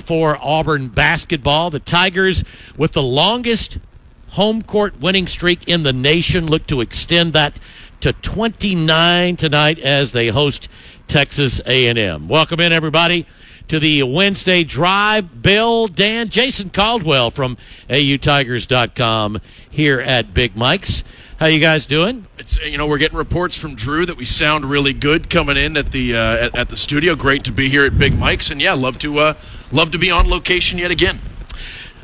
[0.00, 1.70] before Auburn basketball.
[1.70, 2.44] The Tigers,
[2.76, 3.78] with the longest
[4.28, 7.58] home court winning streak in the nation, look to extend that
[8.00, 10.68] to 29 tonight as they host
[11.08, 12.28] Texas A&M.
[12.28, 13.26] Welcome in, everybody,
[13.68, 15.40] to the Wednesday Drive.
[15.40, 17.56] Bill, Dan, Jason Caldwell from
[17.88, 19.40] AUTigers.com
[19.70, 21.04] here at Big Mike's.
[21.38, 22.26] How you guys doing?
[22.38, 25.76] It's you know we're getting reports from Drew that we sound really good coming in
[25.76, 27.14] at the uh, at, at, the studio.
[27.14, 29.34] Great to be here at Big Mike's, and yeah, love to uh,
[29.72, 31.20] love to be on location yet again.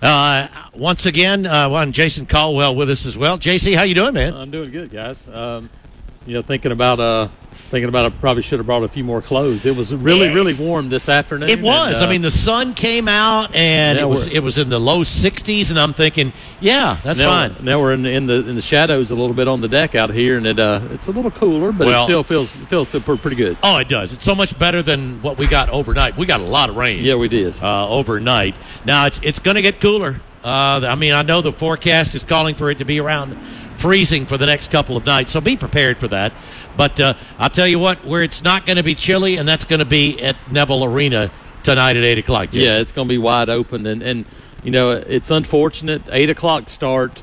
[0.00, 3.38] Uh, once again, uh, one Jason Caldwell with us as well.
[3.38, 4.34] JC, how you doing, man?
[4.34, 5.26] I'm doing good, guys.
[5.28, 5.70] Um,
[6.26, 7.28] you know, thinking about uh,
[7.72, 9.64] thinking about it, probably should have brought a few more clothes.
[9.64, 11.48] It was really, really warm this afternoon.
[11.48, 11.96] It was.
[11.96, 14.78] and, uh, I mean, the sun came out and it was it was in the
[14.78, 17.56] low 60s, and I'm thinking, yeah, that's now, fine.
[17.64, 20.10] Now we're in, in the in the shadows a little bit on the deck out
[20.10, 23.00] here, and it uh, it's a little cooler, but Well- it still feels feels still
[23.00, 23.56] pretty good.
[23.62, 24.12] Oh, it does.
[24.12, 26.16] It's so much better than what we got overnight.
[26.16, 27.02] We got a lot of rain.
[27.02, 27.60] Yeah, we did.
[27.62, 28.54] uh, overnight.
[28.84, 30.20] Now it's it's going to get cooler.
[30.44, 33.36] Uh, I mean, I know the forecast is calling for it to be around
[33.78, 36.32] freezing for the next couple of nights, so be prepared for that.
[36.76, 39.64] But uh, I'll tell you what, where it's not going to be chilly, and that's
[39.64, 41.30] going to be at Neville Arena
[41.62, 42.50] tonight at eight o'clock.
[42.50, 42.62] Jason.
[42.62, 44.24] Yeah, it's going to be wide open, and and
[44.62, 47.22] you know it's unfortunate eight o'clock start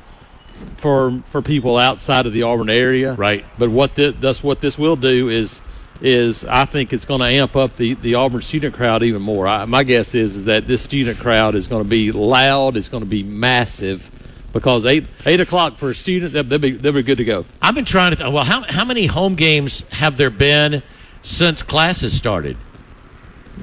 [0.76, 3.14] for for people outside of the Auburn area.
[3.14, 3.44] Right.
[3.58, 5.60] But what this, thus what this will do is
[6.00, 9.46] is I think it's going to amp up the, the Auburn student crowd even more.
[9.46, 12.76] I, my guess is, is that this student crowd is going to be loud.
[12.76, 14.10] It's going to be massive
[14.52, 17.44] because eight eight o'clock for a student they'll, they'll be they'll be good to go.
[17.62, 18.16] I've been trying to.
[18.16, 20.82] Th- well, how how many home games have there been
[21.22, 22.56] since classes started?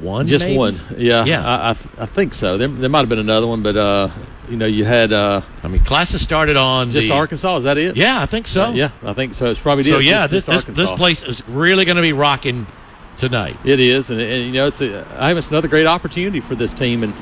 [0.02, 0.58] One, Just maybe?
[0.58, 1.44] one, yeah, Yeah.
[1.48, 2.56] I, I, I think so.
[2.60, 4.10] There, there might have been another one, but uh,
[4.48, 7.58] you know, you had uh, I mean, classes started on just the, Arkansas.
[7.58, 7.98] Is that it?
[7.98, 8.70] Yeah, I think so.
[8.74, 9.50] yeah, I think so.
[9.50, 10.06] It's probably So it.
[10.06, 12.68] yeah, Just- this just this, this place is really going to be rocking
[13.18, 13.58] tonight.
[13.66, 16.54] It is, and, and you know, it's a, I think it's another great opportunity for
[16.54, 17.14] this team, and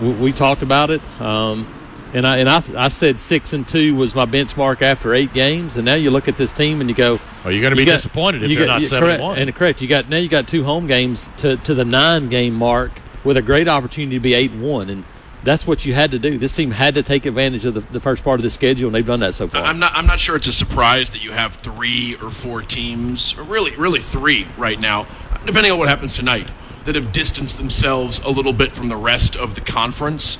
[0.00, 1.00] we, we talked about it.
[1.20, 1.66] Um,
[2.14, 5.76] and I and I, I said six and two was my benchmark after eight games,
[5.76, 7.84] and now you look at this team and you go, "Are you're going to be
[7.84, 9.38] got- disappointed if you they're got- not seven correct, and one.
[9.38, 12.54] And correct, you got now you got two home games to to the nine game
[12.54, 12.92] mark
[13.24, 15.04] with a great opportunity to be eight and one, and
[15.44, 16.36] that's what you had to do.
[16.38, 18.94] This team had to take advantage of the, the first part of the schedule, and
[18.94, 19.62] they've done that so far.
[19.62, 23.36] I'm not I'm not sure it's a surprise that you have three or four teams,
[23.38, 25.06] or really really three right now,
[25.44, 26.48] depending on what happens tonight,
[26.86, 30.38] that have distanced themselves a little bit from the rest of the conference.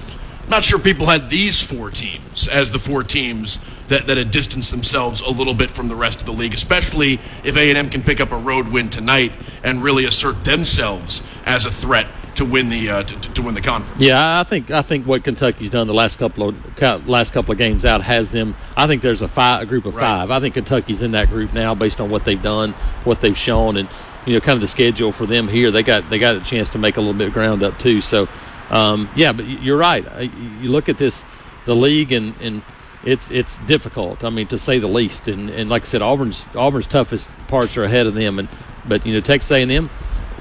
[0.48, 4.70] Not sure people had these four teams as the four teams that, that had distanced
[4.70, 7.14] themselves a little bit from the rest of the league, especially
[7.44, 9.32] if A&M can pick up a road win tonight
[9.62, 13.60] and really assert themselves as a threat to win the uh, to, to win the
[13.60, 14.00] conference.
[14.00, 17.58] Yeah, I think I think what Kentucky's done the last couple of last couple of
[17.58, 18.54] games out has them.
[18.76, 20.02] I think there's a five, a group of Right.
[20.02, 20.30] five.
[20.30, 22.72] I think Kentucky's in that group now, based on what they've done,
[23.04, 23.88] what they've shown, and
[24.24, 25.70] you know, kind of the schedule for them here.
[25.72, 28.00] They got they got a chance to make a little bit of ground up too.
[28.02, 28.28] So,
[28.70, 30.04] um, yeah, but you're right.
[30.20, 31.24] You look at this,
[31.66, 32.62] the league, and and
[33.04, 34.24] it's it's difficult.
[34.24, 35.28] I mean, to say the least.
[35.28, 38.38] And and like I said, Auburn's Auburn's toughest parts are ahead of them.
[38.38, 38.48] And
[38.86, 39.90] but you know, Texas A&M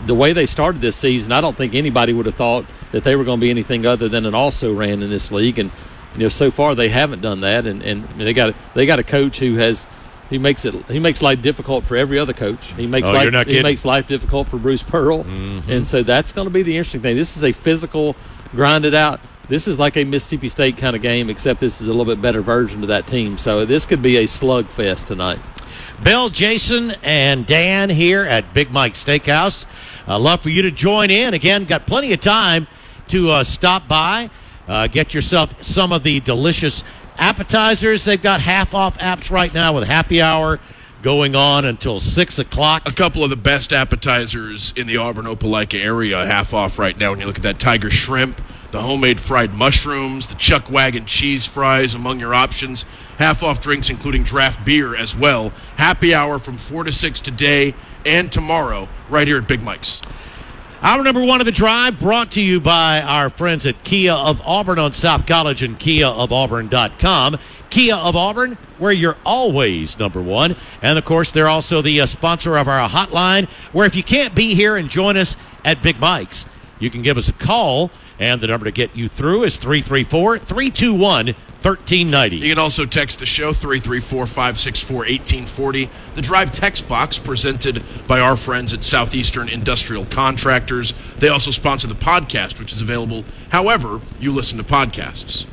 [0.06, 3.16] the way they started this season, I don't think anybody would have thought that they
[3.16, 5.60] were going to be anything other than an also ran in this league.
[5.60, 5.72] And
[6.16, 9.04] you know, so far they haven't done that, and, and they got they got a
[9.04, 9.86] coach who has
[10.30, 12.66] he makes it he makes life difficult for every other coach.
[12.78, 15.22] He makes Oh, life you're not he makes life difficult for Bruce Pearl,
[15.68, 17.16] and so that's going to be the interesting thing.
[17.16, 18.16] This is a physical,
[18.52, 19.20] grinded out.
[19.50, 22.22] This is like a Mississippi State kind of game, except this is a little bit
[22.22, 23.38] better version of that team.
[23.38, 25.40] So this could be a slugfest tonight.
[26.04, 29.66] Bill, Jason, and Dan here at Big Mike Steakhouse.
[30.08, 31.34] Uh, love for you to join in.
[31.34, 32.68] Again, got plenty of time
[33.08, 34.30] to uh, stop by,
[34.68, 36.84] uh, get yourself some of the delicious
[37.18, 38.04] appetizers.
[38.04, 40.60] They've got half off apps right now with happy hour
[41.02, 42.88] going on until 6 o'clock.
[42.88, 47.12] a couple of the best appetizers in the Auburn Opelika area half off right now
[47.12, 48.42] when you look at that tiger shrimp,
[48.72, 52.84] the homemade fried mushrooms, the chuck wagon cheese fries among your options.
[53.20, 55.52] Half off drinks including draft beer as well.
[55.78, 57.74] Happy hour from 4 to 6 today
[58.06, 60.02] and tomorrow right here at Big Mike's.
[60.80, 64.40] Hour number one of the drive brought to you by our friends at Kia of
[64.46, 67.40] Auburn on South College and KiaofAuburn.com.
[67.72, 70.56] Kia of Auburn, where you're always number one.
[70.84, 74.36] And of course, they're also the uh, sponsor of our hotline, where if you can't
[74.36, 75.36] be here and join us
[75.66, 76.46] at Big Mike's,
[76.78, 77.90] you can give us a call.
[78.20, 81.34] And the number to get you through is 334 321
[81.68, 82.38] 1390.
[82.38, 85.90] You can also text the show 334-564-1840.
[86.16, 90.94] The Drive text box presented by our friends at Southeastern Industrial Contractors.
[91.18, 95.46] They also sponsor the podcast, which is available however you listen to podcasts.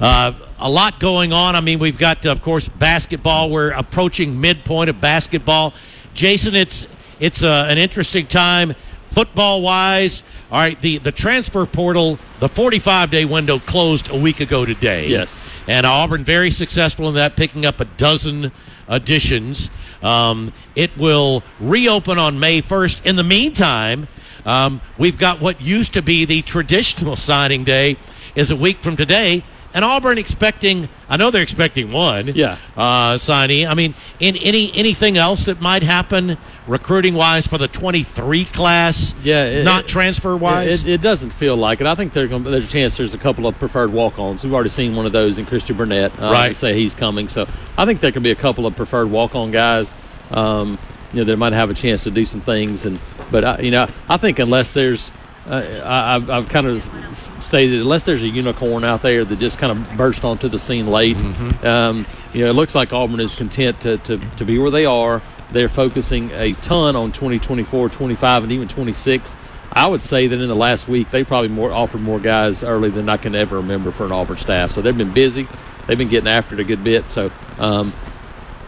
[0.00, 1.54] Uh, a lot going on.
[1.54, 3.50] I mean, we've got, of course, basketball.
[3.50, 5.74] We're approaching midpoint of basketball.
[6.14, 6.86] Jason, it's
[7.20, 8.74] it's uh, an interesting time
[9.10, 10.22] football wise.
[10.52, 15.08] All right, the, the transfer portal, the 45 day window closed a week ago today.
[15.08, 15.42] Yes.
[15.66, 18.52] And Auburn very successful in that, picking up a dozen
[18.86, 19.70] additions.
[20.02, 23.06] Um, it will reopen on May 1st.
[23.06, 24.08] In the meantime,
[24.44, 27.96] um, we've got what used to be the traditional signing day
[28.34, 29.42] is a week from today.
[29.74, 32.28] And Auburn expecting, I know they're expecting one.
[32.34, 32.58] Yeah.
[32.76, 33.66] Uh, signee.
[33.66, 36.36] I mean, in any anything else that might happen
[36.66, 39.14] recruiting wise for the 23 class?
[39.22, 40.84] Yeah, it- not transfer wise.
[40.84, 41.86] It, it doesn't feel like it.
[41.86, 44.44] I think there's a chance there's a couple of preferred walk-ons.
[44.44, 46.12] We've already seen one of those in Christian Burnett.
[46.20, 46.54] Uh, Right.
[46.54, 47.46] Say he's coming, so
[47.78, 49.92] I think there could be a couple of preferred walk-on guys.
[50.30, 50.78] Um,
[51.12, 52.98] you know, that might have a chance to do some things, and
[53.30, 55.10] but I, you know, I think unless there's,
[55.48, 59.58] uh, I, I've, I've kind of stated unless there's a unicorn out there that just
[59.58, 61.16] kind of burst onto the scene late,
[61.64, 64.86] um, you know, it looks like Auburn is content to, to, to be where they
[64.86, 65.20] are.
[65.50, 69.34] They're focusing a ton on 2024, 25, and even 26.
[69.74, 72.90] I would say that in the last week they probably more offered more guys early
[72.90, 74.70] than I can ever remember for an Auburn staff.
[74.70, 75.48] So they've been busy.
[75.86, 77.10] They've been getting after it a good bit.
[77.10, 77.92] So, um,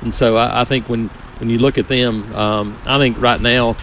[0.01, 3.41] and so I, I think when when you look at them, um, I think right
[3.41, 3.77] now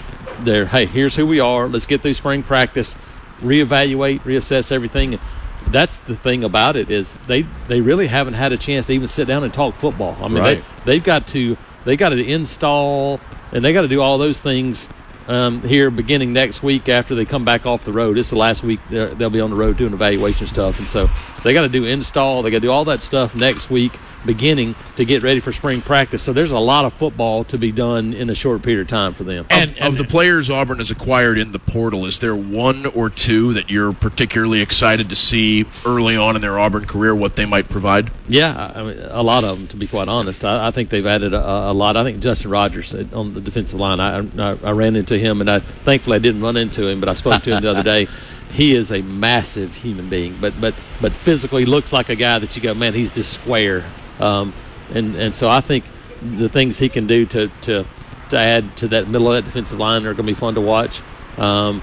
[0.45, 1.67] they're hey, here's who we are.
[1.67, 2.95] Let's get through spring practice,
[3.41, 5.19] reevaluate, reassess everything.
[5.67, 9.07] That's the thing about it is they they really haven't had a chance to even
[9.07, 10.17] sit down and talk football.
[10.21, 10.63] I mean, Right.
[10.85, 13.19] they they've got to they got to install
[13.51, 14.87] and they got to do all those things
[15.27, 18.17] um, here beginning next week after they come back off the road.
[18.17, 21.09] This is the last week they'll be on the road doing evaluation stuff, and so
[21.43, 22.41] they got to do install.
[22.41, 23.93] They got to do all that stuff next week
[24.25, 26.21] beginning to get ready for spring practice.
[26.21, 29.13] So there's a lot of football to be done in a short period of time
[29.13, 29.45] for them.
[29.49, 33.53] And- of the players Auburn has acquired in the portal, is there one or two
[33.53, 37.67] that you're particularly excited to see early on in their Auburn career what they might
[37.69, 38.11] provide?
[38.29, 40.43] Yeah, I I mean, a lot of them, to be quite honest.
[40.43, 41.97] I, I think they've added a, a lot.
[41.97, 43.99] I think Justin Rogers uh, on the defensive line.
[43.99, 47.09] I, I, I ran into him, and I thankfully I didn't run into him, but
[47.09, 48.07] I spoke to him the other day.
[48.51, 52.53] He is a massive human being, but but but physically looks like a guy that
[52.53, 53.85] you go, man, he's just square.
[54.21, 54.53] Um,
[54.93, 55.85] and and so I think
[56.21, 57.85] the things he can do to to
[58.29, 60.61] to add to that middle of that defensive line are going to be fun to
[60.61, 61.01] watch.
[61.37, 61.81] Um,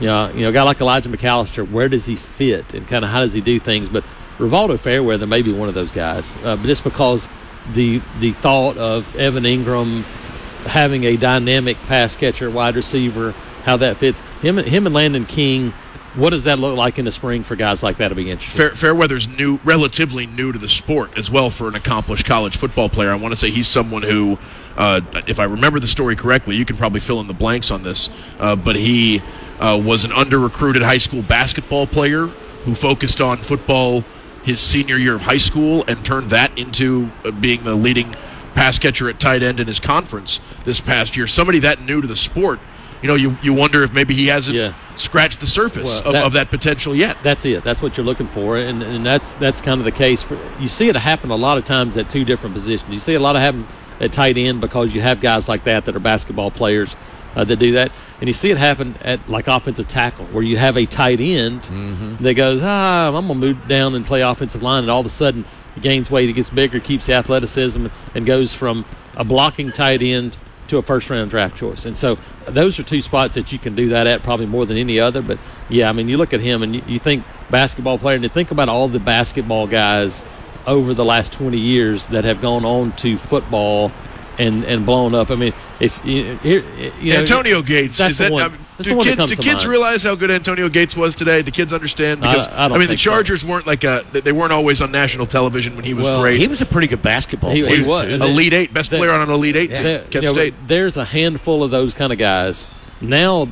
[0.00, 3.04] you know, you know, a guy like Elijah McAllister, where does he fit and kind
[3.04, 3.88] of how does he do things?
[3.88, 4.04] But
[4.38, 7.28] Rivaldo Fairweather may be one of those guys, uh, but just because
[7.72, 10.04] the the thought of Evan Ingram
[10.66, 13.32] having a dynamic pass catcher, wide receiver,
[13.64, 15.72] how that fits him, him and Landen King.
[16.14, 18.56] What does that look like in the spring for guys like that to be interesting?
[18.56, 22.88] Fair, Fairweather's new, relatively new to the sport as well for an accomplished college football
[22.88, 23.10] player.
[23.10, 24.38] I want to say he's someone who,
[24.76, 27.82] uh, if I remember the story correctly, you can probably fill in the blanks on
[27.82, 29.22] this, uh, but he
[29.58, 32.26] uh, was an under recruited high school basketball player
[32.64, 34.04] who focused on football
[34.44, 38.14] his senior year of high school and turned that into uh, being the leading
[38.54, 41.26] pass catcher at tight end in his conference this past year.
[41.26, 42.60] Somebody that new to the sport.
[43.04, 44.72] You know, you, you wonder if maybe he hasn't Yeah.
[44.96, 47.18] scratched the surface Well, of, that- of that potential yet.
[47.22, 47.62] That's it.
[47.62, 50.22] That's what you're looking for, and and that's that's kind of the case.
[50.22, 52.90] For you see it happen a lot of times at two different positions.
[52.90, 53.66] You see a lot of happen
[54.00, 56.96] at tight end because you have guys like that that are basketball players
[57.36, 60.56] uh, that do that, and you see it happen at like offensive tackle where you
[60.56, 61.64] have a tight end
[62.20, 65.10] that goes, ah, I'm gonna move down and play offensive line, and all of a
[65.10, 69.72] sudden he gains weight, he gets bigger, keeps the athleticism, and goes from a blocking
[69.72, 71.84] tight end to a first round draft choice.
[71.84, 74.76] And so those are two spots that you can do that at probably more than
[74.76, 75.22] any other.
[75.22, 75.38] But
[75.68, 78.30] yeah, I mean, you look at him and you, you think basketball player, and you
[78.30, 80.24] think about all the basketball guys
[80.66, 83.92] over the last 20 years that have gone on to football
[84.38, 85.30] and, and blown up.
[85.30, 88.00] I mean, if you, you know, Antonio Gates.
[88.00, 90.68] is that, one- I mean, that's do the kids, do kids realize how good Antonio
[90.68, 91.42] Gates was today?
[91.42, 92.24] Do kids understand?
[92.24, 93.10] I- Because I don't mean, the think so.
[93.10, 96.40] Chargers weren't like a, they weren't always on national television when he was Well, great.
[96.40, 97.76] he was a pretty good basketball He- player.
[97.82, 98.12] he was.
[98.12, 99.82] And Elite Eight, best They- player on an Elite Eight team.
[99.82, 100.54] Kent you know, State.
[100.66, 102.66] There's a handful of those kind of guys.
[103.00, 103.46] Now, uh,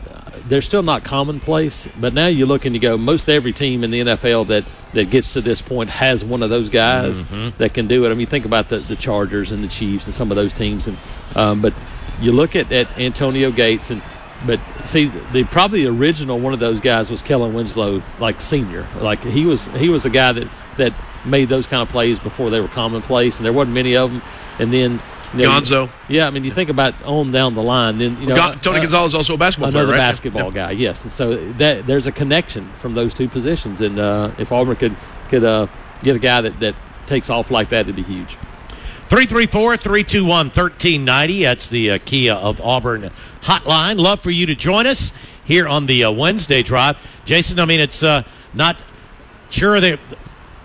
[0.48, 3.90] they're still not commonplace, but now you look and you go, most every team in
[3.90, 4.64] the NFL that,
[4.94, 7.50] that gets to this point has one of those guys Mm-hmm.
[7.58, 8.10] that can do it.
[8.10, 10.86] I mean, think about the, the Chargers and the Chiefs and some of those teams,
[10.88, 10.96] and
[11.36, 11.72] um, but
[12.20, 14.02] you look at, at Antonio Gates and.
[14.46, 18.86] But see, the probably the original one of those guys was Kellen Winslow, like senior.
[19.00, 20.92] Like he was, he was a guy that that
[21.24, 24.22] made those kind of plays before they were commonplace, and there wasn't many of them.
[24.58, 25.00] And then
[25.34, 25.90] you know, Gonzo.
[26.08, 28.78] yeah, I mean, you think about on down the line, then you know Gon- Tony
[28.78, 29.96] uh, Gonzalez also a basketball player, right?
[29.96, 31.04] basketball guy, yes.
[31.04, 34.96] And so that there's a connection from those two positions, and uh, if Auburn could
[35.28, 35.68] could uh,
[36.02, 36.74] get a guy that, that
[37.06, 38.36] takes off like that, it'd be huge.
[39.08, 41.42] 334 321 1390.
[41.42, 43.10] That's the uh, Kia of Auburn
[43.42, 43.98] hotline.
[43.98, 45.12] Love for you to join us
[45.44, 46.96] here on the uh, Wednesday drive.
[47.24, 48.22] Jason, I mean, it's uh,
[48.54, 48.80] not
[49.50, 49.98] sure that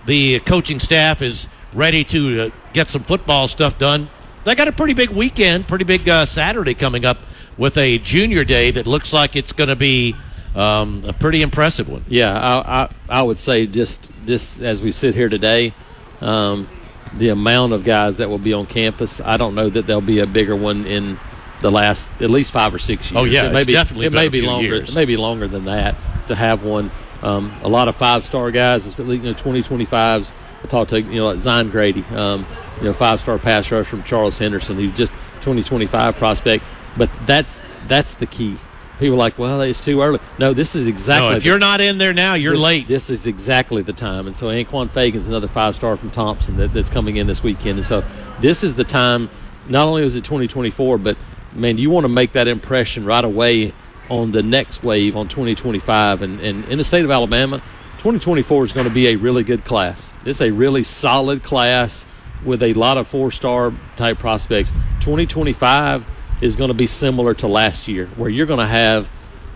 [0.06, 4.10] the coaching staff is ready to uh, get some football stuff done.
[4.46, 7.18] They got a pretty big weekend, pretty big uh, Saturday coming up
[7.58, 10.16] with a junior day that looks like it's going to be
[10.56, 12.06] um, a pretty impressive one.
[12.08, 15.74] Yeah, I, I, I would say just this as we sit here today,
[16.22, 16.70] um,
[17.16, 20.20] the amount of guys that will be on campus, I don't know that there'll be
[20.20, 21.20] a bigger one in
[21.62, 23.22] the last at least five or six years.
[23.22, 24.68] Oh, yeah, it may be, definitely it may be longer.
[24.68, 24.90] years.
[24.90, 25.96] It may be longer than that
[26.28, 26.92] to have one.
[27.24, 30.34] Um, a lot of five star guys, you know twenty twenty fives.
[30.64, 32.46] I talked to you know like Zion Grady, um,
[32.78, 35.12] you know five star pass rush from Charles Henderson, who's just
[35.42, 36.64] twenty twenty five prospect.
[36.96, 38.58] But that's that's the key.
[39.00, 40.20] People are like, well, it's too early.
[40.40, 41.30] No, this is exactly.
[41.30, 42.88] No, if the- you're not in there now, you're this, late.
[42.88, 44.26] This is exactly the time.
[44.26, 47.78] And so Anquon Fegans another five star from Thompson that, that's coming in this weekend.
[47.78, 48.04] And so
[48.40, 49.30] this is the time.
[49.70, 51.18] Not only is it 2024, but
[51.54, 53.74] man, you want to make that impression right away
[54.10, 56.22] on the next wave on 2025.
[56.22, 57.58] And, and in the state of Alabama,
[57.98, 60.12] 2024 is going to be a really good class.
[60.26, 62.06] It's a really solid class
[62.46, 64.72] with a lot of four star type prospects.
[65.02, 66.06] 2025
[66.42, 69.10] is going to be similar to last year, where you're going to have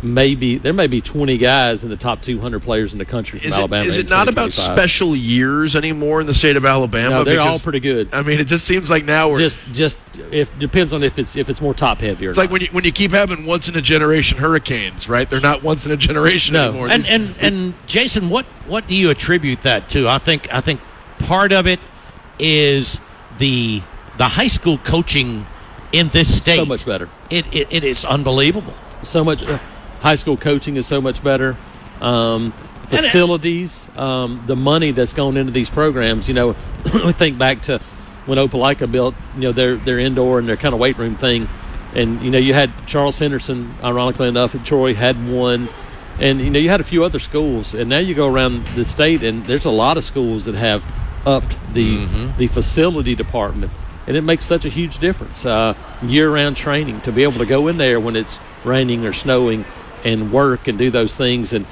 [0.04, 3.48] maybe there may be 20 guys in the top 200 players in the country from
[3.50, 3.86] Is it, Alabama.
[3.86, 7.10] is in it not about special years anymore in the state of Alabama?
[7.18, 8.14] No, they're all pretty good.
[8.14, 9.40] I mean, it just seems like now we're.
[9.40, 9.98] Just, just
[10.32, 12.68] if depends on if it's if it's more top heavy or it's like when you
[12.72, 15.30] when you keep having once in a generation hurricanes, right?
[15.30, 16.70] They're not once in a generation No.
[16.70, 16.90] anymore.
[16.90, 20.08] And and and Jason, what what do you attribute that to?
[20.08, 20.82] I think I think
[21.20, 21.80] part of it
[22.40, 23.00] is
[23.40, 23.82] the
[24.18, 25.46] the high school coaching
[25.92, 26.58] in this state.
[26.58, 27.10] so much better.
[27.30, 28.74] It it, it is unbelievable.
[29.04, 29.60] so much uh,
[30.02, 31.56] high school coaching is so much better.
[32.02, 32.52] Um,
[32.90, 36.54] facilities um, the money that's gone into these programs you know
[37.06, 37.80] we think back to
[38.26, 41.48] when opelika built you know their their indoor and their kind of weight room thing.
[41.94, 45.70] And you know you had charles henderson ironically enough and troy had one.
[46.20, 47.74] And you know you had a few other schools.
[47.74, 50.84] And now you go around the state and there's a lot of schools that have
[51.26, 52.06] upped the
[52.38, 53.72] the facility department.
[54.08, 57.68] And it makes such a huge difference uh, year-round training to be able to go
[57.68, 59.64] in there when it's raining or snowing
[60.04, 61.66] and work and do those things and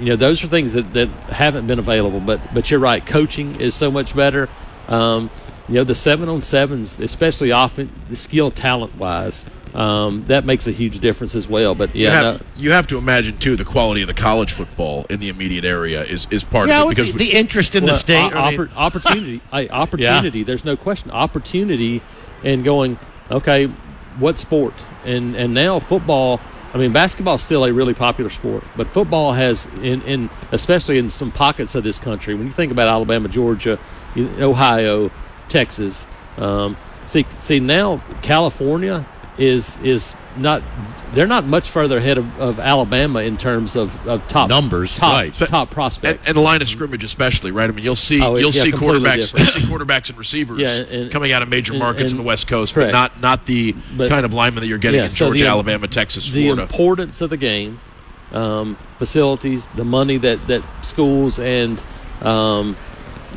[0.00, 3.60] you know those are things that, that haven't been available but but you're right coaching
[3.60, 4.48] is so much better
[4.88, 5.30] um,
[5.68, 10.66] you know the seven on sevens especially often the skill talent wise um, that makes
[10.66, 13.54] a huge difference as well but you, yeah have, no, you have to imagine too
[13.56, 16.86] the quality of the college football in the immediate area is, is part Yeah, of
[16.88, 18.32] it because the, the interest in the Well, state.
[18.34, 20.42] o- I mean- opportunity, I, opportunity.
[20.42, 21.10] There's no question.
[21.10, 22.02] Opportunity,
[22.44, 22.98] and going.
[23.30, 23.66] Okay,
[24.18, 24.74] what sport?
[25.06, 26.38] And and now football.
[26.74, 30.96] I mean, basketball is still a really popular sport, but football has, in, in especially
[30.98, 32.34] in some pockets of this country.
[32.34, 33.78] When you think about Alabama, Georgia,
[34.16, 35.10] Ohio,
[35.48, 36.06] Texas,
[36.38, 36.76] um,
[37.06, 39.06] see see now California
[39.42, 40.62] is is not.
[41.12, 45.12] They're not much further ahead of, of Alabama in terms of, of top Numbers, top,
[45.12, 45.34] right.
[45.34, 46.26] top prospects.
[46.26, 48.62] and the line of scrimmage especially right i mean you'll see Oh, it- you'll yeah,
[48.62, 52.18] see quarterbacks you'll see quarterbacks and receivers Yeah, and- coming out of major markets and-
[52.20, 52.92] in the west coast correct.
[52.92, 55.42] but not not the But- kind of lineman that you're getting Yeah, in so georgia
[55.44, 57.78] the- alabama texas the florida importance of the game,
[58.32, 61.78] um, facilities, the money that, that schools and
[62.22, 62.74] um,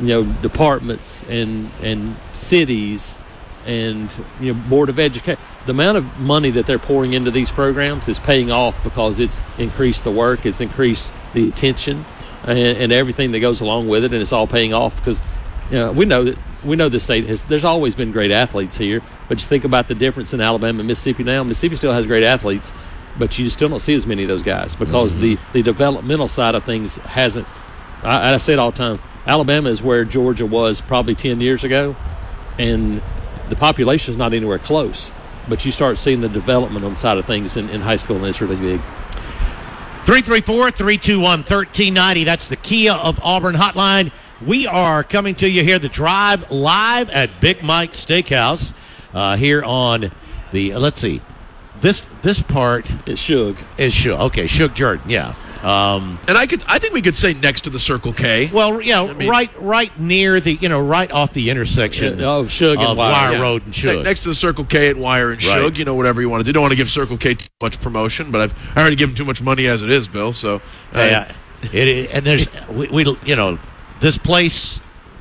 [0.00, 3.18] you know departments and and cities
[3.66, 4.08] and
[4.40, 5.38] you know board of education.
[5.66, 9.40] The amount of money that they're pouring into these programs is paying off because it's
[9.58, 12.04] increased the work, it's increased the attention,
[12.44, 15.20] and, and everything that goes along with it, and it's all paying off because
[15.70, 17.42] you know, we know that we know the state has.
[17.42, 20.88] There's always been great athletes here, but you think about the difference in Alabama and
[20.88, 21.42] Mississippi now.
[21.42, 22.72] Mississippi still has great athletes,
[23.18, 25.22] but you still don't see as many of those guys because mm-hmm.
[25.22, 27.46] the the developmental side of things hasn't.
[28.02, 29.00] I, I say it all the time.
[29.26, 31.96] Alabama is where Georgia was probably ten years ago,
[32.58, 33.02] and
[33.48, 35.10] the population is not anywhere close.
[35.48, 38.16] But you start seeing the development on the side of things in, in high school,
[38.16, 38.80] and it's really big.
[40.04, 42.24] 334 321 1390.
[42.24, 44.12] That's the Kia of Auburn hotline.
[44.44, 48.74] We are coming to you here, the drive live at Big Mike Steakhouse
[49.14, 50.10] uh, here on
[50.52, 51.22] the, uh, let's see,
[51.80, 53.56] this this part is Shug.
[53.78, 54.20] is Shug.
[54.20, 55.34] Okay, Shug Jordan, yeah.
[55.64, 58.80] Um, and i could i think we could say next to the circle k well,
[58.80, 62.76] yeah, mean- right right near the, you know, right off the intersection Yeah, of Shug
[62.78, 63.40] and of Wire, Wire yeah.
[63.42, 64.04] Road and Ne- Shug.
[64.04, 65.54] next to the Circle K at Wire and Right.
[65.54, 66.52] Shug, you know, whatever you want to do.
[66.52, 69.24] Don't want to give Circle K too much promotion, but I've I already given too
[69.24, 70.32] much money as it is, Bill.
[70.32, 71.32] So uh, Yeah,
[71.62, 73.58] it, it, and there's we, we you know
[74.00, 74.78] this place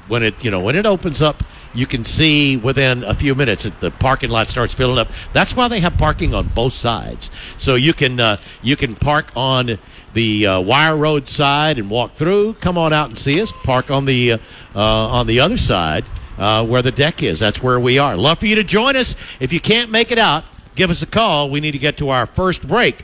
[0.07, 1.43] when it you know when it opens up,
[1.75, 5.10] you can see within a few minutes that the parking lot starts filling up.
[5.34, 9.32] That's why they have parking on both sides, so you can uh, you can park
[9.36, 9.77] on
[10.13, 12.53] the uh, Wire Road side and walk through.
[12.55, 13.51] Come on out and see us.
[13.51, 14.38] Park on the uh,
[14.75, 16.05] uh, on the other side
[16.38, 17.39] uh, where the deck is.
[17.39, 18.15] That's where we are.
[18.17, 19.15] Love for you to join us.
[19.39, 21.50] If you can't make it out, give us a call.
[21.50, 23.03] We need to get to our first break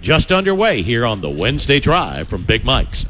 [0.00, 3.06] just underway here on the Wednesday Drive from Big Mike's.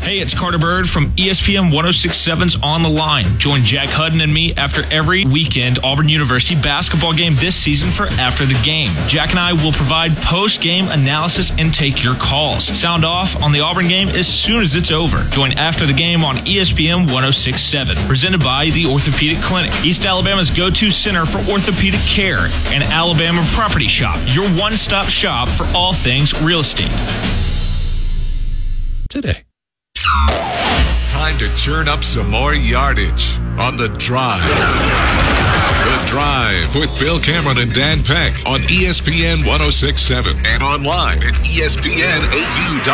[0.00, 3.38] Hey, it's Carter Bird from ESPN 1067's On the Line.
[3.38, 8.06] Join Jack Hudden and me after every weekend Auburn University basketball game this season for
[8.18, 8.92] After the Game.
[9.08, 12.64] Jack and I will provide post game analysis and take your calls.
[12.64, 15.22] Sound off on the Auburn game as soon as it's over.
[15.30, 20.70] Join After the Game on ESPN 1067, presented by the Orthopedic Clinic, East Alabama's go
[20.70, 25.92] to center for orthopedic care, and Alabama Property Shop, your one stop shop for all
[25.92, 26.90] things real estate.
[29.10, 29.44] Today.
[31.08, 34.42] Time to churn up some more yardage on the drive.
[35.80, 42.84] The Drive with Bill Cameron and Dan Peck on ESPN 1067 and online at ESPNAU.com.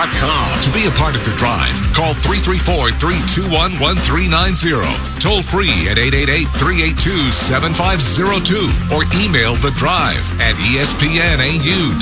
[0.63, 4.87] To be a part of the drive, call 334 321 1390.
[5.19, 11.97] Toll free at 888 382 7502 or email the drive at ESPNAU.com.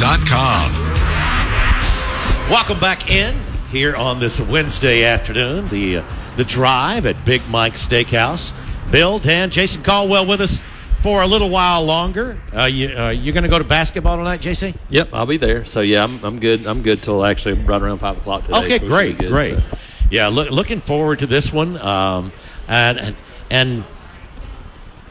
[2.50, 3.34] Welcome back in
[3.74, 5.66] here on this Wednesday afternoon.
[5.66, 6.04] The uh,
[6.36, 8.52] the drive at Big Mike's Steakhouse.
[8.92, 10.60] Bill, Dan, Jason Caldwell with us
[11.02, 12.38] for a little while longer.
[12.54, 14.76] Uh, you uh, you're going to go to basketball tonight, JC?
[14.90, 15.64] Yep, I'll be there.
[15.64, 16.68] So yeah, I'm, I'm good.
[16.68, 18.58] I'm good till actually right around five o'clock today.
[18.58, 19.58] Okay, so great, good, great.
[19.58, 19.78] so.
[20.08, 21.76] Yeah, look, looking forward to this one.
[21.78, 22.32] Um,
[22.68, 23.16] and, and
[23.50, 23.84] and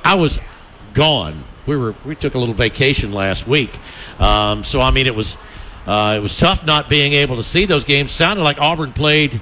[0.06, 0.40] I was
[0.94, 1.44] gone.
[1.66, 3.78] We were we took a little vacation last week,
[4.20, 5.36] um, so I mean it was
[5.86, 8.12] uh, it was tough not being able to see those games.
[8.12, 9.42] Sounded like Auburn played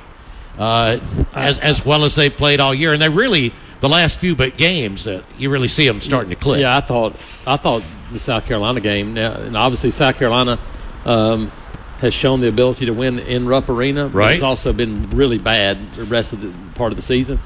[0.58, 1.00] uh,
[1.34, 4.58] as as well as they played all year, and they really the last few but
[4.58, 6.60] games that you really see them starting to click.
[6.60, 9.14] Yeah, I thought I thought the South Carolina game.
[9.14, 10.60] Now, and obviously South Carolina
[11.06, 11.52] um,
[12.00, 14.08] has shown the ability to win in Rupp Arena.
[14.08, 14.36] Right.
[14.36, 17.40] It's also been really bad the rest of the part of the season.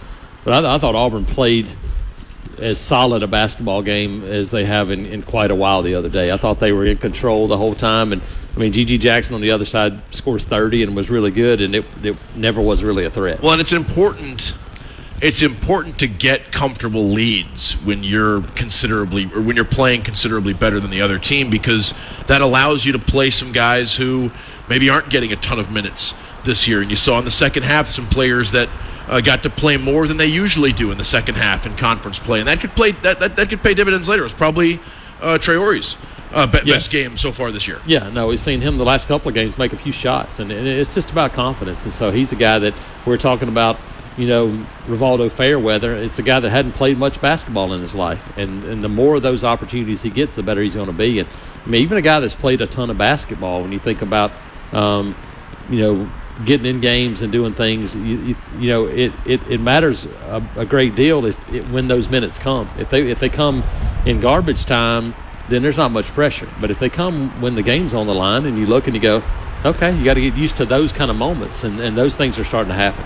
[0.43, 1.67] But I, I thought Auburn played
[2.59, 6.09] as solid a basketball game as they have in, in quite a while the other
[6.09, 6.31] day.
[6.31, 8.13] I thought they were in control the whole time.
[8.13, 8.21] And
[8.55, 8.97] I mean, G.G.
[8.99, 12.61] Jackson on the other side scores 30 and was really good, and it, it never
[12.61, 13.41] was really a threat.
[13.41, 14.55] Well, and it's important.
[15.21, 20.79] It's important to get comfortable leads when you're considerably or when you're playing considerably better
[20.79, 21.93] than the other team because
[22.27, 24.31] that allows you to play some guys who
[24.69, 26.81] maybe aren't getting a ton of minutes this year.
[26.81, 28.69] And you saw in the second half some players that
[29.07, 32.19] uh, got to play more than they usually do in the second half in conference
[32.19, 34.25] play, and that could play that that, that could pay dividends later.
[34.25, 34.79] It's probably
[35.21, 35.97] uh, Traore's
[36.33, 36.75] uh, be- Yes.
[36.83, 37.79] best game so far this year.
[37.85, 40.51] Yeah, no, we've seen him the last couple of games make a few shots, and,
[40.51, 41.85] and it's just about confidence.
[41.85, 42.73] And so he's a guy that
[43.05, 43.77] we're talking about.
[44.17, 45.93] You know, Rivaldo Fairweather.
[45.93, 49.15] It's a guy that hadn't played much basketball in his life, and and the more
[49.17, 51.19] of those opportunities he gets, the better he's going to be.
[51.19, 51.27] And
[51.65, 54.31] I mean, even a guy that's played a ton of basketball, when you think about,
[54.71, 55.15] um,
[55.69, 56.09] you know,
[56.43, 60.43] getting in games and doing things, you, you, you know, it, it, it matters a,
[60.57, 62.69] a great deal if it, when those minutes come.
[62.77, 63.63] If they if they come
[64.05, 65.15] in garbage time,
[65.47, 66.49] then there's not much pressure.
[66.59, 69.01] But if they come when the game's on the line and you look and you
[69.01, 69.23] go,
[69.63, 72.37] okay, you got to get used to those kind of moments, and, and those things
[72.37, 73.03] are starting to happen.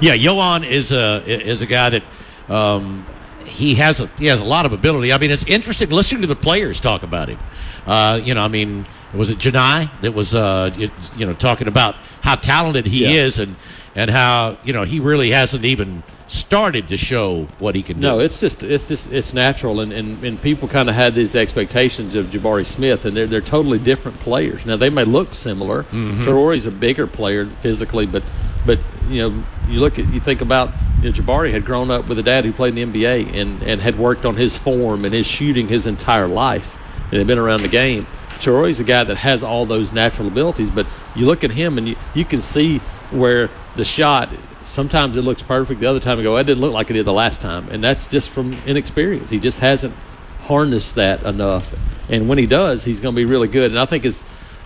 [0.00, 2.02] Yeah, Johan is a is a guy that
[2.48, 3.06] um,
[3.44, 5.12] he has a he has a lot of ability.
[5.12, 7.38] I mean, it's interesting listening to the players talk about him.
[7.86, 11.68] Uh, you know, I mean, was it Janai that was uh, it, you know talking
[11.68, 13.24] about how talented he Yeah.
[13.24, 13.56] is and
[13.94, 18.02] and how you know he really hasn't even started to show what he can do.
[18.02, 21.34] No, it's just it's just it's natural, and, and, and people kind of had these
[21.36, 24.66] expectations of Jabari Smith, and they're they're totally different players.
[24.66, 25.84] Now they may look similar.
[25.84, 28.22] mm a bigger player physically, but
[28.64, 32.08] but you know you look at you think about you know, Jabari had grown up
[32.08, 35.04] with a dad who played in the NBA and and had worked on his form
[35.04, 38.06] and his shooting his entire life, and had been around the game.
[38.40, 41.88] Traore's a guy that has all those natural abilities, but you look at him and
[41.88, 42.78] you, you can see
[43.10, 44.28] where the shot
[44.66, 47.06] sometimes it looks perfect, the other time you go, that didn't look like it did
[47.06, 47.68] the last time.
[47.70, 49.30] And that's just from inexperience.
[49.30, 49.94] He just hasn't
[50.42, 51.74] harnessed that enough.
[52.10, 53.70] And when he does, he's going to be really good.
[53.70, 54.22] And I think it's,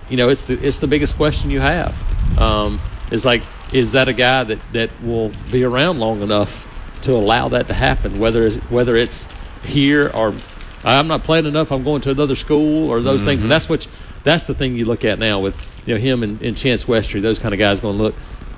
[0.08, 1.94] you know, it's the, it's the biggest question you have.
[2.38, 2.80] Um,
[3.10, 6.66] it's like, is that a guy that, that will be around long enough
[7.02, 8.18] to allow that to happen?
[8.18, 9.26] Whether, whether it's
[9.64, 10.34] here or
[10.84, 13.42] I'm not playing enough, I'm going to another school or those things.
[13.42, 13.86] And that's what,
[14.24, 17.20] that's the thing you look at now with, you know, him and, and Chance Westry,
[17.20, 18.14] those kind of guys going to look,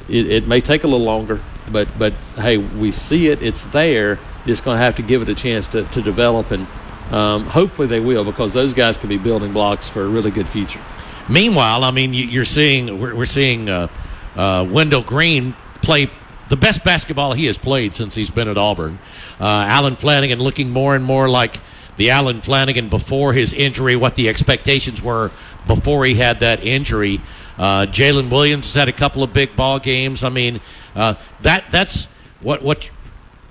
[0.08, 3.42] it, it may take a little longer, but but hey, we see it.
[3.42, 4.18] It's there.
[4.46, 6.66] Just going to have to give it a chance to, to develop, and
[7.12, 10.48] um, hopefully they will, because those guys can be building blocks for a really good
[10.48, 10.80] future.
[11.28, 13.86] Meanwhile, I mean, you- you're seeing we're, we're seeing uh,
[14.34, 16.10] uh, Wendell Green play
[16.48, 18.98] the best basketball he has played since he's been at Auburn.
[19.40, 21.60] Uh, Alan Flanigan looking more and more like
[21.96, 25.30] the Alan Flanigan before his injury, what the expectations were
[25.66, 27.20] before he had that injury.
[27.58, 30.24] Uh, Jaylin Williams has had a couple of big ball games.
[30.24, 30.60] I mean,
[30.94, 32.06] uh, that that's
[32.40, 32.90] what what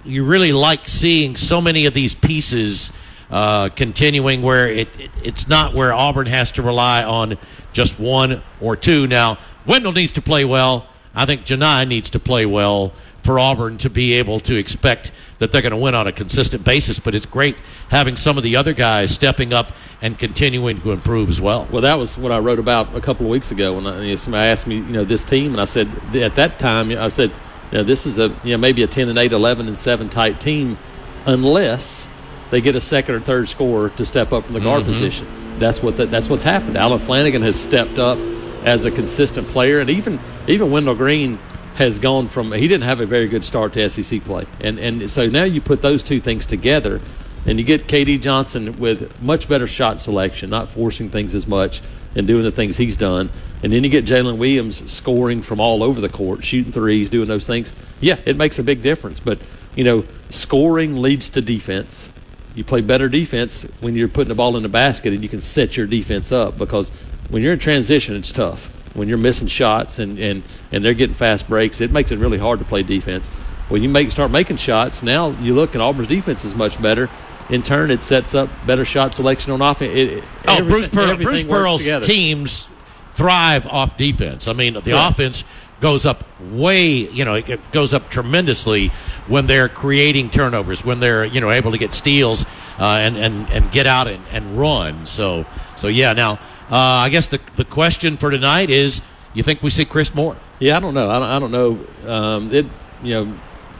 [0.03, 2.91] you really like seeing so many of these pieces
[3.29, 7.37] uh, continuing where it, it it's not where Auburn has to rely on
[7.73, 9.07] just one or two.
[9.07, 10.87] Now Wendell needs to play well.
[11.13, 15.51] I think Janai needs to play well for Auburn to be able to expect that
[15.51, 16.99] they're going to win on a consistent basis.
[16.99, 17.55] But it's great
[17.89, 21.67] having some of the other guys stepping up and continuing to improve as well.
[21.71, 24.09] Well, that was what I wrote about a couple of weeks ago when I, you
[24.11, 27.09] know, somebody asked me, you know, this team, and I said at that time, I
[27.09, 27.29] said,
[27.71, 30.09] you know, this is a you know maybe a 10 and 8, 11 and 7
[30.09, 30.77] type team,
[31.25, 32.07] unless
[32.49, 34.91] they get a second or third scorer to step up from the guard Mm-hmm.
[34.91, 35.27] position.
[35.59, 36.75] That's what the, that's what's happened.
[36.77, 38.17] Alan Flanigan has stepped up
[38.65, 41.37] as a consistent player, and even even Wendell Green
[41.75, 45.09] has gone from he didn't have a very good start to SEC play, and and
[45.09, 47.01] so now you put those two things together,
[47.45, 51.81] and you get KD Johnson with much better shot selection, not forcing things as much
[52.15, 53.29] and doing the things he's done,
[53.63, 57.27] and then you get Jaylin Williams scoring from all over the court, shooting threes, doing
[57.27, 57.71] those things.
[57.99, 59.39] Yeah, it makes a big difference, but
[59.75, 62.11] you know, scoring leads to defense.
[62.55, 65.39] You play better defense when you're putting the ball in the basket and you can
[65.39, 66.89] set your defense up because
[67.29, 68.80] when you're in transition, it's tough.
[68.93, 72.37] When you're missing shots and, and, and they're getting fast breaks, it makes it really
[72.37, 73.27] hard to play defense.
[73.69, 77.09] When you make start making shots, now you look and Auburn's defense is much better.
[77.49, 79.93] In turn, it sets up better shot selection on offense.
[79.95, 82.05] It, it- Oh, Bruce, Pearl, Bruce Pearl's together.
[82.05, 82.67] teams
[83.13, 84.47] thrive off defense.
[84.47, 85.11] I mean, the Correct.
[85.11, 85.43] offense
[85.79, 88.89] goes up way, you know, it goes up tremendously
[89.27, 92.45] when they're creating turnovers, when they're, you know, able to get steals
[92.79, 95.05] uh, and, and, and get out and, and run.
[95.05, 95.45] So,
[95.77, 96.13] so yeah.
[96.13, 96.39] Now,
[96.75, 99.01] I guess the the question for tonight is,
[99.33, 100.37] you think we see Chris Moore?
[100.59, 101.09] Yeah, I don't know.
[101.09, 102.11] I don't, I don't know.
[102.11, 102.65] Um, it,
[103.03, 103.37] you know,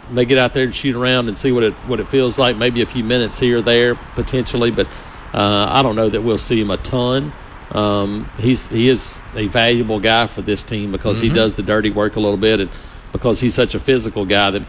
[0.10, 2.58] may get out there and shoot around and see what it what it feels like.
[2.58, 4.88] Maybe a few minutes here or there potentially, but
[5.34, 7.32] uh, I don't know that we'll see him a ton.
[7.72, 11.90] Um, he's he is a valuable guy for this team because he does the dirty
[11.90, 12.70] work a little bit, and
[13.14, 14.64] because he's such a physical guy that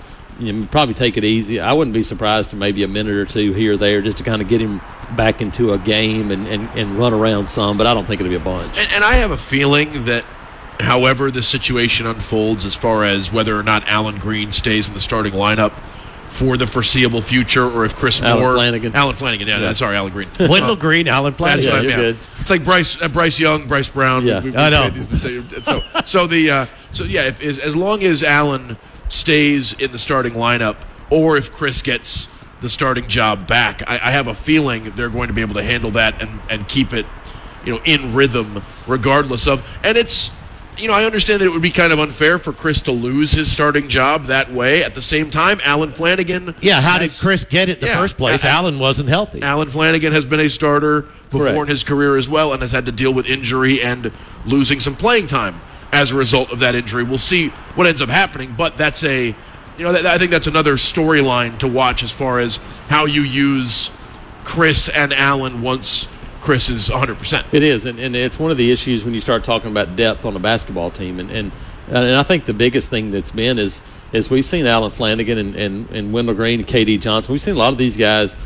[0.46, 1.60] you know, probably take it easy.
[1.60, 4.24] I wouldn't be surprised to maybe a minute or two here or there just to
[4.24, 4.80] kind of get him
[5.16, 8.30] back into a game and, and, and run around some, but I don't think it'll
[8.30, 8.78] be a bunch.
[8.78, 10.24] And, and I have a feeling that,
[10.80, 15.00] however the situation unfolds, as far as whether or not Alan Green stays in the
[15.00, 15.72] starting lineup
[16.28, 18.94] for the foreseeable future, or if Chris Alan Moore, Flanigan.
[18.94, 19.72] Alan Flanigan, yeah, Yeah.
[19.74, 21.38] sorry, Alan Green, Wendell Green, Alan Flanigan.
[21.38, 21.70] That's Flanigan.
[21.70, 22.16] what I you're good.
[22.40, 24.24] It's like Bryce, uh, Bryce Young, Bryce Brown.
[24.26, 24.38] Yeah.
[24.56, 24.88] I know.
[24.88, 25.62] these.
[25.64, 28.78] So, so the uh, so yeah, if, as, as long as Allen
[29.12, 30.76] stays in the starting lineup,
[31.10, 32.28] or if Chris gets
[32.60, 35.62] the starting job back, I, I have a feeling they're going to be able to
[35.62, 37.06] handle that and and keep it,
[37.64, 39.64] you know, in rhythm, regardless of.
[39.82, 40.30] And it's.
[40.78, 43.32] You know, I understand that it would be kind of unfair for Chris to lose
[43.32, 44.82] his starting job that way.
[44.82, 46.56] At the same time, Alan Flanigan.
[46.62, 47.98] Yeah, how did Chris get it in the Yeah.
[48.00, 48.42] first place?
[48.42, 49.42] Uh, Alan wasn't healthy.
[49.42, 51.58] Alan Flanigan has been a starter before Correct.
[51.60, 54.10] in his career as well and has had to deal with injury and
[54.46, 55.60] losing some playing time
[55.92, 57.04] as a result of that injury.
[57.04, 59.34] We'll see what ends up happening, but that's a
[59.78, 63.90] you know I think that's another storyline to watch as far as how you use
[64.44, 66.08] Chris and Alan once
[66.40, 67.54] Chris is 100%.
[67.54, 70.24] It is, and, and it's one of the issues when you start talking about depth
[70.24, 71.52] on a basketball team, and and,
[71.90, 73.80] uh, and I think the biggest thing that's been is
[74.12, 77.32] is we've seen Alan Flanigan and, and, and Wendell Green and KD Johnson.
[77.32, 78.36] We've seen a lot of these guys,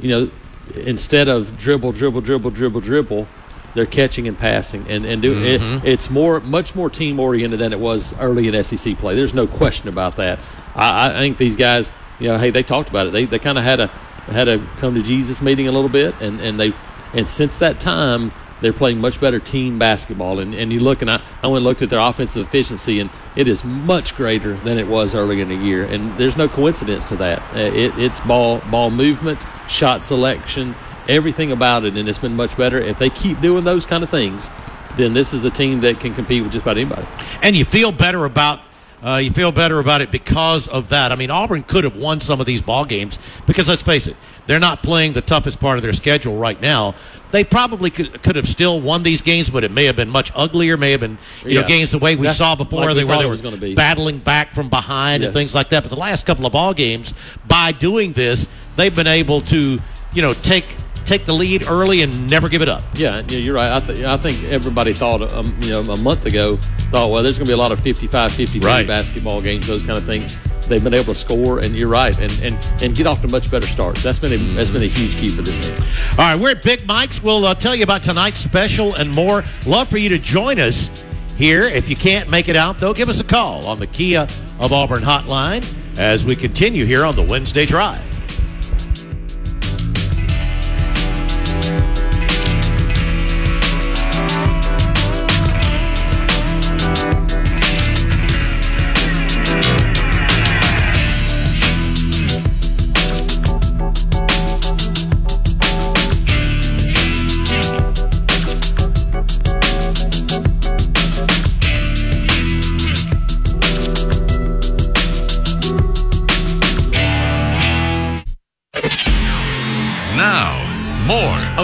[0.00, 0.30] you know,
[0.74, 3.28] instead of dribble, dribble, dribble, dribble, dribble,
[3.74, 7.72] they're catching and passing, and and do, it, it's more much more team oriented than
[7.72, 9.14] it was early in SEC play.
[9.14, 10.38] There's no question about that.
[10.74, 13.10] I, I think these guys, you know, hey, they talked about it.
[13.10, 13.86] They they kind of had a
[14.26, 16.72] had a come to Jesus meeting a little bit, and and they
[17.14, 20.38] and since that time, they're playing much better team basketball.
[20.38, 23.10] And, and you look, and I, I went and looked at their offensive efficiency, and
[23.36, 25.84] it is much greater than it was early in the year.
[25.84, 27.40] And there's no coincidence to that.
[27.54, 30.74] Uh, it, it's ball ball movement, shot selection,
[31.08, 32.78] everything about it, and it's been much better.
[32.78, 34.48] If they keep doing those kind of things,
[34.96, 37.06] then this is a team that can compete with just about anybody.
[37.42, 38.60] and you feel better about
[39.04, 41.10] uh, you feel better about it because of that.
[41.10, 44.16] I mean, Auburn could have won some of these ball games because let's face it,
[44.46, 46.94] they're not playing the toughest part of their schedule right now.
[47.32, 50.30] They probably could, could have still won these games, but it may have been much
[50.36, 50.76] uglier.
[50.76, 53.18] May have been you know games the way we That's saw before, like they, where
[53.18, 53.74] they were was gonna be.
[53.74, 55.82] battling back from behind and things like that.
[55.82, 57.12] But the last couple of ball games,
[57.48, 59.80] by doing this, they've been able to
[60.12, 60.66] you know take
[61.04, 62.82] take the lead early and never give it up.
[62.94, 63.76] Yeah, yeah, you're right.
[63.76, 66.56] I, th- I think everybody thought, um, you know, a month ago,
[66.90, 68.86] thought, well, there's going to be a lot of 55, 53 Right.
[68.86, 70.38] basketball games, those kind of things.
[70.68, 73.50] They've been able to score, and you're right, and, and, and get off to much
[73.50, 74.02] better starts.
[74.02, 75.86] That's been a, that's been a huge key for this team.
[76.12, 77.22] All right, we're at Big Mike's.
[77.22, 79.42] We'll uh, tell you about tonight's special and more.
[79.66, 81.04] Love for you to join us
[81.36, 81.64] here.
[81.64, 84.26] If you can't make it out, though, give us a call on the Kia
[84.60, 85.64] of Auburn hotline
[85.98, 88.00] as we continue here on the Wednesday Drive.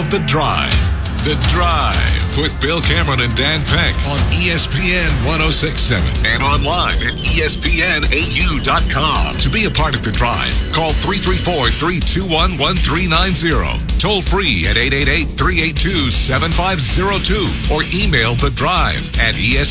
[0.09, 0.73] The Drive.
[1.23, 7.77] The Drive with Bill Cameron and Dan Peck on ESPN 1067 and online at ESPNAU.com.
[9.37, 13.99] To be a part of The Drive, call 334 321 1390.
[13.99, 19.69] Toll free at 888 382 7502 or email The Drive at ESPNAU.com.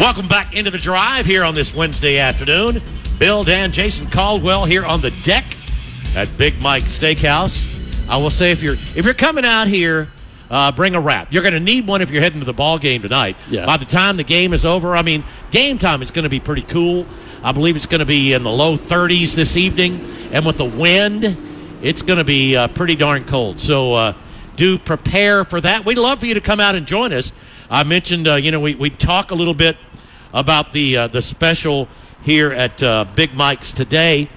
[0.00, 2.82] Welcome back into the drive here on this Wednesday afternoon.
[3.20, 5.44] Bill, Dan, Jason Caldwell here on the deck
[6.16, 7.66] at Big Mike Steakhouse.
[8.08, 10.08] I will say if you're if you're coming out here,
[10.50, 11.32] uh, bring a wrap.
[11.32, 13.36] You're going to need one if you're heading to the ball game tonight.
[13.48, 13.66] Yeah.
[13.66, 16.40] By the time the game is over, I mean game time is going to be
[16.40, 17.06] pretty cool.
[17.42, 20.00] I believe it's going to be in the low 30s this evening,
[20.32, 21.36] and with the wind,
[21.80, 23.60] it's going to be uh, pretty darn cold.
[23.60, 24.12] So uh,
[24.56, 25.86] do prepare for that.
[25.86, 27.32] We'd love for you to come out and join us.
[27.70, 29.76] I mentioned, uh, you know, we we talk a little bit
[30.34, 31.88] about the uh, the special
[32.22, 34.28] here at uh, Big Mike's today.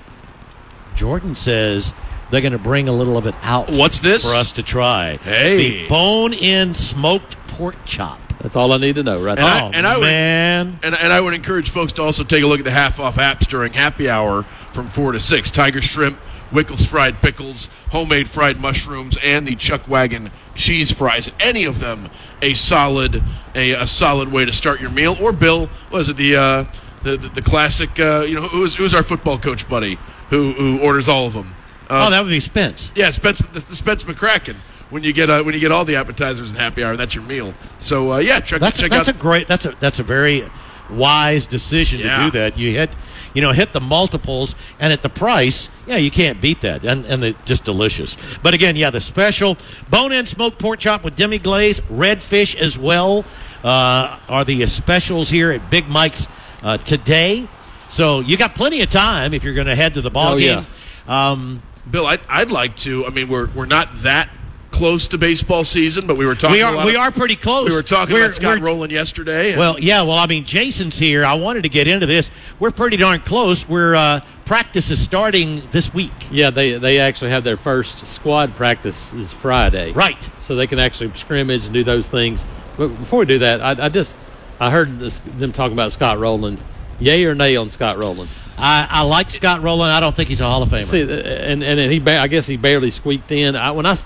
[0.95, 1.93] Jordan says
[2.32, 3.69] they're going to bring a little of it out.
[3.71, 4.23] What's this?
[4.27, 5.17] for us to try?
[5.17, 5.84] Hey.
[5.84, 8.19] the bone-in smoked pork chop.
[8.41, 9.45] That's all I need to know, right And there.
[9.45, 12.43] I- oh and I would- man, And, and I would encourage folks to also take
[12.43, 15.51] a look at the half off apps during happy hour from 4 to 6.
[15.51, 16.19] Tiger Shrimp,
[16.51, 21.32] Wickles Fried Pickles, Homemade Fried Mushrooms, and the Chuck Wagon Cheese Fries.
[21.39, 22.10] Any of them
[22.41, 23.23] a solid
[23.56, 25.15] a, a solid way to start your meal.
[25.21, 26.63] Or Bill, was it the uh,
[27.03, 29.97] the, the, the classic, uh, you know, who's, who's our football coach buddy
[30.29, 31.53] who, who orders all of them?
[31.89, 32.91] oh that would be Spence.
[32.95, 34.55] Yeah, Spence, the, the Spence McCracken.
[34.89, 37.23] When you get uh, when you get all the appetizers and happy hour, that's your
[37.23, 37.53] meal.
[37.79, 40.43] So uh, yeah, check, That's check that's out a great that's a that's a very
[40.89, 42.17] wise decision Yeah.
[42.17, 42.57] to do that.
[42.57, 42.89] You hit
[43.33, 47.05] you know hit the multiples and at the price, yeah, you can't beat that, and
[47.05, 48.15] and they're just delicious.
[48.43, 49.57] But again, yeah, the special
[49.89, 53.25] bone-in smoked pork chop with demi glaze, red fish as well
[53.63, 56.27] uh, are the specials here at Big Mike's
[56.62, 57.47] uh, today.
[57.93, 60.38] So you got plenty of time if you're going to head to the ball Oh,
[60.39, 60.65] game.
[61.08, 63.06] Um, Bill, I'd, I'd like to.
[63.06, 64.29] I mean, we're we're not that
[64.71, 66.53] close to baseball season, but we were talking.
[66.56, 67.69] we a are lot we of- are pretty close.
[67.69, 69.51] We were talking We're- about Scott we're- Rolen yesterday.
[69.51, 70.01] and- Well, yeah.
[70.01, 71.23] Well, I mean, Jason's here.
[71.23, 72.32] I wanted to get into this.
[72.60, 73.69] We're pretty darn close.
[73.69, 76.12] We're uh, practice is starting this week.
[76.32, 79.91] Yeah, they they actually have their first squad practice is Friday.
[79.91, 80.17] Right.
[80.39, 82.43] So they can actually scrimmage and do those things.
[82.75, 84.15] But before we do that, I, I just
[84.60, 86.58] I heard this, them talking about Scott Rolen.
[86.99, 88.27] Yay or nay on Scott Rolen?
[88.58, 89.89] I, I like Scott Rolen.
[89.89, 90.86] I don't think he's a Hall of Famer.
[90.86, 93.56] See, and and he ba- I guess he barely squeaked in.
[93.56, 93.97] I, when I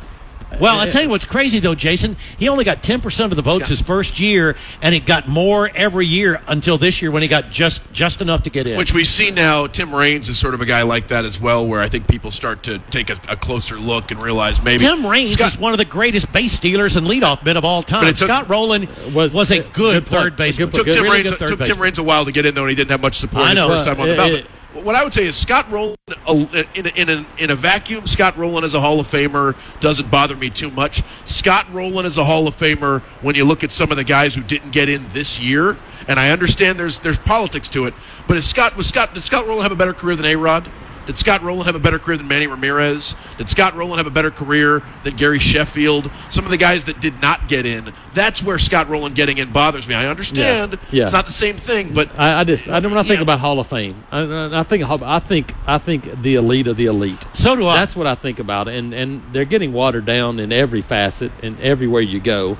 [0.59, 2.15] well, I tell you what's crazy though, Jason.
[2.37, 5.69] He only got ten percent of the votes his first year, and it got more
[5.75, 8.77] every year until this year when he got just just enough to get in.
[8.77, 11.65] which we see now, Tim Raines is sort of a guy like that as well,
[11.67, 15.05] where I think people start to take a, a closer look and realize maybe Tim
[15.05, 18.05] Raines Scott- is one of the greatest base stealers and leadoff men of all time.
[18.05, 20.69] But took- Scott Rolen was, Was- a good, good third baseman.
[20.69, 21.79] good took Good- Tim Really Raines took Tim baseman.
[21.79, 23.55] Raines a while to get in though, and he didn't have much support I his
[23.55, 23.67] know.
[23.67, 24.45] first time on the Well, ballot.
[24.45, 24.51] it-
[24.83, 25.95] what I would say is Scott Rolen,
[26.27, 30.09] in a, in, a, in a vacuum, Scott Rolen as a Hall of Famer doesn't
[30.09, 31.03] bother me too much.
[31.25, 34.35] Scott Rolen as a Hall of Famer, when you look at some of the guys
[34.35, 37.93] who didn't get in this year, and I understand there's there's politics to it,
[38.27, 40.69] but is Scott was Scott did Scott Rolen have a better career than A Rod?
[41.07, 43.15] Did Scott Rolen have a better career than Manny Ramirez?
[43.37, 46.11] Did Scott Rolen have a better career than Gary Sheffield?
[46.29, 49.51] Some of the guys that did not get in, that's where Scott Rolen getting in
[49.51, 49.95] bothers me.
[49.95, 51.03] I understand Yeah.
[51.03, 53.21] it's not the same thing, but I, I just I, when I think Yeah.
[53.21, 56.77] about Hall of Fame, I, I I think I think I think the elite of
[56.77, 57.25] the elite.
[57.33, 57.77] So do I.
[57.77, 61.59] That's what I think about, and and they're getting watered down in every facet and
[61.61, 62.57] everywhere you go,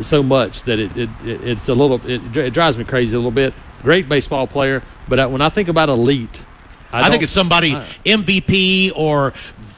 [0.00, 3.18] so much that it, it, it it's a little it, it drives me crazy a
[3.18, 3.52] little bit.
[3.82, 6.40] Great baseball player, but when I think about elite,
[6.92, 9.32] I, I, think it's somebody I- MVP or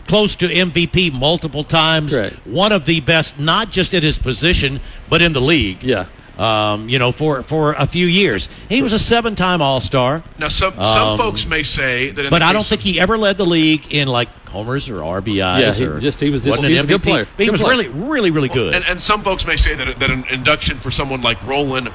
[0.07, 2.13] close to MVP multiple times.
[2.13, 2.35] Correct.
[2.47, 5.83] One of the best, not just at his position, but in the league.
[5.83, 6.07] Yeah.
[6.39, 10.73] Um, you know, for for a few years, he was a seven-time All-Star, now some
[10.75, 13.39] some folks may say that in Um, but the I don't think he ever led
[13.39, 15.35] the league in like homers or RBIs.
[15.61, 17.11] Yeah, he or just- he was just- he an was a good MVP.
[17.11, 17.27] player.
[17.37, 17.73] He Good was player.
[17.73, 18.73] really, really, really good.
[18.77, 21.93] And, and some folks may say that, that an induction for someone like Rolen, or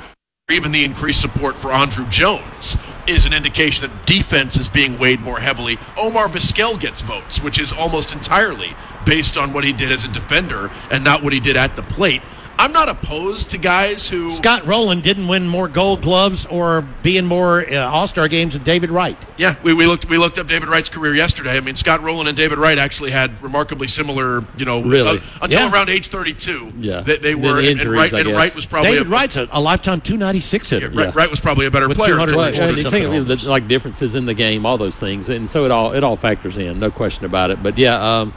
[0.52, 2.76] even the increased support for Andruw Jones,
[3.08, 5.78] is an indication that defense is being weighed more heavily.
[5.98, 10.08] Omar Vizquel gets votes, which is almost entirely based on what he did as a
[10.08, 12.22] defender and not what he did at the plate.
[12.58, 14.30] I'm not opposed to guys who.
[14.32, 18.64] Scott Rolen didn't win more Gold Gloves or be in more uh, All-Star games than
[18.64, 19.18] David Wright.
[19.38, 21.58] Yeah, we, we looked we looked up David Wright's career yesterday.
[21.58, 25.18] I mean, Scott Rolen and David Wright actually had remarkably similar, you know, Really?
[25.18, 25.72] uh, until Yeah.
[25.74, 26.74] around age 32.
[26.80, 27.02] Yeah.
[27.02, 27.42] they, they were.
[27.42, 28.36] the and- and, injuries, Wright, I and guess.
[28.38, 30.90] Wright was probably David a, Wright's a, a lifetime 296 hitter.
[30.90, 31.12] Wright, Yeah.
[31.16, 32.12] Wright was probably a better With player.
[32.14, 34.26] 200 until Well, age Well, and it's you think something of the, like differences in
[34.26, 37.26] the game, all those things, and so it all it all factors in, no question
[37.26, 37.62] about it.
[37.64, 38.34] But yeah, um,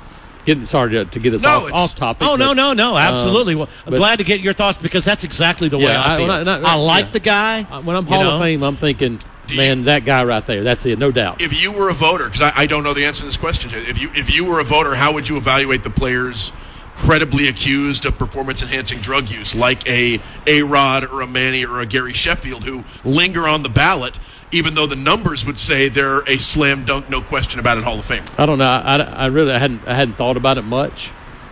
[0.47, 2.27] getting sorry to, to get us No, off, off topic.
[2.27, 2.97] Oh no but, no no!
[2.97, 3.53] Absolutely.
[3.55, 6.01] um, well, I'm but- glad to get your thoughts because that's exactly the way Yeah,
[6.03, 6.31] I I- feel.
[6.31, 7.11] I- I, like yeah.
[7.11, 7.63] the guy.
[7.71, 8.31] Uh, When I'm you Hall know.
[8.37, 11.41] of Fame, I'm thinking Do man, that guy right there, that's it, no doubt.
[11.43, 13.71] If you were a voter, because I, I don't know the answer to this question,
[13.75, 16.53] if you if you were a voter, how would you evaluate the players
[16.95, 21.81] credibly accused of performance enhancing drug use, like a A Rod or a Manny or
[21.81, 24.19] a Gary Sheffield, who linger on the ballot,
[24.53, 27.99] even though the numbers would say they're a slam dunk, no question about it, Hall
[27.99, 28.25] of Fame.
[28.39, 28.65] I don't know.
[28.65, 31.11] I, I really I hadn't I hadn't thought about it much.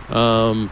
[0.09, 0.69] Um,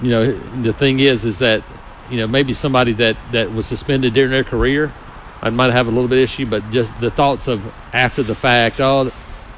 [0.00, 1.62] you know, the thing is, is that
[2.10, 4.92] you know maybe somebody that that was suspended during their career,
[5.40, 8.80] I might have a little bit issue, but just the thoughts of after the fact,
[8.80, 9.10] oh,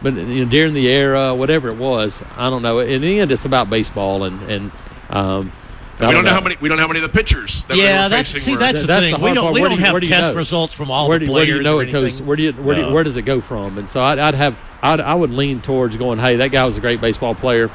[0.03, 2.81] but you know during the era, whatever it was, I don't know.
[2.81, 4.73] In the end, it's about baseball and and.
[5.11, 5.53] Um,
[6.01, 6.57] we don't know how many.
[6.61, 7.65] We don't know how many of the pitchers.
[7.65, 9.21] That Yeah, were that's facing see were- that's the That's the thing.
[9.23, 9.55] we don't part.
[9.55, 10.35] we Where don't do you- have where do you test know?
[10.37, 12.21] results from all where the do, where do you know it goes?
[12.23, 13.79] Where do you where, do you- where does it go from?
[13.79, 16.77] And so I'd, I'd have I'd, I would lean towards going, hey, that guy was
[16.77, 17.71] a great baseball player.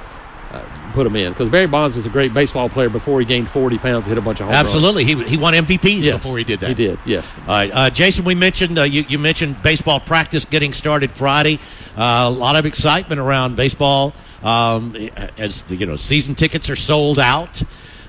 [0.51, 0.61] Uh,
[0.93, 3.77] put him in because Barry Bonds was a great baseball player before he gained 40
[3.77, 4.65] pounds and hit a bunch of home runs.
[4.67, 6.69] Absolutely, he he won MVPs Yes, before he did that.
[6.69, 7.31] He did, yes.
[7.41, 8.25] All right, uh, Jason.
[8.25, 11.59] We mentioned uh, you, you mentioned baseball practice getting started Friday.
[11.95, 14.13] Uh, a lot of excitement around baseball.
[14.41, 14.95] Um,
[15.37, 17.61] as the, you know, season tickets are sold out.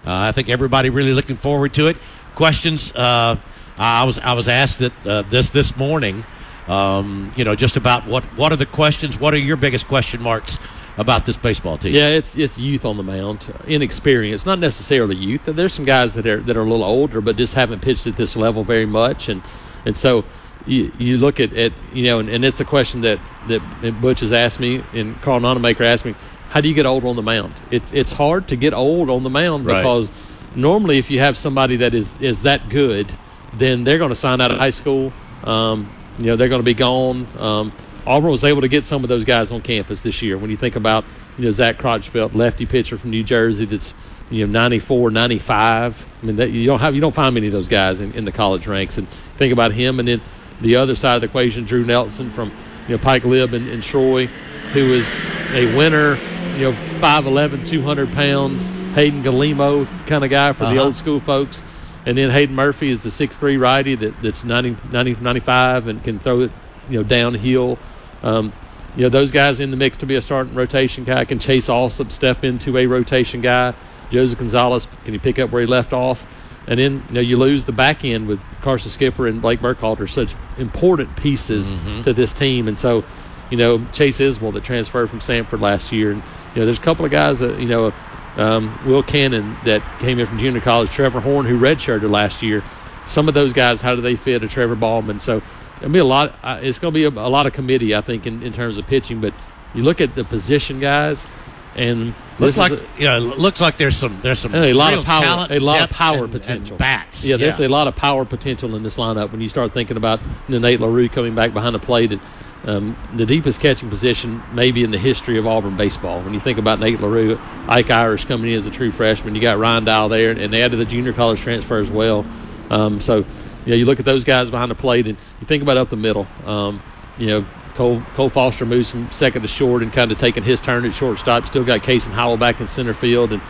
[0.07, 1.97] Uh, I think everybody really looking forward to it.
[2.35, 2.93] Questions.
[2.95, 3.37] Uh,
[3.77, 6.25] I was I was asked that uh, this this morning.
[6.69, 9.19] Um, you know, just about what what are the questions?
[9.19, 10.59] What are your biggest question marks
[10.97, 11.95] about this baseball team?
[11.95, 15.45] Yeah, it's it's youth on the mound, inexperience, not necessarily youth.
[15.47, 18.17] There's some guys that are that are a little older, but just haven't pitched at
[18.17, 19.43] this level very much, and
[19.85, 20.25] and so
[20.67, 24.21] you, you look at, at you know, and, and it's a question that that Butch
[24.21, 26.15] has asked me, and Carl Nonamaker asked me,
[26.51, 27.55] how do you get old on the mound?
[27.71, 29.79] It's it's hard to get old on the mound Right.
[29.81, 30.13] because
[30.55, 33.11] normally if you have somebody that is is that good,
[33.55, 35.13] then they're going to sign out of high school.
[35.45, 37.27] Um, you know, they're going to be gone.
[37.39, 37.73] Um,
[38.07, 40.37] Auburn was able to get some of those guys on campus this year.
[40.39, 41.05] When you think about,
[41.39, 43.95] you know, Zach Crotchfelt, lefty pitcher from New Jersey, that's
[44.31, 46.07] you know 94, 95.
[46.23, 48.25] I mean, that, you don't have you don't find many of those guys in, in
[48.25, 48.99] the college ranks.
[48.99, 49.07] And
[49.39, 50.21] think about him, and then
[50.61, 52.51] the other side of the equation, Drew Nelson from
[52.89, 55.09] you know Pike Lib and, and Troy, who is
[55.53, 56.17] a winner,
[56.57, 58.61] you know, 5'11", 200 pound
[58.95, 60.85] Hayden Galimo kind of guy for the Uh-huh.
[60.85, 61.63] old school folks.
[62.07, 66.19] And then Hayden Murphy is the 6'3 righty that, that's 90, 90, 95 and can
[66.19, 66.51] throw it,
[66.89, 67.79] you know, downhill.
[68.23, 68.53] Um,
[68.97, 71.25] you know, those guys in the mix to be a starting rotation guy.
[71.25, 73.75] Can Chase Allsup step into a rotation guy?
[74.11, 76.27] Joseph Gonzalez, can he pick up where he left off?
[76.67, 80.09] And then, you know, you lose the back end with Carson Skipper and Blake Burkhalter,
[80.11, 81.73] such important pieces
[82.05, 82.67] to this team.
[82.67, 83.05] And so,
[83.51, 86.13] you know, Chase Isbell that transferred from Samford last year.
[86.13, 86.23] And,
[86.55, 87.93] you know, there's a couple of guys that, you know,
[88.37, 92.63] um, Will Cannon that came in from junior college, Trevor Horn who redshirted last year.
[93.07, 95.21] Some of those guys, how do they fit a Trevor Ballman?
[95.21, 95.43] So
[95.79, 96.35] it'll be a lot.
[96.43, 98.79] Uh, it's going to be a, a lot of committee, I think, in, in terms
[98.79, 99.21] of pitching.
[99.21, 99.35] But
[99.75, 101.27] you look at the position guys,
[101.75, 105.05] and Looks like a- you know, looks like there's some there's some a lot of
[105.05, 107.25] power, talent, a lot of power and- potential, and bats.
[107.25, 110.21] Yeah, there's a lot of power potential in this lineup when you start thinking about
[110.49, 112.13] you know, Nate LaRue coming back behind the plate.
[112.13, 112.21] And,
[112.65, 116.21] um, the deepest catching position maybe in the history of Auburn baseball.
[116.21, 119.41] When you think about Nate LaRue, Ike Irish coming in as a true freshman, you
[119.41, 122.27] got Ryan Dial there, and they added the junior college transfer as well.
[122.69, 123.25] Um, so,
[123.65, 125.97] you you look at those guys behind the plate, and you think about up the
[125.97, 126.27] middle.
[126.45, 126.83] Um,
[127.19, 130.61] you know, Cole, Cole Foster moves from second to short and kind of taking his
[130.61, 131.47] turn at shortstop.
[131.47, 133.43] Still got Kason Howell back in center field, and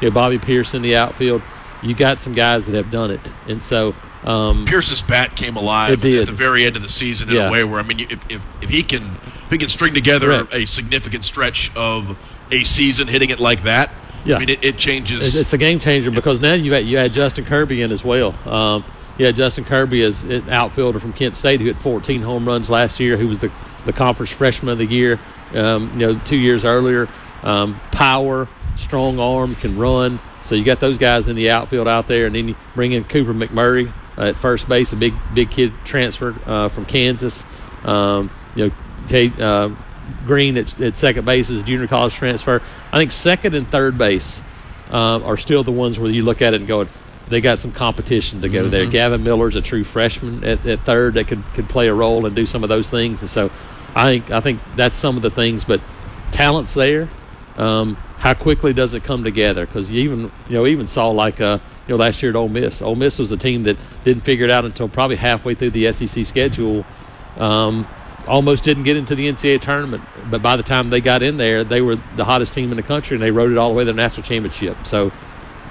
[0.00, 1.42] you know, Bobby Peirce in the outfield.
[1.82, 5.92] You got some guys that have done it, and so um, Peirce's bat came alive
[5.92, 7.48] at the very end of the season in Yeah.
[7.48, 10.28] a way where I mean, if, if, if he can if he can string together
[10.44, 10.54] Correct.
[10.54, 12.16] a significant stretch of
[12.50, 13.90] a season hitting it like that,
[14.24, 14.36] Yeah.
[14.36, 15.36] I mean, it, it changes.
[15.36, 18.34] It's, a game changer because now you had you had Justin Kirby in as well.
[18.48, 18.84] Um,
[19.18, 22.68] you had Justin Kirby as an outfielder from Kent State who had 14 home runs
[22.70, 23.16] last year.
[23.16, 23.52] Who was the
[23.84, 25.20] the conference freshman of the year?
[25.54, 27.08] Um, you know, two years earlier.
[27.42, 30.18] Um, power, strong arm, can run.
[30.42, 33.04] So you got those guys in the outfield out there, and then you bring in
[33.04, 37.44] Cooper McMurray at first base, a big big kid transfer uh, from Kansas.
[37.84, 38.74] Um, you know,
[39.08, 39.70] Kate uh,
[40.26, 42.62] Green at, at second base is a junior college transfer.
[42.92, 44.40] I think second and third base
[44.90, 46.86] uh, are still the ones where you look at it and go,
[47.28, 48.86] they got some competition to go there.
[48.86, 52.36] Gavin Miller's a true freshman at, at third that could, could play a role and
[52.36, 53.20] do some of those things.
[53.20, 53.50] And so
[53.94, 55.64] I think I think that's some of the things.
[55.64, 55.80] But
[56.32, 57.08] talent's there.
[57.56, 59.64] Um, how quickly does it come together?
[59.64, 62.48] Because you even you know even saw like uh, you know last year at Ole
[62.48, 62.82] Miss.
[62.82, 65.92] Ole Miss was a team that didn't figure it out until probably halfway through the
[65.92, 66.84] SEC schedule.
[67.36, 67.86] Um,
[68.26, 71.64] almost didn't get into the NCAA tournament, but by the time they got in there,
[71.64, 73.84] they were the hottest team in the country, and they rode it all the way
[73.84, 74.76] to the national championship.
[74.86, 75.12] So,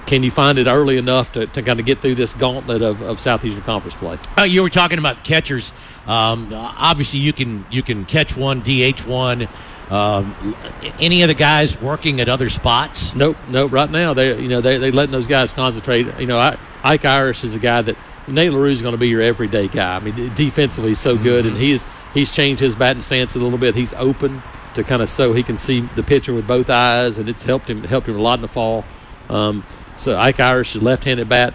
[0.06, 3.02] can you find it early enough to, to kind of get through this gauntlet of,
[3.02, 4.18] of Southeastern Conference play?
[4.38, 5.72] Uh, you were talking about catchers.
[6.06, 9.48] Um, obviously, you can you can catch one, DH one.
[9.90, 10.56] Um,
[11.00, 13.14] any of the guys working at other spots?
[13.16, 13.72] Nope, nope.
[13.72, 16.08] Right now, they you know they they letting those guys concentrate.
[16.20, 19.10] You know, I, Ike Irish is a guy that Nate LaRue is going to be
[19.10, 19.96] your everyday guy.
[19.96, 23.58] I mean, defensively, he's so good, and he's he's changed his batting stance a little
[23.58, 23.76] bit.
[23.76, 24.42] He's open
[24.76, 27.70] to kind of so he can see the pitcher with both eyes, and it's helped
[27.70, 28.86] him helped him a lot in the fall.
[29.30, 29.66] Um,
[29.98, 31.54] so Ike Irish, is left-handed bat,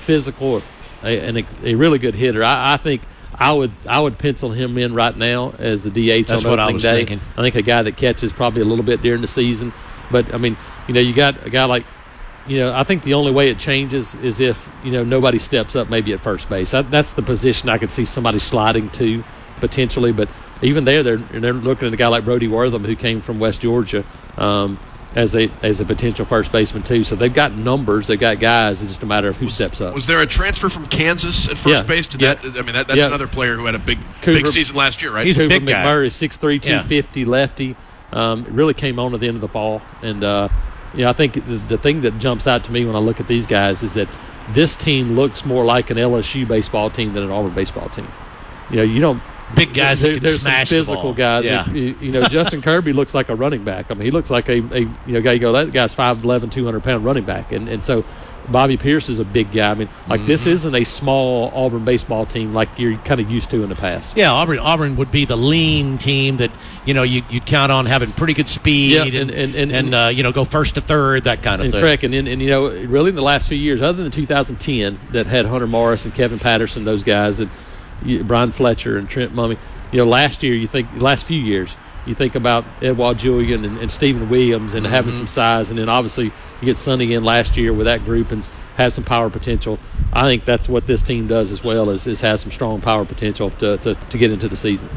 [0.00, 0.62] physical,
[1.02, 2.42] a, and a, a really good hitter.
[2.42, 3.02] I, I think
[3.34, 6.58] I would I would pencil him in right now as the DH That's on what
[6.58, 6.98] I was day.
[6.98, 7.20] thinking.
[7.36, 9.72] I think a guy that catches probably a little bit during the season,
[10.10, 10.56] but I mean,
[10.88, 11.84] you know, you got a guy like,
[12.46, 15.76] you know, I think the only way it changes is if you know nobody steps
[15.76, 16.70] up maybe at first base.
[16.70, 19.22] That, that's the position I could see somebody sliding to
[19.56, 20.28] potentially, but
[20.62, 23.60] even there, they're they're looking at a guy like Brody Wortham who came from West
[23.60, 24.04] Georgia.
[24.38, 24.78] Um,
[25.16, 28.82] as a as a potential first baseman too, so they've got numbers, they've got guys.
[28.82, 29.94] It's just a matter of who steps up.
[29.94, 31.82] Was there a transfer from Kansas at first Yeah.
[31.82, 32.06] base?
[32.06, 32.34] Did Yeah.
[32.34, 32.58] that?
[32.58, 33.06] I mean, that, that's Yeah.
[33.06, 35.26] another player who had a big Cooper- big season last year, right?
[35.26, 35.82] He's a Cooper big guy.
[35.84, 37.24] McMurray, 6'3", Yeah.
[37.26, 37.76] lefty.
[38.12, 39.82] Um, really came on at the end of the fall.
[40.02, 40.48] And, uh,
[40.94, 43.18] you know, I think the, the thing that jumps out to me when I look
[43.18, 44.08] at these guys is that
[44.54, 48.06] this team looks more like an LSU baseball team than an Auburn baseball team.
[48.70, 49.20] You know, you don't.
[49.54, 51.44] Big guys that there- can there's smash some physical guys.
[51.44, 51.70] Yeah.
[51.70, 53.90] You, you know, Justin Kirby looks like a running back.
[53.90, 55.32] I mean, he looks like a, a you know guy.
[55.32, 58.04] You go, that guy's 5'11", 200 pound running back, and and so
[58.48, 59.70] Bobby Peirce is a big guy.
[59.70, 60.28] I mean, like Mm-hmm.
[60.28, 63.74] this isn't a small Auburn baseball team like you're kind of used to in the
[63.76, 64.16] past.
[64.16, 66.50] Yeah, Auburn Auburn would be the lean team that
[66.84, 69.72] you know you you count on having pretty good speed Yeah, and and- and- and-
[69.72, 71.80] and, uh, you know go first to third that kind of thing.
[71.80, 74.98] correct, and, and and you know, really in the last few years, other than 2010,
[75.12, 77.48] that had Hunter Morris and Kevin Patterson, those guys, and
[78.04, 79.58] you, Brian Fletcher and Trent Mummey.
[79.92, 81.76] You know, last year, you think last few years,
[82.06, 85.18] you think about Edouard Julien and, and Stephen Williams and having Mm-hmm.
[85.20, 86.32] some size, and then obviously you
[86.62, 89.78] get Sonny in last year with that group and has some power potential.
[90.12, 93.04] I think that's what this team does as well is, is has some strong power
[93.04, 94.88] potential to, to, to get into the season.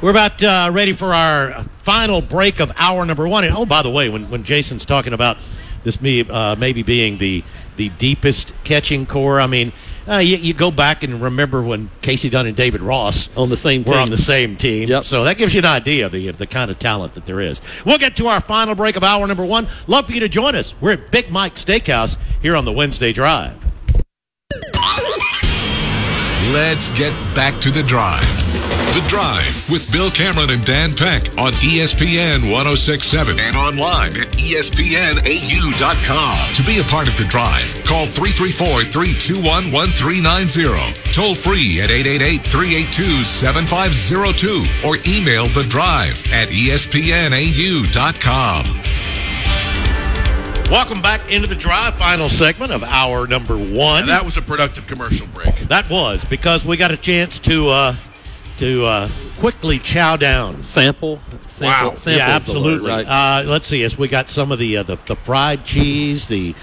[0.00, 3.44] We're about uh, ready for our final break of hour number one.
[3.44, 5.38] And oh, by the way, when when Jason's talking about
[5.82, 7.42] this me uh, maybe being the
[7.76, 9.72] the deepest catching core, I mean.
[10.08, 13.56] Uh, you, you go back and remember when Casey Dunn and David Ross On the
[13.56, 14.02] same were team.
[14.02, 14.88] on the same team.
[14.88, 15.04] Yep.
[15.04, 17.60] So that gives you an idea of the, the kind of talent that there is.
[17.84, 19.68] We'll get to our final break of hour number one.
[19.86, 20.74] Love for you to join us.
[20.80, 23.54] We're at Big Mike Steakhouse here on the Wednesday Drive.
[26.52, 28.24] Let's get back to the drive.
[28.68, 35.24] The Drive with Bill Cameron and Dan Peck on ESPN 1067 and online at ESPNAU.com.
[36.54, 41.12] To be a part of the drive, call 334 321 1390.
[41.12, 47.88] Toll free at 888 382 7502 or email the drive at ESPNAU.com.
[50.70, 54.00] Welcome back into the drive, final segment of hour number one.
[54.00, 55.56] And that was a productive commercial break.
[55.68, 57.96] That was because we got a chance to uh,
[58.58, 60.62] to uh, quickly chow down.
[60.62, 61.94] Sample, sample, Wow.
[61.94, 62.90] sample yeah, is the word, absolutely.
[62.90, 63.06] right?
[63.06, 63.80] uh, let's see.
[63.80, 66.54] Yes, we got some of the uh, the, the fried cheese, the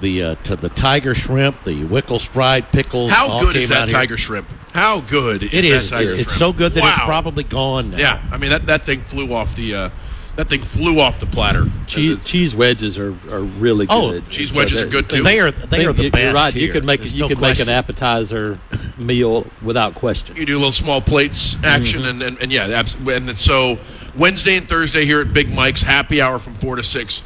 [0.00, 3.12] the uh, t- the tiger shrimp, the Wickles fried pickles.
[3.12, 3.98] How all good is that out here.
[3.98, 4.48] tiger shrimp?
[4.72, 5.90] How good is It is.
[5.90, 6.38] that tiger It- it's shrimp?
[6.38, 7.98] so good that it's probably gone now.
[7.98, 9.90] Yeah, I mean that, that thing flew off the uh,
[10.36, 11.66] that thing flew off the platter.
[11.86, 14.28] cheese, cheese wedges are, are really Oh, good.
[14.30, 15.22] cheese So wedges they're- good too.
[15.22, 16.34] They are they are the you're best.
[16.34, 16.54] right.
[16.54, 18.58] You could make There's you no could make an appetizer
[18.98, 20.34] meal without question.
[20.36, 22.08] You do little small plates action, Mm-hmm.
[22.10, 23.78] and, and, and yeah, and then so
[24.16, 27.22] Wednesday and Thursday here at Big Mike's happy hour from four to six,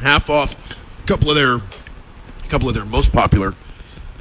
[0.00, 0.54] half off.
[1.02, 3.54] A couple of their, a couple of their most popular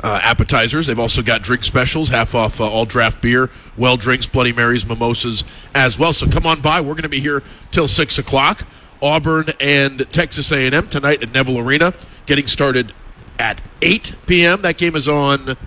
[0.04, 0.88] uh, appetizers.
[0.88, 4.86] They've also got drink specials, half off uh, all draft beer, well drinks, Bloody Marys,
[4.86, 5.44] mimosas
[5.74, 6.14] as well.
[6.14, 6.82] So come on by.
[6.82, 7.42] We're going to be here
[7.72, 8.68] till six o'clock.
[9.02, 11.94] Auburn and Texas A&M tonight at Neville Arena,
[12.26, 12.94] getting started
[13.38, 14.62] at 8 p.m.
[14.62, 15.58] That game is on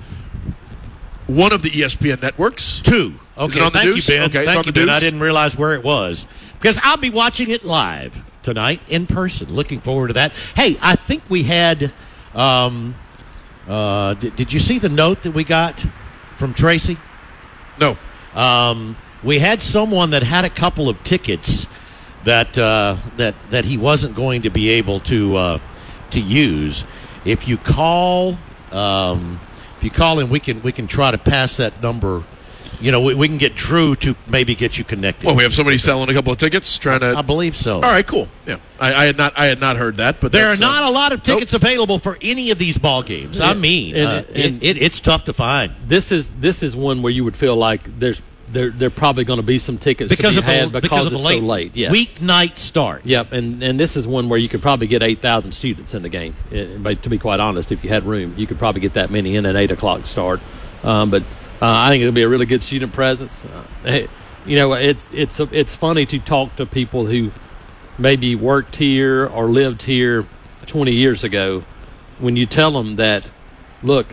[1.26, 2.80] one of the ESPN networks.
[2.80, 3.14] Two.
[3.36, 4.08] Okay, on the thank Deuce?
[4.08, 4.30] you, Ben.
[4.30, 4.88] Okay, it's thank on you, the Ben.
[4.88, 6.26] I didn't realize where it was
[6.58, 9.52] because I'll be watching it live tonight in person.
[9.52, 10.32] Looking forward to that.
[10.54, 11.92] Hey, I think we had.
[12.34, 12.94] Um,
[13.68, 15.84] uh, did, did you see the note that we got
[16.36, 16.96] from Tracy?
[17.80, 17.96] No.
[18.34, 21.66] Um, we had someone that had a couple of tickets
[22.24, 25.58] that uh, that that he wasn't going to be able to uh,
[26.10, 26.84] to use.
[27.24, 28.38] If you call,
[28.72, 29.40] um,
[29.78, 32.24] if you call in, we can we can try to pass that number.
[32.80, 35.26] You know, we, we can get Drew to maybe get you connected.
[35.26, 37.16] Well, we have somebody selling a couple of tickets, trying to.
[37.16, 37.76] I believe so.
[37.76, 38.28] All right, cool.
[38.46, 40.64] Yeah, I, I had not, I had not heard that, but There are that's, uh,
[40.66, 43.40] not a lot of tickets available for any of these ball games.
[43.40, 46.76] I mean, and- uh, and- it, it, it's tough to find This is this is
[46.76, 50.08] one where you would feel like there's there there probably going to be some tickets
[50.08, 51.76] because to of be had the because, because of the it's late, so late.
[51.76, 51.92] Yes.
[51.92, 53.04] weeknight start.
[53.04, 56.02] Yep, and and this is one where you could probably get eight thousand students in
[56.02, 56.34] the game.
[56.54, 59.10] Uh, but to be quite honest, if you had room, you could probably get that
[59.10, 60.40] many in at eight o'clock start.
[60.84, 61.24] Um, but
[61.60, 63.44] I think it'll be a really good student presence.
[63.84, 64.06] Uh,
[64.44, 67.30] you know, it's it's it's funny to talk to people who
[67.98, 70.26] maybe worked here or lived here
[70.66, 71.64] twenty years ago.
[72.18, 73.26] When you tell them that,
[73.82, 74.06] look,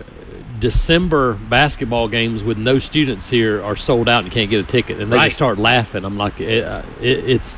[0.59, 4.99] December basketball games with no students here are sold out and can't get a ticket,
[4.99, 5.25] and they Right.
[5.25, 6.05] just start laughing.
[6.05, 7.57] I'm like, it, uh, it, it's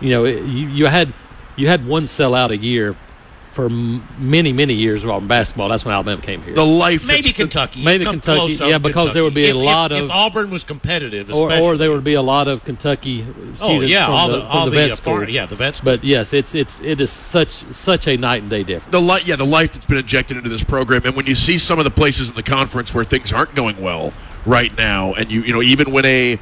[0.00, 1.12] you know, it, you, you had
[1.56, 2.96] you had one sellout a year
[3.56, 5.70] for many many years of Auburn basketball.
[5.70, 6.54] That's when Alabama came here.
[6.54, 7.06] The life.
[7.06, 7.82] Maybe that's- Kentucky.
[7.82, 10.10] Maybe Come Kentucky, close to yeah, because there would be a lot if, of- If
[10.10, 14.06] Auburn was competitive, or, or there would be a lot of Kentucky students Oh yeah,
[14.06, 15.28] all the, the, from all the the, vet uh, school.
[15.30, 15.80] yeah, the vets.
[15.80, 18.92] But yes, it's it's it is such such a night and day difference.
[18.92, 21.56] the light, yeah, the life that's been injected into this program, and when you see
[21.56, 24.12] some of the places in the conference where things aren't going well
[24.44, 26.38] right now, and you you know even when a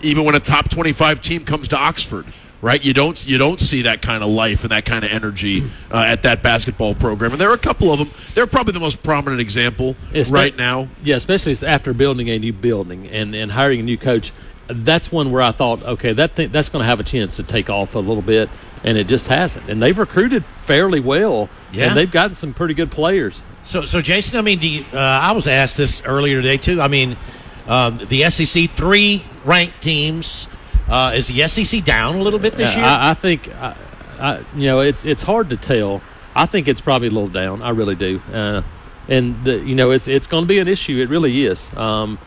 [0.00, 2.24] even when a top twenty five team comes to Oxford,
[2.64, 5.62] right, you don't you don't see that kind of life and that kind of energy
[5.92, 8.10] uh, at that basketball program, and there are a couple of them.
[8.34, 10.88] They're probably the most prominent example Espe- right now.
[11.02, 14.32] Yeah, especially after building a new building and, and hiring a new coach.
[14.66, 17.42] That's one where I thought, okay, that thing, that's going to have a chance to
[17.42, 18.48] take off a little bit,
[18.82, 19.68] and it just hasn't.
[19.68, 21.88] And they've recruited fairly well, Yeah.
[21.88, 23.42] and they've gotten some pretty good players.
[23.62, 26.80] So, so Jason, I mean, do you, uh, I was asked this earlier today too.
[26.80, 27.18] I mean,
[27.66, 30.48] um, the SEC three ranked teams.
[30.88, 32.86] Uh, is the SEC down a little bit this Yeah, year?
[32.86, 33.76] I, I think, I,
[34.18, 36.02] I, you know, it's it's hard to tell.
[36.34, 37.62] I think it's probably a little down.
[37.62, 38.20] I really do.
[38.32, 38.62] Uh,
[39.08, 41.00] and the, you know, it's it's going to be an issue.
[41.00, 42.18] It really is, um,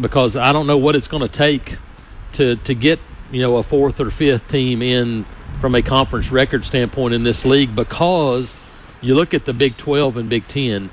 [0.00, 1.78] because I don't know what it's going to take
[2.34, 2.98] to to get
[3.30, 5.24] you know a fourth or fifth team in
[5.60, 7.74] from a conference record standpoint in this league.
[7.74, 8.56] Because
[9.00, 10.90] you look at the Big Twelve and Big Ten,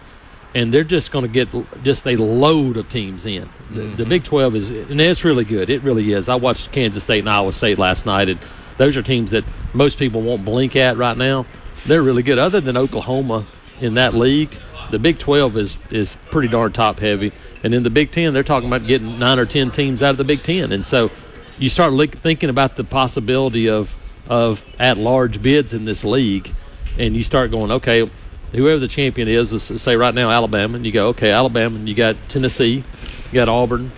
[0.53, 1.49] and they're just going to get
[1.83, 3.49] just a load of teams in.
[3.69, 5.69] The, the Big 12 is, and it's really good.
[5.69, 6.27] It really is.
[6.27, 8.39] I watched Kansas State and Iowa State last night, and
[8.77, 9.43] those are teams that
[9.73, 11.45] most people won't blink at right now.
[11.85, 12.39] They're really good.
[12.39, 13.45] Other than Oklahoma
[13.79, 14.49] in that league,
[14.89, 17.31] the Big 12 is is pretty darn top heavy.
[17.63, 20.17] And in the Big 10, they're talking about getting nine or 10 teams out of
[20.17, 20.71] the Big 10.
[20.71, 21.11] And so
[21.57, 23.93] you start look, thinking about the possibility of
[24.27, 26.51] of at large bids in this league,
[26.97, 28.09] and you start going, okay,
[28.51, 31.95] whoever the champion is, say right now Alabama, and you go, okay, Alabama, and you
[31.95, 32.83] got Tennessee,
[33.31, 33.91] you got Auburn,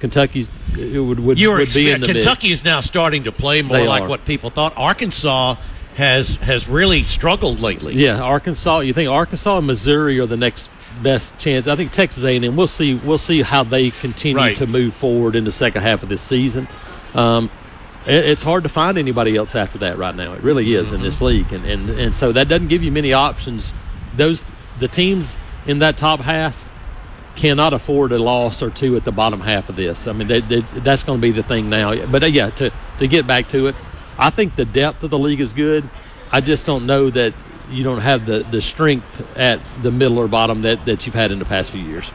[0.00, 0.46] Kentucky
[0.78, 2.18] it would would, you were would be in the mix.
[2.26, 4.08] Kentucky is now starting to play more They like are.
[4.08, 4.74] what people thought.
[4.76, 5.56] Arkansas
[5.96, 7.94] has has really struggled lately.
[7.94, 8.80] Yeah, Arkansas.
[8.80, 10.68] You think Arkansas and Missouri are the next
[11.02, 11.66] best chance?
[11.66, 12.56] I think Texas A&M.
[12.56, 12.94] We'll see.
[12.94, 14.56] We'll see how they continue Right.
[14.58, 16.68] to move forward in the second half of this season.
[17.14, 17.50] Um,
[18.06, 20.34] it, it's hard to find anybody else after that right now.
[20.34, 23.14] It really is in this league, and, and and so that doesn't give you many
[23.14, 23.72] options.
[24.14, 24.42] Those
[24.78, 26.54] the teams in that top half
[27.36, 30.06] cannot afford a loss or two at the bottom half of this.
[30.06, 32.06] I mean, they, they, that's going to be the thing now.
[32.06, 33.74] But uh, yeah, to to get back to it,
[34.18, 35.88] I think the depth of the league is good.
[36.32, 37.34] I just don't know that
[37.70, 41.32] you don't have the, the strength at the middle or bottom that, that you've had
[41.32, 42.10] in the past few years.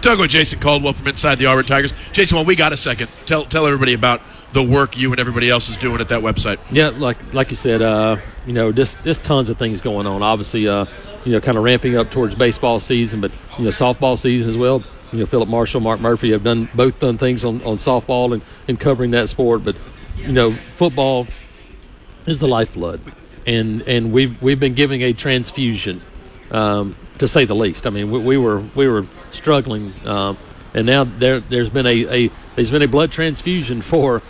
[0.00, 1.94] Talking with Jason Caldwell from Inside the Auburn Tigers.
[2.12, 3.08] Jason, well, we got a second.
[3.24, 4.20] Tell tell everybody about
[4.52, 6.58] the work you and everybody else is doing at that website.
[6.70, 10.22] Yeah, like like you said, uh, you know, just just tons of things going on.
[10.22, 10.86] Obviously, uh,
[11.24, 14.56] you know, kind of ramping up towards baseball season, but you know, softball season as
[14.56, 14.82] well.
[15.12, 18.42] You know, Philip Marshall, Mark Murphy have done both done things on, on softball and,
[18.66, 19.64] and covering that sport.
[19.64, 19.76] But
[20.16, 21.26] you know, football
[22.26, 23.00] is the lifeblood,
[23.46, 26.00] and and we've we've been giving a transfusion,
[26.50, 27.86] um, to say the least.
[27.86, 30.38] I mean, we, we were we were struggling, um,
[30.74, 34.22] and now there there's been a, a there's been a blood transfusion for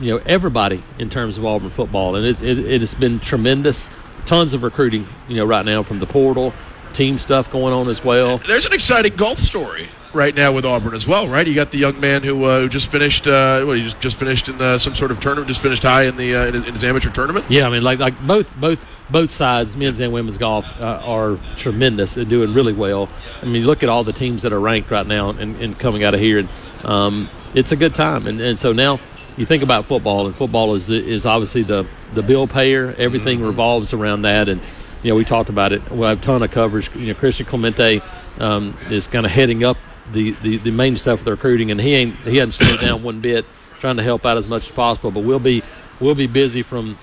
[0.00, 3.88] you know everybody in terms of Auburn football, and it's, it, it has been tremendous.
[4.26, 6.52] Tons of recruiting, you know, right now from the portal,
[6.92, 8.38] team stuff going on as well.
[8.38, 11.46] There's an exciting golf story right now with Auburn as well, right?
[11.46, 13.26] You got the young man who, uh, who just finished.
[13.26, 15.48] Uh, what he just just finished in uh, some sort of tournament.
[15.48, 17.44] Just finished high in the uh, in, his, in his amateur tournament.
[17.48, 18.78] Yeah, I mean, like like both both
[19.10, 23.08] both sides, men's and women's golf, uh, are tremendous and doing really well.
[23.42, 26.02] I mean, look at all the teams that are ranked right now and, and coming
[26.02, 26.48] out of here, and
[26.84, 28.26] um, it's a good time.
[28.26, 28.98] And, and so now
[29.36, 32.94] you think about football, and football is the, is obviously the the bill payer.
[32.98, 34.60] Everything revolves around that, and
[35.02, 35.88] you know we talked about it.
[35.90, 36.90] We have a ton of coverage.
[36.94, 38.00] You know, Christian Clemente
[38.40, 39.76] um, is kind of heading up
[40.12, 43.20] the, the, the main stuff with recruiting, and he ain't he hasn't slowed down one
[43.20, 43.44] bit,
[43.80, 45.10] trying to help out as much as possible.
[45.10, 45.62] But we'll be
[46.00, 46.98] we'll be busy from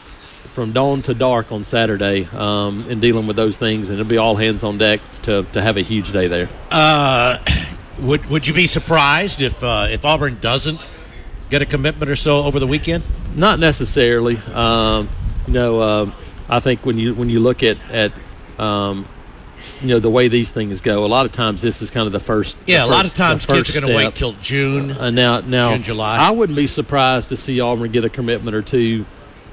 [0.54, 4.18] from dawn to dark on Saturday um, in dealing with those things, and it'll be
[4.18, 6.50] all hands on deck to, to have a huge day there.
[6.70, 7.40] Uh,
[8.00, 10.86] would would you be surprised if uh, if Auburn doesn't
[11.50, 13.04] get a commitment or so over the weekend?
[13.36, 14.38] Not necessarily.
[14.54, 15.10] Um,
[15.48, 16.14] you know, um
[16.50, 18.12] I think when you when you look at at
[18.60, 19.06] um,
[19.82, 22.14] you know the way these things go, a lot of times this is kind of
[22.14, 22.58] the first.
[22.66, 24.92] the Yeah, a lot of times kids are going to wait till June.
[24.92, 26.18] Uh, now, now, June, July.
[26.18, 29.06] I wouldn't be surprised to see Auburn get a commitment or two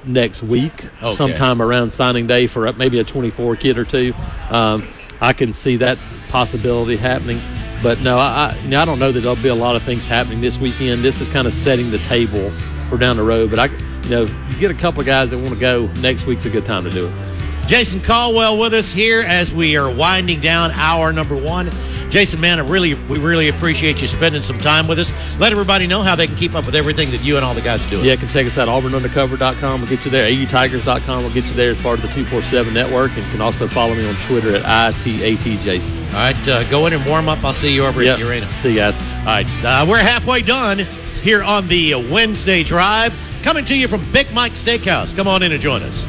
[0.03, 1.15] next week, Okay.
[1.15, 4.13] sometime around signing day for maybe a 24 kid or two.
[4.49, 4.87] Um,
[5.19, 5.97] I can see that
[6.29, 7.39] possibility happening,
[7.83, 10.07] but no, I, I, now I don't know that there'll be a lot of things
[10.07, 11.03] happening this weekend.
[11.03, 12.49] This is kind of setting the table
[12.89, 13.49] for down the road.
[13.51, 13.65] But I,
[14.03, 16.49] you know, you get a couple of guys that want to go next week's a
[16.49, 17.30] good time to do it.
[17.67, 21.69] Jason Caldwell with us here as we are winding down hour number one.
[22.09, 25.13] Jason, man, I really, we really appreciate you spending some time with us.
[25.39, 27.61] Let everybody know how they can keep up with everything that you and all the
[27.61, 28.03] guys are doing.
[28.03, 29.79] Yeah, you can check us out auburnundercover.com.
[29.79, 30.25] We'll get you there.
[30.29, 33.11] autigers.com will get you there as part of the 247 network.
[33.15, 36.07] And you can also follow me on Twitter at ITATJason.
[36.07, 37.41] All right, uh, go in and warm up.
[37.45, 38.15] I'll see you over Yep.
[38.15, 38.51] at the arena.
[38.61, 38.95] See you guys.
[39.19, 40.79] All right, uh, we're halfway done
[41.21, 43.13] here on the Wednesday drive.
[43.41, 45.15] Coming to you from Big Mike Steakhouse.
[45.15, 46.05] Come on in and join us.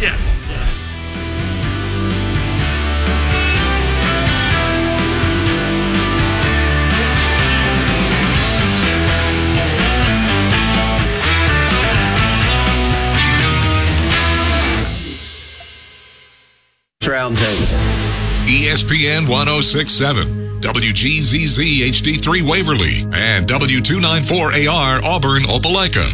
[0.00, 0.36] Yeah.
[17.00, 17.96] Roundtable.
[18.46, 26.04] ESPN 1067, WGZZ HD3 Waverly, and W294AR Auburn Opelika.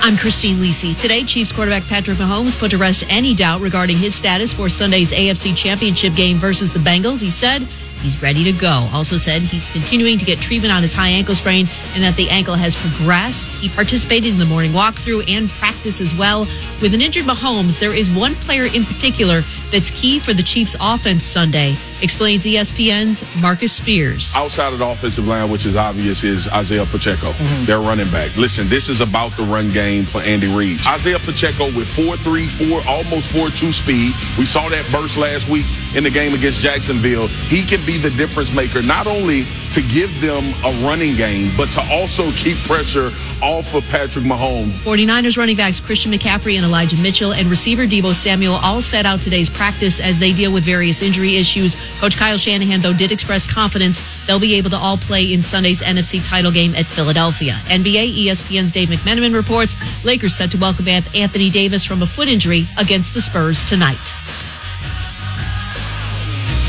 [0.02, 0.98] I'm Christine Lisi.
[0.98, 5.12] Today, Chiefs quarterback Patrick Mahomes put to rest any doubt regarding his status for Sunday's
[5.12, 7.22] AFC Championship game versus the Bengals.
[7.22, 7.68] He said
[8.02, 8.90] he's ready to go.
[8.94, 12.30] Also said he's continuing to get treatment on his high ankle sprain and that the
[12.30, 13.58] ankle has progressed.
[13.60, 16.42] He participated in the morning walkthrough and practice as well.
[16.82, 19.42] With an injured Mahomes, there is one player in particular
[19.72, 24.34] that's key for the Chiefs offense Sunday, explains ESPN's Marcus Spears.
[24.36, 27.32] outside of the offensive line, which is obvious, is Isaiah Pacheco,
[27.64, 28.36] their running back.
[28.36, 30.82] Listen, this is about the run game for Andy Reid.
[30.88, 34.14] Isaiah Pacheco with 4-3, 4, almost 4-2 speed.
[34.38, 37.28] We saw that burst last week in the game against Jacksonville.
[37.28, 41.70] He can be the difference maker, not only to give them a running game, but
[41.72, 43.12] to also keep pressure
[43.42, 44.72] off of Patrick Mahomes.
[44.84, 49.22] 49ers running backs Christian McCaffrey and Elijah Mitchell and receiver Deebo Samuel all set out
[49.22, 51.76] today's practice as they deal with various injury issues.
[52.00, 55.82] Coach Kyle Shanahan, though, did express confidence they'll be able to all play in Sunday's
[55.82, 57.54] NFC title game at Philadelphia.
[57.66, 62.68] NBA ESPN's Dave McMenamin reports Lakers set to welcome Anthony Davis from a foot injury
[62.78, 64.14] against the Spurs tonight.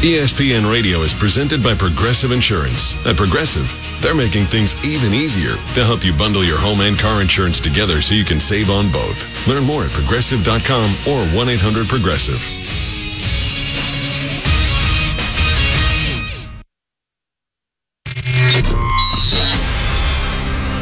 [0.02, 2.96] ESPN Radio is presented by Progressive Insurance.
[3.06, 7.20] At Progressive, they're making things even easier to help you bundle your home and car
[7.22, 9.22] insurance together so you can save on both.
[9.46, 12.42] Learn more at progressive.com or 1 800 Progressive.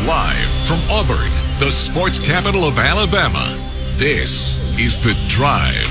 [0.06, 3.54] Live from Auburn, the sports capital of Alabama.
[3.96, 5.90] This is The Drive.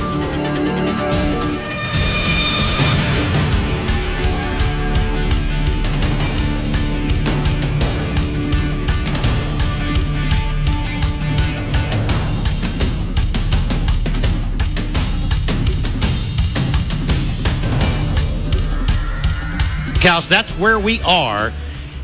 [20.01, 21.53] Cows, that's where we are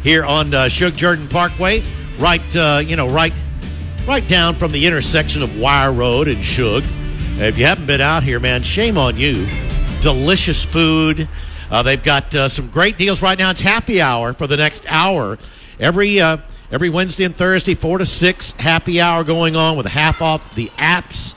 [0.03, 1.81] here on uh, Shug Jordan Parkway,
[2.19, 3.33] right, uh, you know, right,
[4.07, 6.83] right down from the intersection of Wire Road and Shug.
[7.39, 9.47] If you haven't been out here, man, shame on you.
[10.03, 11.27] Delicious food.
[11.71, 13.49] Uh, they've got uh, some great deals right now.
[13.49, 15.39] It's happy hour for the next hour.
[15.79, 16.37] Every uh,
[16.71, 20.67] every Wednesday and Thursday, four to six, happy hour going on with half off the
[20.77, 21.33] apps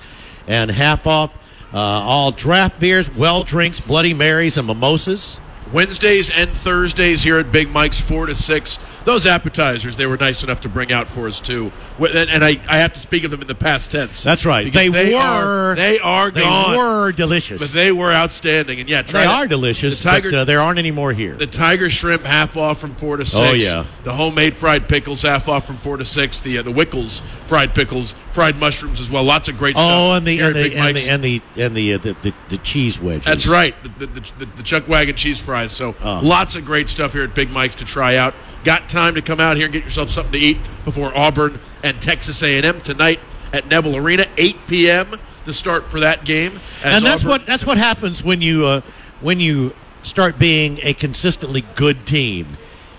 [0.47, 1.33] and half off
[1.73, 5.41] uh, all draft beers, well drinks, Bloody Marys, and mimosas.
[5.73, 8.79] Wednesdays and Thursdays here at Big Mike's, 4 to 6.
[9.05, 11.73] Those appetizers, they were nice enough to bring out for us, too.
[11.99, 14.23] And, and I, I have to speak of them in the past tense.
[14.23, 14.65] That's right.
[14.65, 15.19] Because They, were.
[15.21, 16.77] Are, they are They gone.
[16.77, 17.61] were delicious.
[17.61, 18.79] But they were outstanding.
[18.81, 21.35] And yeah, They to- are delicious, The Tiger, but uh, there aren't any more here.
[21.35, 23.37] the Tiger shrimp half off from 4 to 6.
[23.39, 23.85] Oh, yeah.
[24.05, 26.41] The homemade fried pickles half off from 4 to 6.
[26.43, 29.25] The, uh, the Wickles fried pickles, fried mushrooms as well.
[29.25, 29.87] Lots of great stuff.
[29.91, 32.59] oh, and the and the, and the and the and the, uh, the, the the
[32.59, 33.25] cheese wedges.
[33.25, 35.73] That's right, the, the, the, the Chuck Wagon cheese fries.
[35.73, 36.21] So Oh.
[36.23, 38.35] lots of great stuff here at Big Mike's to try out.
[38.65, 42.01] Got time to come out here and get yourself something to eat before Auburn and
[42.03, 43.19] Texas A&M tonight
[43.53, 45.15] at Neville Arena, 8 p.m.
[45.47, 46.61] The start for that game.
[46.85, 48.81] And that's Auburn- what that's what happens when you uh,
[49.23, 52.47] when you start being a consistently good team.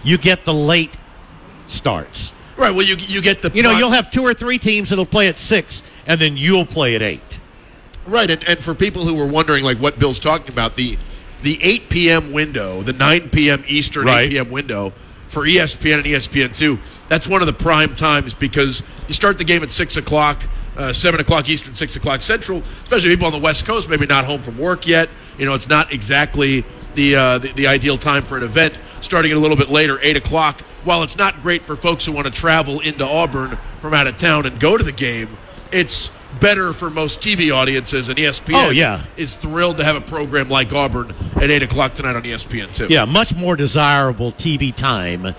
[0.04, 0.98] You get the late
[1.68, 2.32] starts.
[2.58, 2.72] right.
[2.74, 5.28] Well, you you get the You know, you'll have two or three teams that'll play
[5.28, 7.40] at six, and then you'll play at eight.
[8.08, 10.98] Right, and, and for people who were wondering, like what Bill's talking about, the
[11.44, 12.32] the 8 p.m.
[12.34, 13.64] window, the 9 p.m.
[13.68, 14.26] Eastern, Right.
[14.26, 14.52] 8 p.m.
[14.52, 14.94] window
[15.32, 16.78] for ESPN and ESPN2,
[17.08, 20.44] that's one of the prime times because you start the game at 6 o'clock.
[20.78, 22.64] uh, seven o'clock Eastern, six o'clock Central.
[22.84, 25.10] Especially people on the West Coast, maybe not home from work yet.
[25.38, 26.64] You know, it's not exactly
[26.96, 28.78] the uh, the, the ideal time for an event.
[29.02, 30.62] Starting at a little bit later, eight o'clock.
[30.84, 34.18] While it's not great for folks who want to travel into Auburn from out of
[34.18, 35.38] town and go to the game,
[35.72, 36.10] it's
[36.40, 38.10] better for most TV audiences.
[38.10, 39.02] And ESPN Oh, yeah.
[39.18, 42.88] is thrilled to have a program like Auburn at eight o'clock tonight on ESPN too.
[42.90, 45.34] Yeah, much more desirable TV time, uh,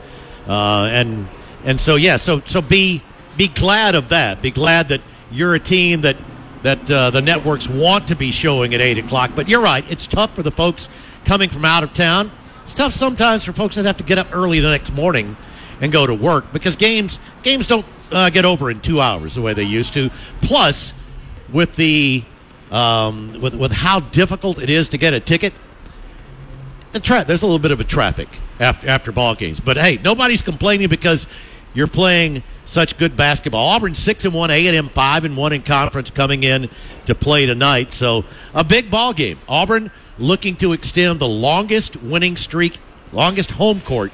[0.49, 1.29] and
[1.65, 3.03] and so yeah, so so be
[3.37, 4.43] be glad of that.
[4.43, 6.17] Be glad that you're a team that
[6.63, 9.33] that uh, the networks want to be showing at eight o'clock.
[9.35, 10.89] But you're right; it's tough for the folks
[11.25, 12.31] coming from out of town.
[12.65, 15.37] It's tough sometimes for folks that have to get up early the next morning
[15.81, 19.43] and go to work because games games don't uh, get over in two hours the
[19.43, 20.11] way they used to.
[20.41, 20.93] Plus,
[21.53, 22.25] with the
[22.71, 25.53] um, with with how difficult it is to get a ticket,
[27.03, 28.29] tra- there's a little bit of a traffic
[28.61, 29.61] after after ball games.
[29.61, 31.27] But hey, nobody's complaining because
[31.75, 33.69] you're playing such good basketball.
[33.69, 36.71] Auburn six and one, A and M five and one in conference coming in
[37.07, 37.93] to play tonight.
[37.93, 39.39] So a big ball game.
[39.49, 42.79] Auburn looking to extend the longest winning streak,
[43.13, 44.13] longest home court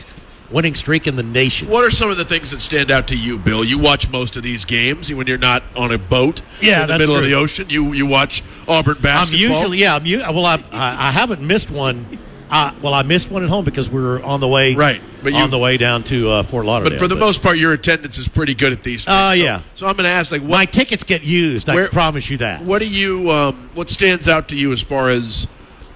[0.51, 1.69] winning streak in the nation.
[1.69, 3.65] What are some of the things that stand out to you, Bill?
[3.65, 6.87] You watch most of these games when you're not on a boat Yeah, in the
[6.89, 7.67] that's middle of the ocean.
[7.69, 9.47] You you watch Auburn basketball.
[9.47, 9.95] I'm usually yeah.
[9.97, 10.47] I'm u- well.
[10.47, 12.07] I, I I haven't missed one.
[12.51, 15.35] Uh, well, I missed one at home because we were on the way Right, but
[15.35, 16.93] you- on the way down to uh, Fort Lauderdale.
[16.99, 19.15] but for the most part, your attendance is pretty good at these things.
[19.15, 19.61] Uh, So- yeah.
[19.75, 21.69] So I'm going to ask, like, what my tickets get used.
[21.69, 22.63] I Where- promise you that.
[22.63, 23.31] What do you?
[23.31, 25.47] Um, what stands out to you as far as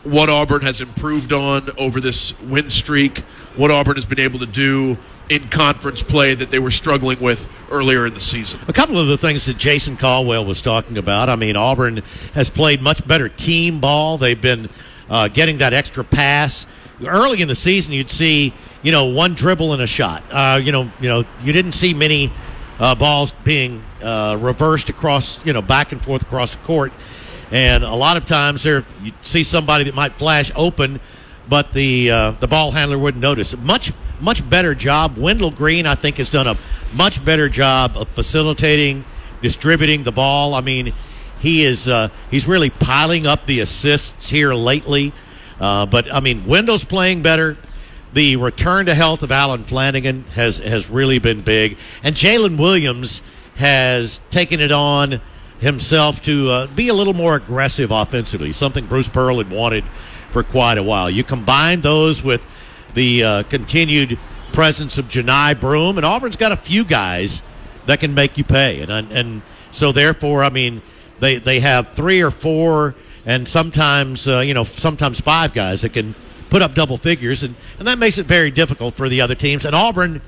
[0.02, 3.22] what Auburn has improved on over this win streak?
[3.56, 4.96] What Auburn has been able to do
[5.28, 8.60] in conference play that they were struggling with earlier in the season?
[8.68, 11.28] A couple of the things that Jason Caldwell was talking about.
[11.28, 12.02] I mean, Auburn
[12.34, 14.18] has played much better team ball.
[14.18, 14.68] They've been
[15.10, 16.66] uh, getting that extra pass
[17.04, 17.92] early in the season.
[17.92, 20.22] You'd see, you know, one dribble and a shot.
[20.30, 22.32] Uh, you know, you know, you didn't see many
[22.78, 26.92] uh, balls being uh, reversed across, you know, back and forth across the court.
[27.50, 31.00] And a lot of times there, you see somebody that might flash open,
[31.52, 33.54] but the uh, the ball handler wouldn't notice.
[33.58, 35.18] Much much better job.
[35.18, 36.56] Wendell Green, I think, has done a
[36.94, 39.04] much better job of facilitating,
[39.42, 40.54] distributing the ball.
[40.54, 40.94] I mean,
[41.40, 45.12] he is uh, he's really piling up the assists here lately.
[45.60, 47.58] Uh, but I mean, Wendell's playing better.
[48.14, 53.20] The return to health of Allen Flanigan has has really been big, and Jaylin Williams
[53.56, 55.20] has taken it on
[55.60, 59.84] himself to uh, be a little more aggressive offensively, something Bruce Pearl had wanted
[60.32, 61.10] for quite a while.
[61.10, 62.42] You combine those with
[62.94, 64.18] the uh, continued
[64.52, 67.42] presence of Johni Broome, and Auburn's got a few guys
[67.86, 70.82] that can make you pay, and and so therefore, I mean,
[71.20, 75.92] they they have three or four, and sometimes uh, you know sometimes five guys that
[75.92, 76.14] can
[76.50, 79.64] put up double figures, and and that makes it very difficult for the other teams.
[79.64, 80.20] And Auburn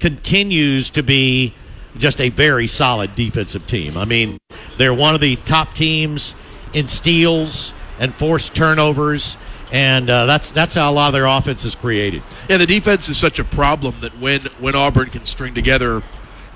[0.00, 1.54] continues to be
[1.96, 3.96] just a very solid defensive team.
[3.96, 4.38] I mean,
[4.76, 6.34] they're one of the top teams
[6.72, 9.36] in steals and forced turnovers,
[9.72, 12.22] and uh, that's that's how a lot of their offense is created.
[12.48, 16.02] Yeah, the defense is such a problem that when when Auburn can string together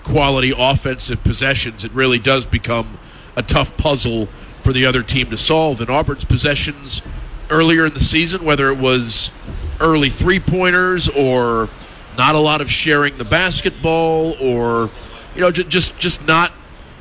[0.03, 2.99] quality offensive possessions, it really does become
[3.37, 4.27] a tough puzzle
[4.63, 5.81] for the other team to solve.
[5.81, 7.03] And Auburn's possessions
[7.51, 9.31] earlier in the season, whether it was
[9.81, 11.69] early three pointers or
[12.17, 14.91] not a lot of sharing the basketball or
[15.35, 16.53] you know just just not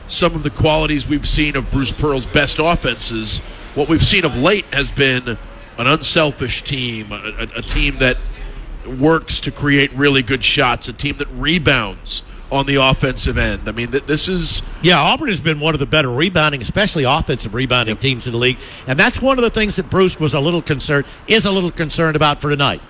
[0.08, 3.40] some of the qualities we've seen of Bruce Pearl's best offenses.
[3.76, 5.38] What we've seen of late has been
[5.82, 8.18] an unselfish team, a, a, a team that
[9.00, 13.68] works to create really good shots, a team that rebounds on the offensive end.
[13.68, 17.04] I mean, th- this is Yeah, Auburn has been one of the better rebounding, especially
[17.04, 18.58] offensive rebounding teams in the league,
[18.88, 21.72] and that's one of the things that Bruce was a little concerned is a little
[21.72, 22.82] concerned about for tonight,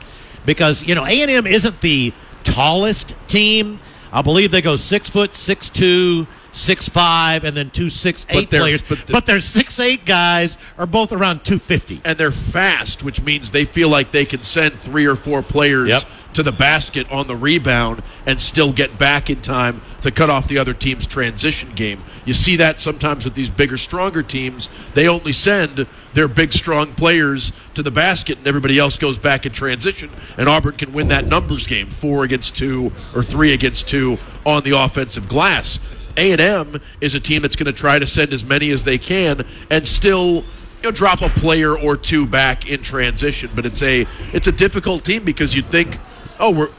[0.46, 2.14] because you know A and M isn't the
[2.44, 3.80] tallest team.
[4.12, 8.50] I believe they go six foot, six two, six five, and then two six eight
[8.50, 8.82] they're- players.
[8.88, 12.02] but But, their six eight guys are both around two fifty.
[12.04, 15.90] and they're fast, which means they feel like they can send three or four players
[15.90, 16.04] Yep.
[16.34, 20.48] to the basket on the rebound and still get back in time to cut off
[20.48, 22.04] the other team's transition game.
[22.26, 24.70] You see that sometimes with these bigger, stronger teams.
[24.94, 29.46] They only send their big, strong players to the basket, and everybody else goes back
[29.46, 30.10] in transition.
[30.38, 34.64] And Auburn can win that numbers game, four against two or three against two on
[34.64, 35.80] the offensive glass.
[36.18, 39.44] A&M is a team that's going to try to send as many as they can
[39.70, 40.44] and still you
[40.84, 43.50] know drop a player or two back in transition.
[43.56, 45.98] But it's a it's a difficult team because you'd think
[46.40, 46.70] oh we're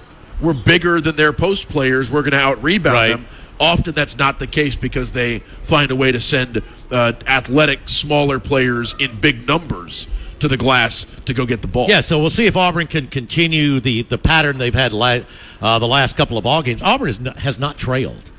[0.41, 2.11] we're bigger than their post players.
[2.11, 3.09] We're going to out rebound Right.
[3.11, 3.27] them.
[3.61, 8.41] Often that's not the case because they find a way to send uh, athletic smaller
[8.41, 10.09] players in big numbers
[10.41, 11.87] to the glass to go get the ball.
[11.89, 15.21] Yeah, so we'll see if Auburn can continue the, the pattern they've had la-
[15.61, 16.83] uh, the last couple of ball games.
[16.83, 18.32] Auburn has not, has not trailed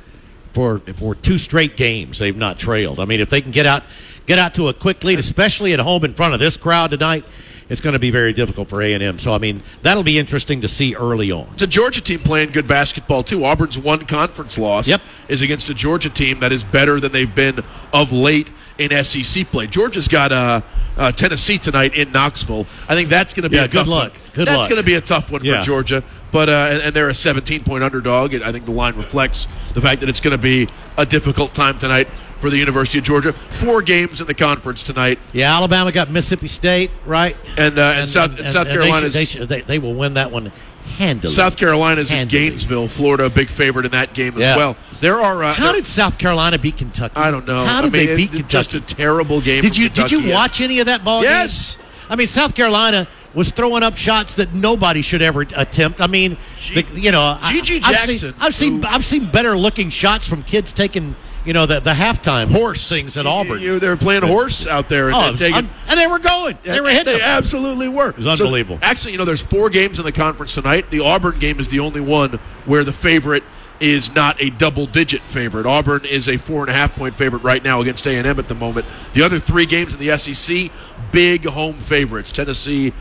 [0.54, 3.00] for for two straight games they've not trailed.
[3.00, 3.84] I mean, if they can get out
[4.26, 7.26] get out to a quick lead, especially at home in front of this crowd tonight,
[7.70, 9.20] it's going to be very difficult for A and M.
[9.20, 11.48] So I mean, that'll be interesting to see early on.
[11.54, 13.44] It's a Georgia team playing good basketball too.
[13.46, 15.02] Auburn's one conference loss Yep.
[15.28, 17.60] is against a Georgia team that is better than they've been
[17.92, 19.68] of late in SEC play.
[19.68, 20.62] Georgia's got uh,
[20.98, 22.66] uh, Tennessee tonight in Knoxville.
[22.88, 24.12] I think that's going to be Yeah, a good tough luck.
[24.14, 24.22] one.
[24.34, 25.60] Good that's going to be a tough one Yeah.
[25.60, 26.04] for Georgia.
[26.32, 28.34] But uh, and, and they're a 17 point underdog.
[28.34, 30.68] And I think the line reflects the fact that it's going to be
[30.98, 32.08] a difficult time tonight
[32.40, 33.32] for the University of Georgia.
[33.32, 38.08] Four games in the conference tonight, Yeah, Alabama got Mississippi State right, and uh, and,
[38.08, 40.52] South and, South they Carolina's they, they, they will win that one
[40.84, 41.32] handily.
[41.34, 44.56] South Carolina's in Gainesville, Florida, a big favorite in that game as Yeah.
[44.58, 44.78] well.
[45.00, 47.16] There are uh, How did South Carolina beat Kentucky?
[47.18, 47.66] I don't know.
[47.66, 49.62] How I did mean, they beat it- Just a terrible game.
[49.62, 50.34] Did you did you Kentucky.
[50.34, 51.30] watch any of that ball game?
[51.32, 51.78] Yes.
[52.10, 56.00] I mean, South Carolina was throwing up shots that nobody should ever attempt.
[56.00, 56.38] I mean,
[56.74, 60.28] the, you know, I- GG I've Jackson, seen, I've seen I've seen better looking shots
[60.28, 61.16] from kids taking
[61.46, 63.60] you know the the halftime horse things at Auburn.
[63.60, 65.70] You, they were playing horse out there and, oh, was taking.
[65.88, 66.58] and they were going.
[66.64, 67.06] They were hitting.
[67.06, 67.28] They them.
[67.28, 68.10] absolutely were.
[68.10, 68.80] It was unbelievable.
[68.82, 70.90] actually, you know, there's four games in the conference tonight.
[70.90, 73.44] The Auburn game is the only one where the favorite
[73.80, 75.66] is not a double-digit favorite.
[75.66, 78.40] Auburn is a four and a half point favorite right now against A and M
[78.40, 78.86] at the moment.
[79.14, 80.72] The other three games in the SEC,
[81.12, 82.94] big home favorites: Tennessee,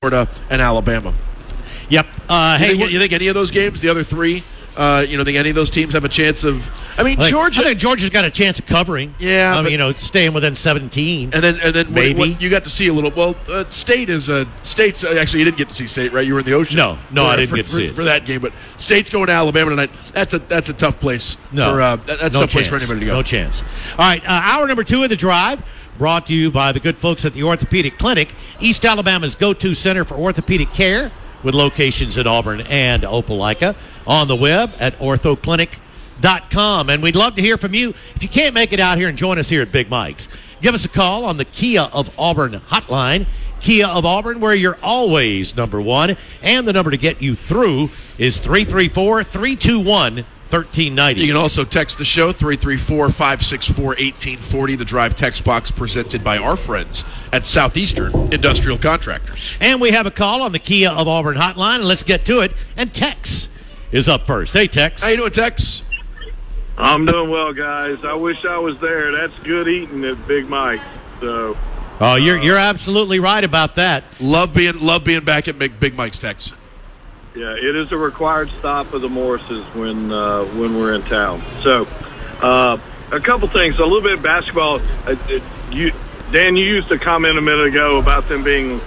[0.00, 1.12] Florida, and Alabama.
[1.90, 2.06] Yep.
[2.28, 4.44] Uh, You hey, think, you think any of those games, the other three,
[4.80, 6.66] uh, you know, think any of those teams have a chance of?
[6.98, 7.60] I mean, I think- Georgia.
[7.60, 9.14] I think Georgia's got a chance of covering.
[9.18, 11.30] Yeah, mean, but- you know, staying within 17.
[11.34, 12.18] And then, and then, Maybe.
[12.18, 13.10] what, you got to see a little.
[13.10, 16.26] Well, uh, State is a State's uh, actually you didn't get to see State, right?
[16.26, 16.78] You were in the ocean.
[16.78, 17.94] No, no, for, I didn't for, get to for, see it.
[17.94, 18.40] for that game.
[18.40, 19.90] But State's going to Alabama tonight.
[20.14, 21.36] That's a that's a tough place.
[21.52, 23.12] No, for, uh, that- that's no a tough place for anybody to go.
[23.12, 23.60] No chance.
[23.98, 25.62] All right, uh, hour number two of the drive
[25.98, 30.02] brought to you by the good folks at the Orthopedic Clinic, East Alabama's go-to center
[30.06, 31.12] for orthopedic care,
[31.42, 33.74] with locations in Auburn and Opelika.
[34.06, 37.90] On the web at orthoclinic.com, and we'd love to hear from you.
[38.14, 40.28] If you can't make it out here and join us here at Big Mike's,
[40.60, 43.26] give us a call on the Kia of Auburn hotline.
[43.60, 46.16] Kia of Auburn, where you're always number one.
[46.42, 51.20] And the number to get you through is 334 321 1390.
[51.20, 57.04] You can also text the show 334-564-1840, the drive text box presented by our friends
[57.32, 59.54] at Southeastern Industrial Contractors.
[59.60, 62.40] And we have a call on the Kia of Auburn hotline, and let's get to
[62.40, 62.52] it.
[62.76, 63.48] And Tex
[63.92, 64.52] is up first.
[64.52, 65.02] Hey, Tex.
[65.02, 65.82] How you doing, Tex?
[66.78, 67.98] I'm doing well, guys.
[68.04, 69.12] I wish I was there.
[69.12, 70.80] That's good eating at Big Mike.
[71.20, 71.56] So
[72.02, 74.04] Oh, you're you're absolutely right about that.
[74.20, 76.52] Love being love being back at Big, Big Mike's, Tex.
[77.36, 81.42] yeah, it is a required stop of the Morrises when uh, when we're in town.
[81.62, 81.86] So
[82.40, 82.78] uh,
[83.12, 83.78] a couple things.
[83.78, 84.80] A little bit of basketball.
[85.06, 85.92] Uh, uh, you,
[86.32, 88.80] Dan, you used a comment a minute ago about them being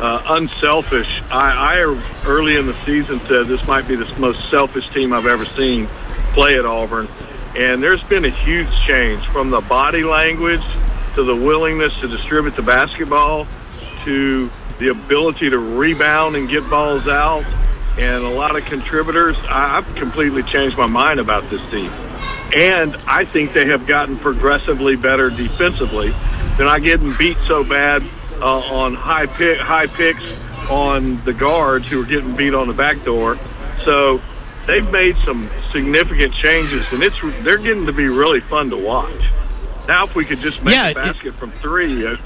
[0.00, 1.22] uh, unselfish.
[1.30, 5.26] I, I early in the season said this might be the most selfish team I've
[5.26, 5.88] ever seen
[6.32, 7.08] play at Auburn,
[7.56, 10.64] and there's been a huge change from the body language
[11.14, 13.46] to the willingness to distribute the basketball
[14.04, 17.44] to the ability to rebound and get balls out
[17.98, 19.36] and a lot of contributors.
[19.48, 21.90] I've completely changed my mind about this team.
[22.54, 26.10] And I think they have gotten progressively better defensively.
[26.56, 28.02] They're not getting beat so bad
[28.40, 30.22] uh, on high pick, high picks
[30.70, 33.38] on the guards who are getting beat on the back door.
[33.84, 34.20] So
[34.66, 39.20] they've made some significant changes, and it's they're getting to be really fun to watch.
[39.88, 42.04] Now, if we could just make Yeah, a it- basket from three,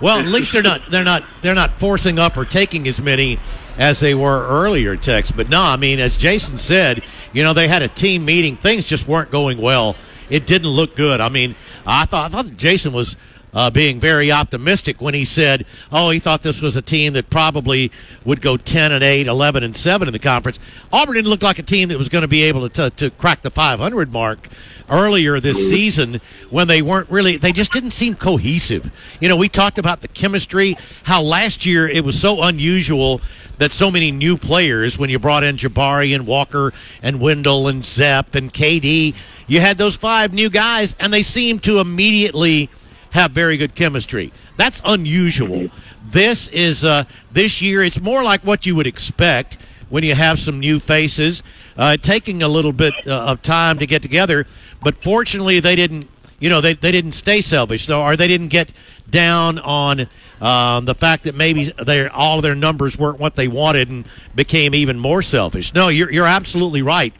[0.00, 3.38] Well, at least they're not they're not they're not forcing up or taking as many
[3.78, 5.30] as they were earlier, Tex.
[5.32, 8.56] But no, I mean, as Jason said, you know, they had a team meeting.
[8.56, 9.96] Things just weren't going well.
[10.30, 11.20] It didn't look good.
[11.20, 13.16] I mean, I thought I thought Jason was
[13.58, 17.28] uh, being very optimistic when he said, "Oh, he thought this was a team that
[17.28, 17.90] probably
[18.24, 20.60] would go 10 and 8, 11 and 7 in the conference."
[20.92, 23.10] Auburn didn't look like a team that was going to be able to, to to
[23.10, 24.46] crack the 500 mark
[24.88, 28.92] earlier this season when they weren't really they just didn't seem cohesive.
[29.20, 33.20] You know, we talked about the chemistry, how last year it was so unusual
[33.58, 37.84] that so many new players when you brought in Jabari and Walker and Wendell and
[37.84, 39.16] Zep and KD,
[39.48, 42.70] you had those five new guys and they seemed to immediately
[43.10, 44.32] have very good chemistry.
[44.56, 45.70] That's unusual.
[46.10, 47.82] This is uh, this year.
[47.82, 51.42] It's more like what you would expect when you have some new faces,
[51.76, 54.46] uh, taking a little bit uh, of time to get together.
[54.82, 56.06] But fortunately, they didn't.
[56.40, 58.70] You know, they, they didn't stay selfish, though, or they didn't get
[59.10, 60.06] down on
[60.40, 64.06] um, the fact that maybe their all of their numbers weren't what they wanted and
[64.36, 65.74] became even more selfish.
[65.74, 67.12] No, you're you're absolutely right.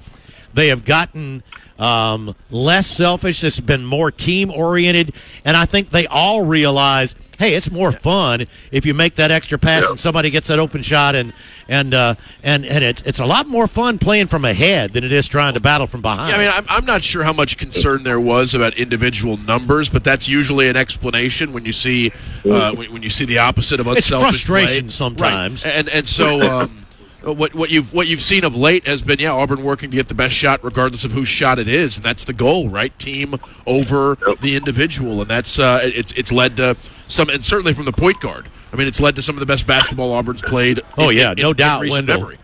[0.55, 1.43] They have gotten
[1.79, 3.43] um, less selfish.
[3.45, 5.12] It's been more team oriented,
[5.45, 9.57] and I think they all realize hey, it's more fun if you make that extra
[9.61, 9.91] pass Yeah.
[9.91, 11.33] and somebody gets that open shot, and
[11.68, 15.12] and uh, and and it's it's a lot more fun playing from ahead than it
[15.12, 16.31] is trying to battle from behind.
[16.31, 19.89] Yeah, I mean, I'm, I'm not sure how much concern there was about individual numbers,
[19.89, 22.11] but that's usually an explanation when you see
[22.45, 24.91] uh, when, when you see the opposite of unselfish It's frustration play.
[24.91, 25.64] sometimes.
[25.64, 25.74] Right.
[25.74, 26.41] and and so.
[26.62, 26.85] Um,
[27.33, 30.09] What, what you've what you've seen of late has been yeah Auburn working to get
[30.09, 33.35] the best shot regardless of whose shot it is and that's the goal right team
[33.66, 36.76] over the individual and that's uh, it's it's led to
[37.09, 39.47] some and certainly from the point guard I mean it's led to some of the
[39.47, 42.20] best basketball Auburn's played Oh, in- yeah, in- no in doubt, recent Wendell.
[42.20, 42.39] memory.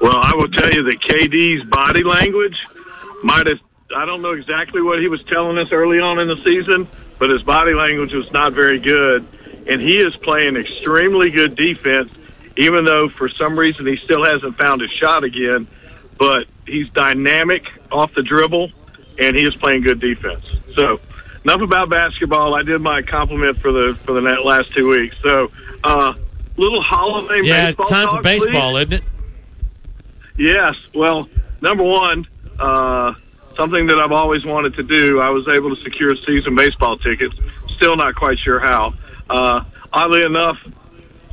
[0.00, 2.56] Well, I will tell you that KD's body language
[3.24, 3.58] might have.
[3.96, 6.86] I don't know exactly what he was telling us early on in the season,
[7.18, 9.26] but his body language was not very good.
[9.66, 12.12] And he is playing extremely good defense,
[12.58, 15.66] even though for some reason he still hasn't found his shot again.
[16.18, 18.72] But he's dynamic off the dribble,
[19.18, 20.44] and he is playing good defense.
[20.74, 21.00] So,
[21.44, 22.54] enough about basketball.
[22.54, 25.16] I did my compliment for the for the last two weeks.
[25.22, 25.52] So,
[25.84, 26.14] uh,
[26.56, 28.44] little holiday yeah, baseball time for talk, please.
[28.44, 29.04] baseball, isn't it?
[30.36, 30.74] Yes.
[30.92, 31.28] Well,
[31.60, 32.26] number one,
[32.58, 33.14] uh,
[33.56, 35.20] something that I've always wanted to do.
[35.20, 37.34] I was able to secure season baseball tickets.
[37.76, 38.94] Still not quite sure how.
[39.30, 40.58] Uh, oddly enough,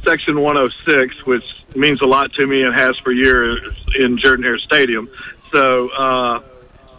[0.06, 1.44] Section 106, which
[1.76, 3.60] means a lot to me and has for years
[3.98, 5.10] in Jordan Hare Stadium.
[5.52, 6.42] So, uh,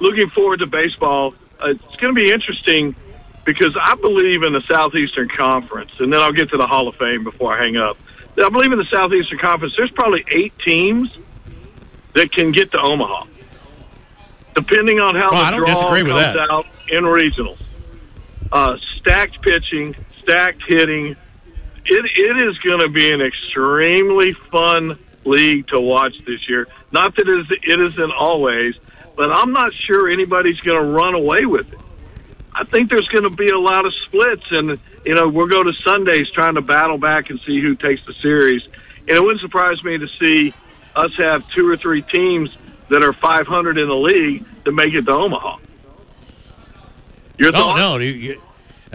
[0.00, 1.34] looking forward to baseball.
[1.60, 2.94] Uh, it's going to be interesting
[3.44, 6.96] because I believe in the Southeastern Conference, and then I'll get to the Hall of
[6.96, 7.96] Fame before I hang up.
[8.38, 9.72] I believe in the Southeastern Conference.
[9.76, 11.10] There's probably eight teams
[12.14, 13.24] that can get to Omaha,
[14.54, 16.50] depending on how Well, I the don't draw disagree with comes that.
[16.50, 17.58] out in regionals.
[18.52, 21.16] Uh, stacked pitching, stacked hitting.
[21.88, 26.66] It, it is going to be an extremely fun league to watch this year.
[26.92, 28.74] Not that it, is, it isn't always,
[29.16, 31.78] but I'm not sure anybody's going to run away with it.
[32.52, 35.62] I think there's going to be a lot of splits, and you know we'll go
[35.62, 38.62] to Sundays trying to battle back and see who takes the series.
[39.00, 40.54] And it wouldn't surprise me to see
[40.94, 42.50] us have two or three teams
[42.88, 45.58] that are 500 in the league to make it to Omaha.
[47.38, 47.78] Your Oh thoughts?
[47.80, 48.42] no, you, you,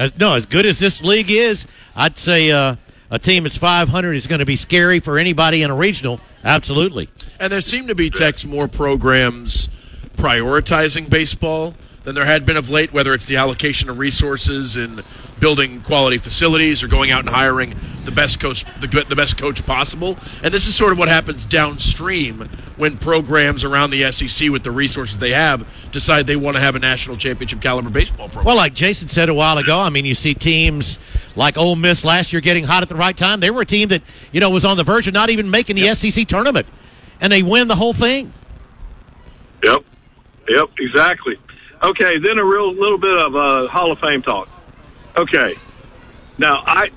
[0.01, 2.75] as no as good as this league is, I'd say uh,
[3.11, 6.19] a team that's 500 is going to be scary for anybody in a regional.
[6.43, 7.07] Absolutely.
[7.39, 9.69] And there seem to be Tex more programs
[10.17, 15.03] prioritizing baseball than there had been of late, whether it's the allocation of resources and
[15.41, 17.75] building quality facilities or going out and hiring
[18.05, 20.17] the best coach the, the best coach possible.
[20.43, 24.71] And this is sort of what happens downstream when programs around the SEC with the
[24.71, 28.45] resources they have decide they want to have a national championship caliber baseball program.
[28.45, 30.97] Well, like Jason said a while ago, I mean, you see teams
[31.35, 33.39] like Ole Miss last year getting hot at the right time.
[33.39, 35.75] They were a team that you know was on the verge of not even making
[35.75, 36.67] the SEC tournament,
[37.19, 38.31] and they win the whole thing.
[39.63, 39.85] Yep.
[40.49, 41.37] Yep, exactly.
[41.83, 44.47] Okay, then a real little bit of uh, Hall of Fame talk.
[45.15, 45.55] Okay.
[46.37, 46.89] Now, I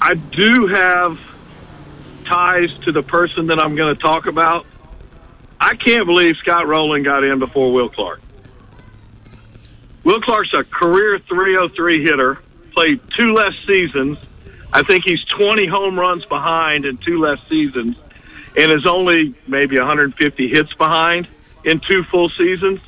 [0.00, 1.18] I do have
[2.24, 4.66] ties to the person that I'm going to talk about.
[5.60, 8.20] I can't believe Scott Rolen got in before Will Clark.
[10.02, 12.38] Will Clark's a career 303 hitter,
[12.72, 14.18] played two less seasons.
[14.72, 17.96] I think he's 20 home runs behind in two less seasons,
[18.56, 21.28] and is only maybe 150 hits behind
[21.64, 22.80] in two full seasons.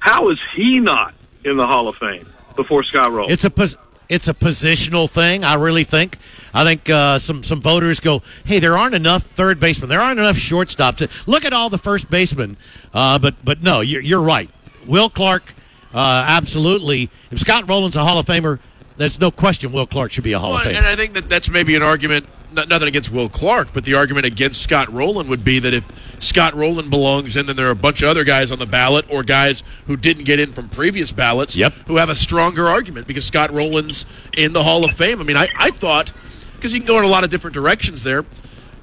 [0.00, 1.14] How is he not
[1.44, 2.26] in the Hall of Fame
[2.56, 3.30] before Scott Rolen?
[3.30, 3.76] It's a pos-
[4.08, 5.44] it's a positional thing.
[5.44, 6.18] I really think.
[6.52, 9.88] I think uh, some some voters go, hey, there aren't enough third basemen.
[9.88, 11.08] There aren't enough shortstops.
[11.26, 12.56] Look at all the first basemen.
[12.92, 14.50] Uh, but but no, you're, you're right.
[14.86, 15.54] Will Clark,
[15.94, 17.10] uh, absolutely.
[17.30, 18.58] If Scott Rolen's a Hall of Famer,
[18.96, 20.76] there's no question Will Clark should be a Hall of Famer.
[20.76, 23.94] and I think that that's maybe an argument, not, nothing against Will Clark, but the
[23.94, 25.84] argument against Scott Rolen would be that if
[26.22, 29.04] Scott Rolen belongs in, then there are a bunch of other guys on the ballot
[29.10, 31.72] or guys who didn't get in from previous ballots Yep.
[31.88, 35.20] who have a stronger argument because Scott Rolen's in the Hall of Fame.
[35.20, 36.12] I mean, I, I thought,
[36.56, 38.24] because you can go in a lot of different directions there.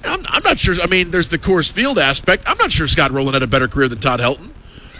[0.04, 0.74] I'm, I'm not sure.
[0.82, 2.44] I mean, there's the Coors Field aspect.
[2.46, 4.50] I'm not sure Scott Rolen had a better career than Todd Helton.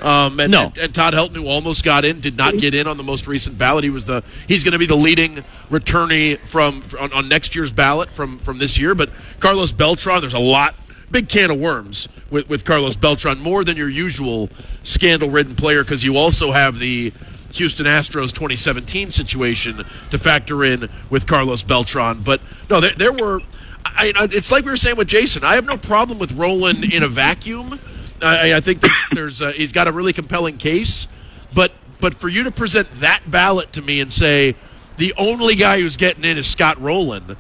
[0.03, 0.73] Um, and, No.
[0.81, 3.59] and, Todd Helton, who almost got in, did not get in on the most recent
[3.59, 3.85] ballot.
[3.85, 7.73] He was the he's going to be the leading returnee from on, on next year's
[7.73, 8.95] ballot from from this year.
[8.95, 10.75] But Carlos Beltran, there's a lot
[11.11, 14.49] big can of worms with with Carlos Beltran, more than your usual
[14.83, 17.13] scandal-ridden player because you also have the
[17.53, 22.23] Houston Astros 2017 situation to factor in with Carlos Beltran.
[22.23, 23.41] But no, there, there were.
[23.85, 25.43] I, I, it's like we were saying with Jason.
[25.43, 27.81] I have no problem with Rolen in a vacuum.
[28.23, 31.09] I, I think there's uh, he's got a really compelling case,
[31.55, 34.55] but but for you to present that ballot to me and say
[34.97, 37.37] the only guy who's getting in is Scott Rolen,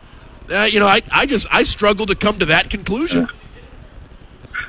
[0.52, 3.28] uh, you know, I, I just I struggle to come to that conclusion.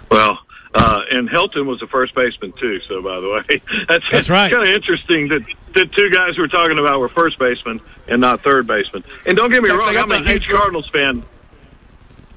[0.09, 0.39] Well,
[0.73, 2.79] Uh, and Helton was a first baseman too.
[2.87, 4.49] So by the way, that's That's right.
[4.49, 5.41] Kind of interesting that
[5.73, 9.03] the two guys we're talking about were first basemen and not third basemen.
[9.25, 11.25] And don't get me wrong, I'm a huge Cardinals fan.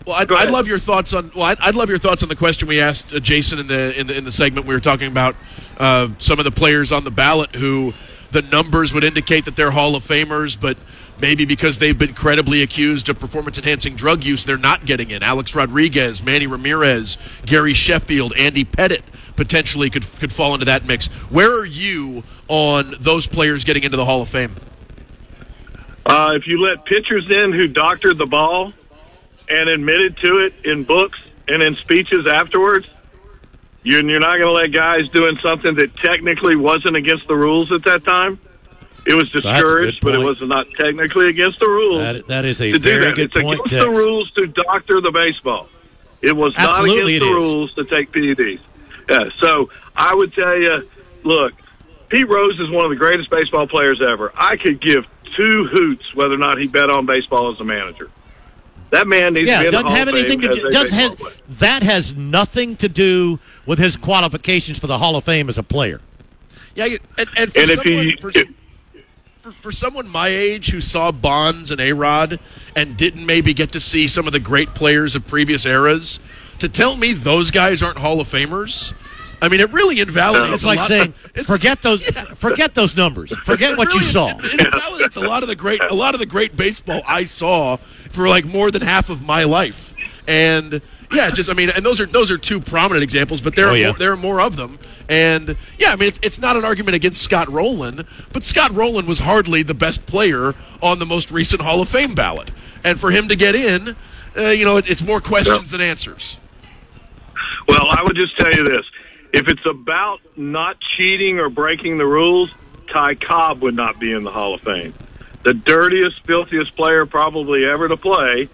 [0.06, 1.32] Well, I'd, I'd love your thoughts on.
[1.34, 3.98] Well, I'd, I'd love your thoughts on the question we asked uh, Jason in the
[3.98, 4.66] in the in the segment.
[4.66, 5.34] We were talking about
[5.78, 7.94] uh, some of the players on the ballot who
[8.30, 10.76] the numbers would indicate that they're Hall of Famers, but
[11.20, 15.22] maybe because they've been credibly accused of performance enhancing drug use, they're not getting in.
[15.22, 19.04] Alex Rodriguez, Manny Ramirez, Gary Sheffield, Andy Pettitte
[19.36, 21.06] potentially could could fall into that mix.
[21.30, 24.54] Where are you on those players getting into the Hall of Fame?
[26.04, 28.74] Uh, if you let pitchers in who doctored the ball
[29.48, 31.18] and admitted to it in books
[31.48, 32.86] and in speeches afterwards,
[33.82, 37.70] you, you're not going to let guys doing something that technically wasn't against the rules
[37.72, 38.38] at that time.
[39.06, 41.98] It was discouraged, but it was not technically against the rules.
[42.00, 43.16] That, that is a to do very that.
[43.16, 43.84] good it's point, against Tex.
[43.84, 45.68] the rules to doctor the baseball.
[46.22, 47.44] It was Absolutely not against the is.
[47.44, 48.60] rules to take PEDs.
[49.10, 50.88] Yeah, so I would tell you,
[51.22, 51.52] look,
[52.08, 54.32] Pete Rose is one of the greatest baseball players ever.
[54.34, 55.04] I could give
[55.36, 58.10] two hoots whether or not he bet on baseball as a manager.
[58.90, 60.60] That man needs Yeah, to be in the doesn't Hall have of anything Fame to
[60.60, 60.70] do.
[60.70, 65.24] Does has, baseball that has nothing to do with his qualifications for the Hall of
[65.24, 66.00] Fame as a player.
[66.74, 68.32] Yeah, you- and, and for And if someone, he- for,
[69.42, 72.38] for, for someone my age who saw Bonds and A Rod
[72.76, 76.20] and didn't maybe get to see some of the great players of previous eras,
[76.60, 78.92] to tell me those guys aren't Hall of Famers,
[79.44, 80.54] I mean, it really invalidates.
[80.54, 84.28] It's a like lot- saying, it's- forget those, forget those numbers, forget what you saw.
[84.38, 87.24] It, it invalidates a lot of the great, a lot of the great baseball I
[87.24, 87.76] saw
[88.10, 89.94] for like more than half of my life,
[90.26, 90.80] and
[91.12, 93.72] yeah, just I mean, and those are those are two prominent examples, but there Oh,
[93.72, 93.86] are yeah.
[93.90, 94.78] more, there are more of them,
[95.08, 99.06] and yeah, I mean, it's it's not an argument against Scott Rolen, but Scott Rolen
[99.06, 102.50] was hardly the best player on the most recent Hall of Fame ballot,
[102.82, 103.94] and for him to get in,
[104.36, 106.38] uh, you know, it, it's more questions than answers.
[107.68, 108.84] Well, I would just tell you this.
[109.34, 112.50] If it's about not cheating or breaking the rules,
[112.92, 114.94] Ty Cobb would not be in the Hall of Fame.
[115.42, 118.48] The dirtiest, filthiest player probably ever to play.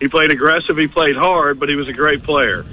[0.00, 2.64] He played aggressive, he played hard, but he was a great player.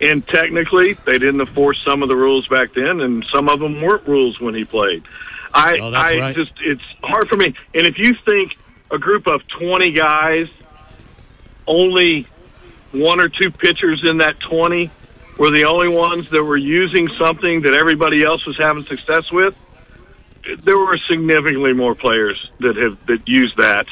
[0.00, 3.80] And technically, they didn't enforce some of the rules back then, and some of them
[3.82, 5.02] weren't rules when he played.
[5.52, 6.36] I, Oh, I right.
[6.36, 7.54] just, it's hard for me.
[7.74, 8.52] And if you think
[8.90, 10.46] a group of 20 guys,
[11.66, 12.26] only
[12.92, 14.90] one or two pitchers in that 20
[15.40, 19.54] were the only ones that were using something that everybody else was having success with.
[20.64, 23.86] There were significantly more players that have that use that.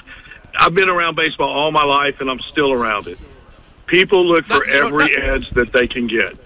[0.58, 3.18] I've been around baseball all my life, and I'm still around it.
[3.86, 6.36] People look for Not- every not- edge that they can get.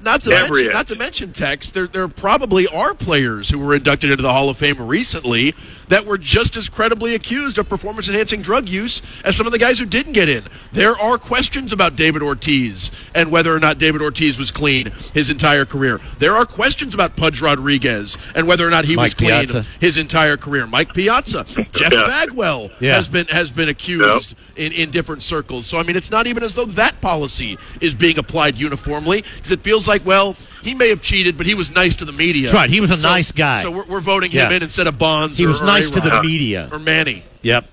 [0.00, 0.74] Not to Every mention, edge.
[0.74, 1.70] not to mention, Tex.
[1.70, 5.54] There, there probably are players who were inducted into the Hall of Fame recently
[5.88, 9.78] that were just as credibly accused of performance-enhancing drug use as some of the guys
[9.78, 10.44] who didn't get in.
[10.72, 15.30] There are questions about David Ortiz and whether or not David Ortiz was clean his
[15.30, 16.00] entire career.
[16.18, 19.64] There are questions about Pudge Rodriguez and whether or not he was clean Piazza.
[19.80, 20.66] his entire career.
[20.66, 22.06] Mike Piazza, Jeff Yeah.
[22.06, 22.94] Bagwell Yeah.
[22.96, 25.66] has been has been accused in, in different circles.
[25.66, 29.50] So I mean, it's not even as though that policy is being applied uniformly because
[29.52, 32.42] it feels like well, he may have cheated, but he was nice to the media.
[32.48, 32.70] That's right.
[32.70, 33.62] He was a So- nice guy.
[33.62, 34.56] So we're, we're voting him Yeah.
[34.56, 35.38] in instead of Bonds.
[35.38, 36.68] He or- was or nice to the media.
[36.72, 37.24] or Manny.
[37.42, 37.70] Yep.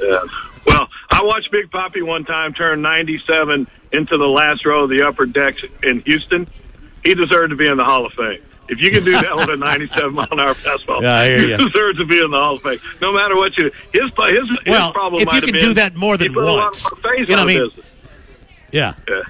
[0.00, 0.20] Yeah.
[0.66, 5.02] Well, I watched Big Poppy one time turn 97 into the last row of the
[5.06, 6.46] upper decks in Houston.
[7.04, 8.40] He deserved to be in the Hall of Fame.
[8.68, 11.38] If you can do that with a 97 mile an hour fastball, Yeah, I hear
[11.40, 11.56] you ya.
[11.56, 12.78] deserve to be in the Hall of Fame.
[13.00, 15.64] No matter what you his his his Well, problem if might you have can been
[15.64, 17.68] do that more than put once, you know what I mean?
[17.68, 17.86] business.
[18.70, 18.94] Yeah.
[19.08, 19.22] Yeah.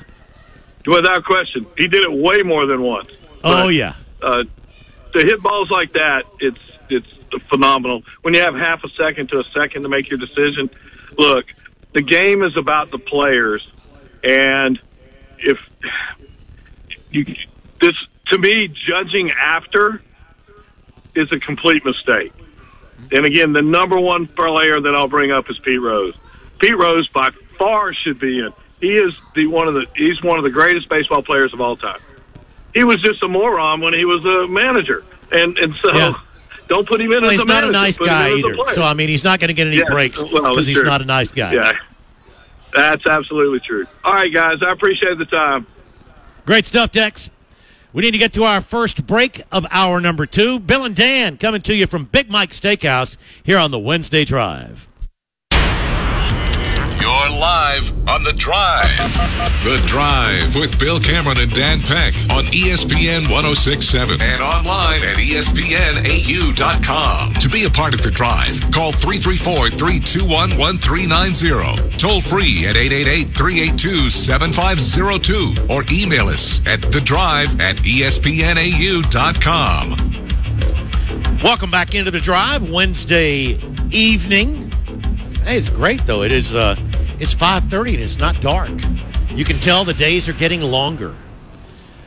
[0.87, 3.11] Without question, he did it way more than once.
[3.45, 3.95] Oh But, yeah.
[4.23, 4.45] uh,
[5.13, 6.59] to hit balls like that, it's
[6.89, 7.07] it's
[7.49, 8.03] phenomenal.
[8.23, 10.71] When you have half a second to a second to make your decision,
[11.19, 11.47] look,
[11.95, 13.67] the game is about the players,
[14.25, 14.79] and
[15.39, 15.59] if
[17.11, 17.25] you
[17.81, 17.95] this
[18.29, 20.03] to me, judging after
[21.15, 22.33] is a complete mistake.
[23.13, 26.15] And again, the number one player that I'll bring up is Pete Rose.
[26.61, 28.53] Pete Rose by far should be in.
[28.81, 31.77] He is the one of the he's one of the greatest baseball players of all
[31.77, 32.01] time.
[32.75, 36.15] He was just a moron when he was a manager, and and so Yeah.
[36.69, 37.69] don't put him in Well, as he's a not manager.
[37.69, 38.75] a nice Put him in guy either.
[38.75, 40.85] So I mean, he's not going to get any Yeah, breaks well, because he's sure.
[40.85, 41.53] not a nice guy.
[41.55, 41.73] Yeah,
[42.73, 43.87] that's absolutely true.
[44.05, 45.67] All right, guys, I appreciate the time.
[46.47, 47.29] Great stuff, Dex.
[47.93, 50.61] We need to get to our first break of hour number two.
[50.61, 54.87] Bill and Dan coming to you from Big Mike Steakhouse here on the Wednesday Drive.
[57.41, 58.91] You're live on The Drive.
[59.65, 65.73] The Drive with Bill Cameron and Dan Peck on ESPN 1067 and online at ESPNAU.com.
[67.33, 71.97] To be a part of The Drive, call 334 321 1390.
[71.97, 78.37] Toll free at 888 382 7502 or email us at The Drive at ESPNAU.com.
[81.43, 83.59] Welcome back into the drive Wednesday
[83.91, 84.71] evening.
[85.45, 86.23] Hey, it's great though.
[86.23, 86.77] It is uh
[87.21, 88.71] it's 5:30 and it's not dark.
[89.31, 91.15] You can tell the days are getting longer.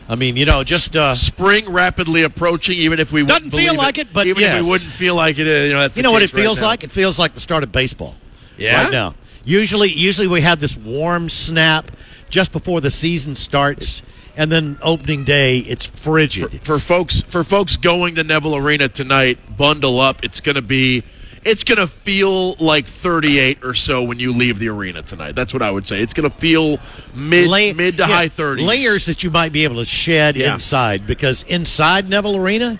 [0.09, 3.75] I mean, you know, just uh Spring rapidly approaching, even if we Doesn't wouldn't feel
[3.75, 6.03] like it, but even if we wouldn't feel like it, uh, you know, that's you
[6.03, 6.83] know what it case right feels like?
[6.83, 8.15] It feels like the start of baseball.
[8.57, 8.83] Yeah?
[8.83, 9.15] Right now.
[9.45, 11.91] Usually usually we have this warm snap
[12.29, 14.01] just before the season starts
[14.35, 16.61] and then opening day it's frigid.
[16.63, 20.23] for folks for folks going to Neville Arena tonight, bundle up.
[20.23, 21.03] It's going to be
[21.45, 25.33] it's going to feel like 38 or so when you leave the arena tonight.
[25.35, 26.01] That's what I would say.
[26.01, 26.77] It's going to feel
[27.13, 28.65] mid La- mid to yeah, high 30s.
[28.65, 30.53] Layers that you might be able to shed Yeah.
[30.55, 32.79] inside because inside Neville Arena,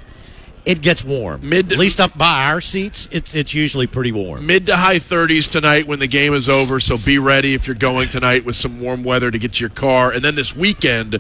[0.66, 1.48] it gets warm.
[1.48, 4.46] Mid- At least up by our seats, it's it's usually pretty warm.
[4.46, 6.80] Mid to high 30s tonight when the game is over.
[6.80, 9.70] So be ready if you're going tonight with some warm weather to get to your
[9.70, 10.12] car.
[10.12, 11.20] And then this weekend,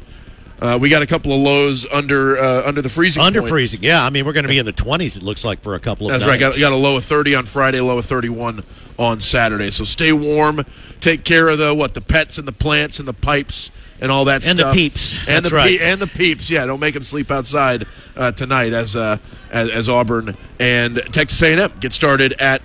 [0.63, 3.49] uh, we got a couple of lows under uh, under the freezing Under point.
[3.51, 4.03] freezing, yeah.
[4.03, 5.17] I mean, we're going to be in the twenties.
[5.17, 6.21] It looks like for a couple of days.
[6.21, 6.39] That's right.
[6.39, 6.57] nights.
[6.57, 8.63] Got, got a low of 30 on Friday, low of 31
[8.97, 9.71] on Saturday.
[9.71, 10.63] So stay warm.
[11.01, 14.25] Take care of the what the pets and the plants and the pipes and all
[14.25, 15.17] that And the peeps.
[15.27, 15.79] And That's the right.
[15.79, 16.49] pe- and the peeps.
[16.49, 17.85] Yeah, don't make them sleep outside
[18.15, 19.17] uh, tonight as, uh,
[19.51, 22.61] as as Auburn and Texas A&M get started at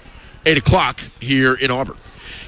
[0.47, 1.97] eight o'clock here in Auburn.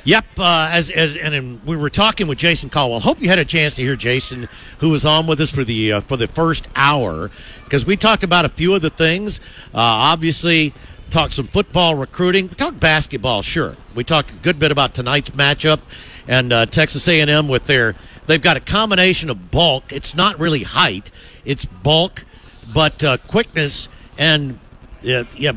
[0.05, 3.01] Yep, uh, as as and we were talking with Jason Caldwell.
[3.01, 4.49] Hope you had a chance to hear Jason,
[4.79, 7.31] who was on with us for the uh, for the first hour,
[7.65, 9.41] because we talked about a few of the things.
[9.75, 10.73] Uh, obviously,
[11.11, 12.49] talked some football recruiting.
[12.49, 13.77] We talked basketball, sure.
[13.95, 15.81] We talked a good bit about tonight's matchup
[16.27, 17.95] and uh, Texas A and M with their.
[18.27, 19.93] They've got a combination of bulk.
[19.93, 21.11] It's not really height.
[21.45, 22.25] It's bulk,
[22.73, 24.59] but uh, quickness and
[25.05, 25.53] uh, yeah,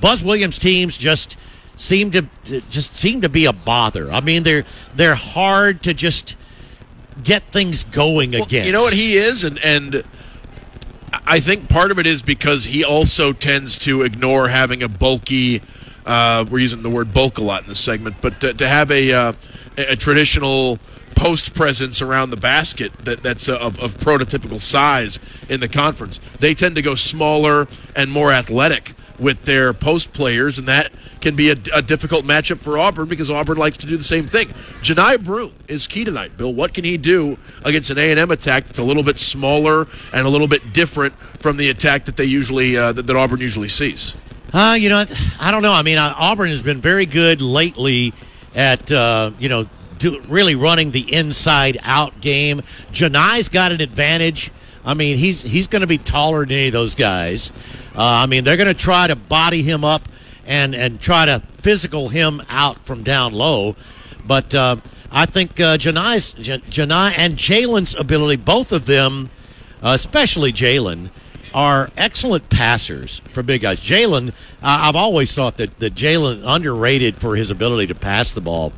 [0.00, 1.36] Buzz Williams teams just
[1.76, 4.10] seem to to- just seem to be a bother.
[4.12, 6.36] I mean, they're they're hard to just
[7.22, 8.66] get things going Well, against.
[8.66, 10.04] You know what he is, and and
[11.26, 15.62] I think part of it is because he also tends to ignore having a bulky.
[16.04, 18.90] Uh, we're using the word bulk a lot in this segment, but to, to have
[18.90, 19.32] a uh,
[19.76, 20.78] a a traditional
[21.16, 26.20] post presence around the basket that, that's uh, of, of prototypical size in the conference,
[26.40, 27.66] they tend to go smaller
[27.96, 32.58] and more athletic with their post players, and that can be a, a difficult matchup
[32.58, 34.48] for Auburn because Auburn likes to do the same thing.
[34.82, 36.36] Johni Broome is key tonight.
[36.36, 39.18] Bill, what can he do against an A and M attack that's a little bit
[39.18, 43.16] smaller and a little bit different from the attack that they usually uh, that, that
[43.16, 44.14] Auburn usually sees?
[44.52, 45.04] Uh, you know,
[45.40, 45.72] I don't know.
[45.72, 48.12] I mean, uh, Auburn has been very good lately
[48.54, 49.68] at uh, you know
[49.98, 52.62] do, really running the inside out game.
[52.92, 54.50] Johni's got an advantage.
[54.84, 57.50] I mean, he's he's going to be taller than any of those guys.
[57.94, 60.02] Uh, I mean, they're going to try to body him up
[60.46, 63.76] and and try to physical him out from down low.
[64.26, 64.76] But uh,
[65.10, 69.30] I think uh, Johni's J- Johni and Jaylin's ability, both of them,
[69.82, 71.10] uh, especially Jaylin,
[71.54, 73.80] are excellent passers for big guys.
[73.80, 74.32] Jaylin,
[74.62, 78.72] I've always thought that, that Jaylin underrated for his ability to pass the ball.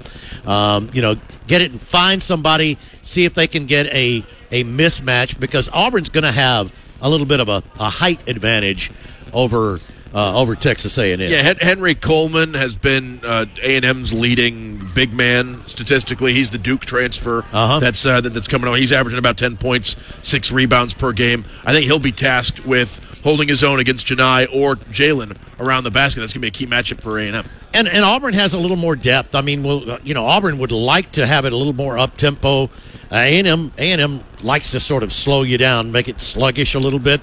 [0.47, 1.17] Um, you know,
[1.47, 6.09] get it and find somebody, see if they can get a a mismatch because Auburn's
[6.09, 8.91] going to have a little bit of a, a height advantage
[9.33, 9.79] over
[10.15, 11.21] uh, over Texas A&M.
[11.21, 16.33] Yeah, Henry Coleman has been uh, A&M's leading big man statistically.
[16.33, 17.79] He's the Duke transfer Uh-huh.
[17.81, 18.79] that's uh, that, that's coming on.
[18.79, 21.45] He's averaging about 10 points, six rebounds per game.
[21.65, 25.91] I think he'll be tasked with holding his own against Johni or Jaylin around the
[25.91, 26.21] basket.
[26.21, 27.45] That's going to be a key matchup for A&M.
[27.75, 29.35] and and Auburn has a little more depth.
[29.35, 31.99] I mean, well, uh, you know, Auburn would like to have it a little more
[31.99, 32.71] up tempo.
[33.11, 36.21] A and M A and M likes to sort of slow you down, make it
[36.21, 37.21] sluggish a little bit.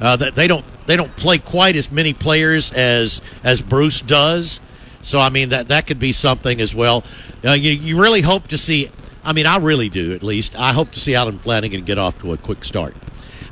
[0.00, 4.60] Uh, that they don't they don't play quite as many players as as Bruce does.
[5.02, 7.04] So I mean that that could be something as well.
[7.44, 8.90] Uh, you you really hope to see.
[9.24, 10.58] I mean, I really do at least.
[10.58, 12.94] I hope to see Allen Flanigan get off to a quick start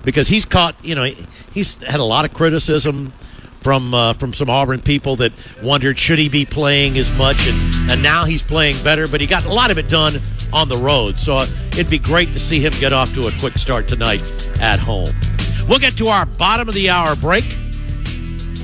[0.05, 0.77] because he's caught.
[0.85, 1.05] You know,
[1.53, 3.13] he's had a lot of criticism
[3.65, 5.33] from uh, from some Auburn people that
[5.63, 9.09] wondered should he be playing as much, and and now he's playing better.
[9.09, 10.21] But he got a lot of it done
[10.53, 13.33] on the road, so uh, it'd be great to see him get off to a
[13.39, 14.23] quick start tonight
[14.61, 15.09] at home.
[15.69, 17.45] We'll get to our bottom of the hour break.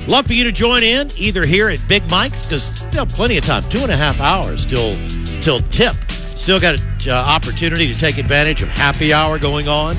[0.07, 3.45] Love for you to join in either here at Big Mike's because still plenty of
[3.45, 4.95] time, two and a half hours till
[5.41, 5.95] till tip.
[6.09, 9.95] Still got an uh, opportunity to take advantage of happy hour going on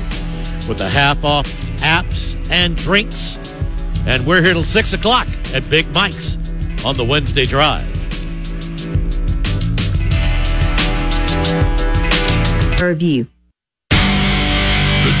[0.67, 1.47] with the half off
[1.77, 3.37] apps and drinks.
[4.05, 6.37] And we're here till six o'clock at Big Mike's
[6.85, 7.93] on the Wednesday Drive.
[12.83, 13.32] review.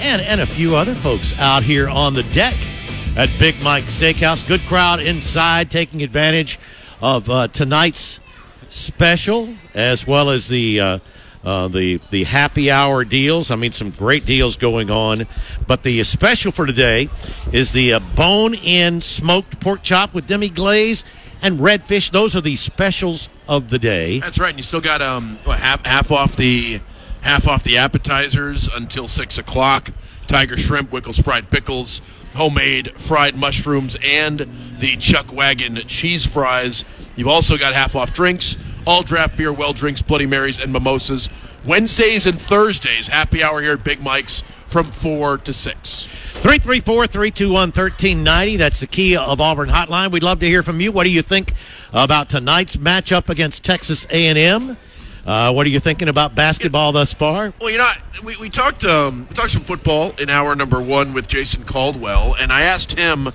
[0.00, 2.54] and, and a few other folks out here on the deck
[3.16, 4.46] at Big Mike Steakhouse.
[4.46, 6.58] Good crowd inside taking advantage
[7.02, 8.18] of uh, tonight's
[8.68, 10.80] special as well as the.
[10.80, 10.98] Uh,
[11.42, 13.50] uh, the the happy hour deals.
[13.50, 15.26] I mean, some great deals going on.
[15.66, 17.08] But the special for today
[17.50, 21.02] is the uh, bone in smoked pork chop with demi glaze
[21.40, 22.10] and redfish.
[22.10, 24.20] Those are the specials of the day.
[24.20, 24.50] That's right.
[24.50, 26.82] And you still got um what, half half off the
[27.22, 29.90] half off the appetizers until six o'clock.
[30.26, 32.02] Tiger shrimp, Wickles fried pickles,
[32.34, 34.46] homemade fried mushrooms, and
[34.78, 36.84] the Chuck Wagon cheese fries.
[37.16, 38.56] You've also got half off drinks,
[38.86, 41.28] all draft beer, well drinks, Bloody Marys, and mimosas.
[41.64, 46.06] Wednesdays and Thursdays, happy hour here at Big Mike's from four to six.
[46.40, 48.56] 334 321 1390.
[48.56, 50.10] That's the key of Auburn Hotline.
[50.10, 50.90] We'd love to hear from you.
[50.90, 51.52] What do you think
[51.92, 54.78] about tonight's matchup against Texas A&M?
[55.26, 57.52] Uh, what are you thinking about basketball thus far?
[57.60, 57.90] Well, you know,
[58.24, 62.34] we, we talked um, we talked some football in hour number one with Jason Caldwell,
[62.38, 63.32] and I asked him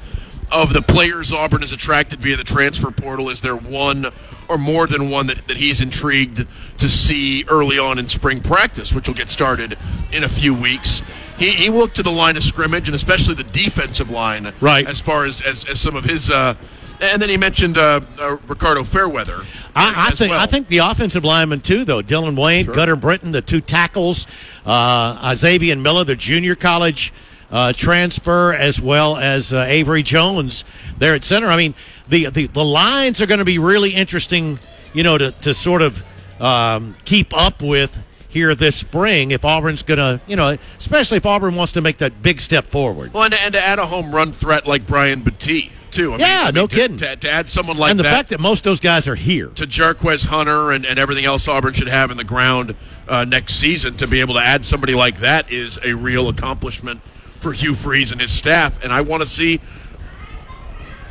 [0.51, 4.07] of the players Auburn has attracted via the transfer portal, is there one
[4.47, 6.45] or more than one that, that he's intrigued
[6.77, 9.77] to see early on in spring practice, which will get started
[10.11, 11.01] in a few weeks?
[11.37, 14.87] He, he looked to the line of scrimmage and especially the defensive line, right?
[14.87, 16.55] As far as, as, as some of his, uh,
[17.01, 19.45] and then he mentioned uh, uh, Ricardo Fairweather.
[19.75, 20.39] I, I think well.
[20.39, 22.01] I think the offensive linemen too, though.
[22.01, 24.27] Dillon Wade, Gunnar Britton, the two tackles,
[24.65, 27.13] uh, Xavier Miller, the junior college
[27.51, 30.63] uh, transfer, as well as uh, Avery Jones
[30.97, 31.47] there at center.
[31.47, 31.75] I mean,
[32.07, 34.59] the the, the lines are going to be really interesting,
[34.93, 36.03] you know, to to sort of
[36.39, 37.97] um, keep up with
[38.29, 41.99] here this spring if Auburn's going to, you know, especially if Auburn wants to make
[41.99, 43.13] that big step forward.
[43.13, 46.13] Well, and, and to add a home run threat like Brian Battie, too.
[46.13, 46.97] I Yeah, I no to, kidding.
[46.97, 49.15] To, to add someone like and the that fact that most of those guys are
[49.15, 49.47] here.
[49.49, 52.75] to Jarquez Hunter and, and everything else Auburn should have in the ground
[53.07, 57.01] uh, next season, to be able to add somebody like that is a real accomplishment
[57.39, 58.83] for Hugh Freeze and his staff.
[58.83, 59.59] And I want to see,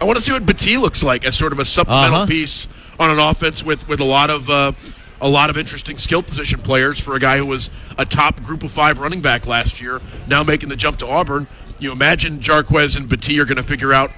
[0.00, 2.26] I want to see what Battie looks like as sort of a supplemental Uh-huh.
[2.26, 2.68] piece
[2.98, 4.48] on an offense with with a lot of.
[4.50, 4.72] Uh,
[5.20, 8.62] a lot of interesting skill position players for a guy who was a top group
[8.62, 11.46] of five running back last year, now making the jump to Auburn.
[11.78, 14.10] You imagine Jarquez and Battie are going to figure out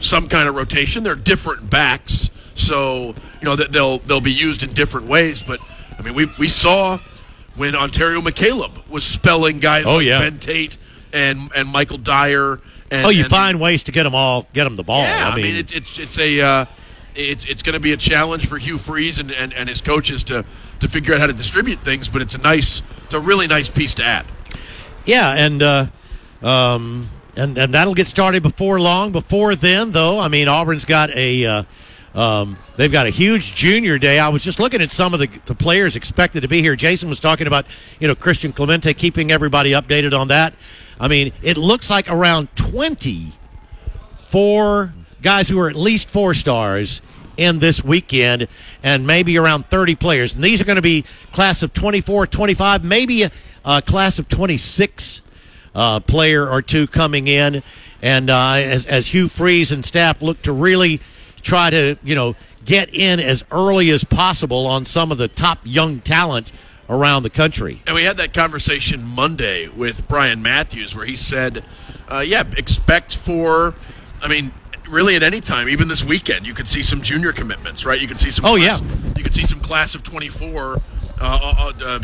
[0.00, 1.02] some kind of rotation.
[1.04, 5.42] They're different backs, so you know that they'll they'll be used in different ways.
[5.42, 5.60] But
[5.98, 6.98] I mean, we we saw
[7.56, 10.18] when Onterio McCalebb was spelling guys Oh, like yeah.
[10.18, 10.76] Ben Tate
[11.12, 12.60] and and Michael Dyer.
[12.90, 15.02] And, oh, you and- find ways to get them all, get them the ball.
[15.02, 16.64] yeah, I mean, it's it's it's a uh,
[17.14, 20.22] it's it's going to be a challenge for Hugh Freeze and, and, and his coaches
[20.24, 20.44] to
[20.80, 22.08] to figure out how to distribute things.
[22.08, 24.26] But it's a nice, it's a really nice piece to add.
[25.06, 25.86] Yeah, and uh,
[26.42, 29.12] um, and and that'll get started before long.
[29.12, 31.64] Before then, though, I mean, Auburn's got a uh,
[32.14, 34.18] um, they've got a huge junior day.
[34.18, 36.76] I was just looking at some of the, the players expected to be here.
[36.76, 37.66] Jason was talking about
[37.98, 40.54] you know Christian Clemente keeping everybody updated on that.
[41.00, 43.32] I mean, it looks like around twenty
[44.28, 47.00] four guys who are at least four stars
[47.36, 48.46] in this weekend
[48.82, 50.34] and maybe around 30 players.
[50.34, 53.30] And these are going to be class of 24, 25, maybe a,
[53.64, 55.22] a class of 26
[55.74, 57.62] uh, player or two coming in.
[58.02, 61.00] And uh, as, as Hugh Freeze and staff look to really
[61.42, 65.58] try to, you know, get in as early as possible on some of the top
[65.64, 66.52] young talent
[66.88, 67.82] around the country.
[67.86, 71.64] And we had that conversation Monday with Brian Matthews where he said,
[72.10, 73.74] uh, yeah, expect for,
[74.22, 74.52] I mean,
[74.88, 78.00] really at any time, even this weekend, you could see some junior commitments, right?
[78.00, 78.44] You could see some.
[78.44, 79.14] Oh, class, yeah.
[79.16, 80.80] You could see some class of 24 uh,
[81.20, 82.00] uh, uh,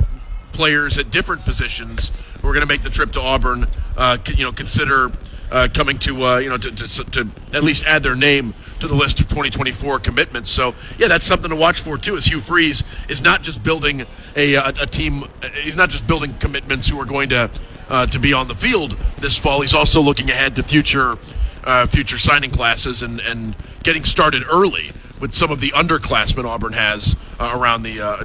[0.53, 2.11] players at different positions
[2.41, 3.67] who are going to make the trip to Auburn,
[3.97, 5.13] uh, you know, consider
[5.51, 8.89] uh, coming to, uh, you know, to, to, to at least add their name to
[8.89, 10.51] the list of 2024 commitments.
[10.51, 14.07] So, yeah, that's something to watch for, too, as Hugh Freeze is not just building
[14.37, 15.25] a, a, a team,
[15.63, 17.51] he's not just building commitments who are going to,
[17.89, 19.61] uh, to be on the field this fall.
[19.61, 21.17] He's also looking ahead to future,
[21.65, 26.73] uh, future signing classes and, and getting started early with some of the underclassmen Auburn
[26.73, 28.25] has uh, around the, uh,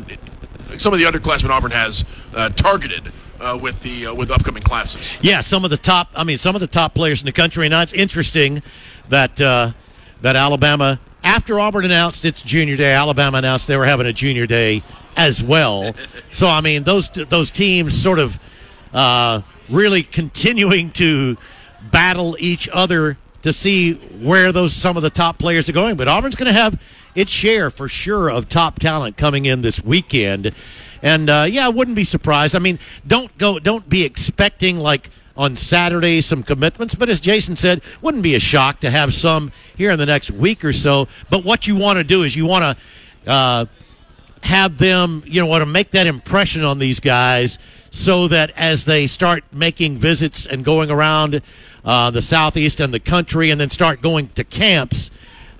[0.77, 2.05] some of the underclassmen Auburn has
[2.35, 5.17] uh, targeted uh, with the uh, with upcoming classes.
[5.21, 6.09] Yeah, some of the top.
[6.15, 7.67] I mean, some of the top players in the country.
[7.69, 8.63] Now it's interesting
[9.09, 9.71] that uh,
[10.21, 14.45] that Alabama, after Auburn announced its junior day, Alabama announced they were having a junior
[14.45, 14.83] day
[15.15, 15.93] as well.
[16.29, 18.39] so I mean, those those teams sort of
[18.93, 21.37] uh, really continuing to
[21.91, 25.95] battle each other to see where those some of the top players are going.
[25.95, 26.81] But Auburn's going to have
[27.15, 30.53] its share for sure of top talent coming in this weekend.
[31.01, 32.55] And uh, yeah, I wouldn't be surprised.
[32.55, 36.95] I mean, don't go, don't be expecting like on Saturday some commitments.
[36.95, 40.31] But as Jason said, wouldn't be a shock to have some here in the next
[40.31, 41.07] week or so.
[41.29, 42.77] But what you want to do is you want
[43.25, 43.65] to uh,
[44.43, 47.57] have them, you know, want to make that impression on these guys
[47.89, 51.41] so that as they start making visits and going around
[51.83, 55.11] uh, the southeast and the country, and then start going to camps.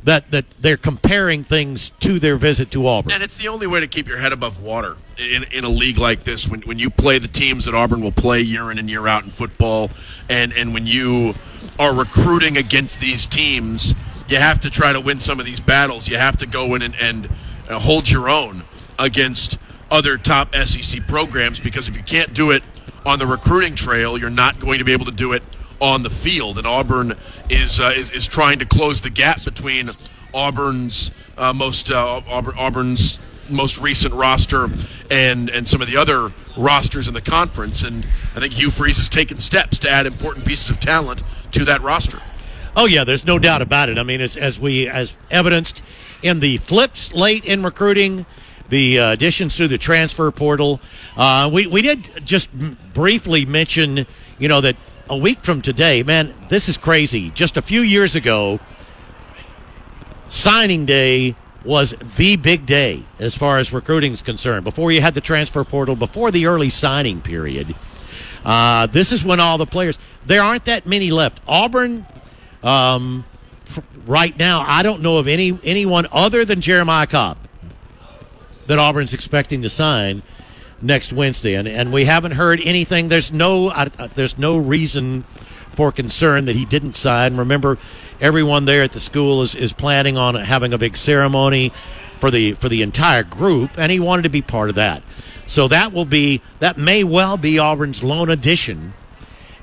[0.06, 3.12] That, that they're comparing things to their visit to Auburn.
[3.12, 5.98] And it's the only way to keep your head above water in, in a league
[5.98, 6.48] like this.
[6.48, 9.24] When, when you play the teams that Auburn will play year in and year out
[9.24, 9.90] in football,
[10.30, 11.34] and, and when you
[11.80, 13.96] are recruiting against these teams,
[14.28, 16.08] you have to try to win some of these battles.
[16.08, 17.30] You have to go in and, and
[17.70, 18.64] uh, hold your own
[18.98, 19.58] against
[19.92, 22.64] other top SEC programs because if you can't do it
[23.06, 25.44] on the recruiting trail, you're not going to be able to do it
[25.86, 26.58] on the field.
[26.58, 27.14] And Auburn
[27.50, 29.92] is uh, is, is trying to close the gap between
[30.34, 34.68] Auburn's uh, most uh, Auburn, Auburn's most recent roster
[35.12, 37.84] and and some of the other rosters in the conference.
[37.84, 38.06] And
[38.36, 41.22] I think Hugh Freeze has taken steps to add important pieces of talent
[41.52, 42.20] to that roster.
[42.76, 44.00] Oh yeah, there's no doubt about it.
[44.00, 45.84] I mean, as, as we as evidenced
[46.24, 48.26] in the flips late in recruiting,
[48.70, 50.82] the uh, additions through the transfer portal.
[51.16, 52.52] Uh, we we did just
[52.94, 54.08] briefly mention,
[54.40, 54.76] you know, that
[55.10, 57.30] a week from today, man, this is crazy.
[57.32, 58.60] Just a few years ago,
[60.30, 64.64] signing day was the big day as far as recruiting is concerned.
[64.64, 67.76] Before you had the transfer portal, before the early signing period,
[68.44, 69.98] uh, this is when all the players.
[70.26, 71.40] There aren't that many left.
[71.48, 72.06] Auburn,
[72.64, 73.26] um,
[74.06, 77.38] right now, I don't know of any anyone other than Jeremiah Cobb
[78.68, 80.24] that Auburn's expecting to sign
[80.82, 83.10] next Wednesday, and and we haven't heard anything.
[83.10, 85.24] There's no uh, there's no reason
[85.74, 87.38] for concern that he didn't sign.
[87.38, 87.78] Remember,
[88.22, 91.72] everyone there at the school is, is planning on having a big ceremony
[92.18, 95.04] for the for the entire group, and he wanted to be part of that.
[95.48, 98.94] So that will be that may well be Auburn's lone addition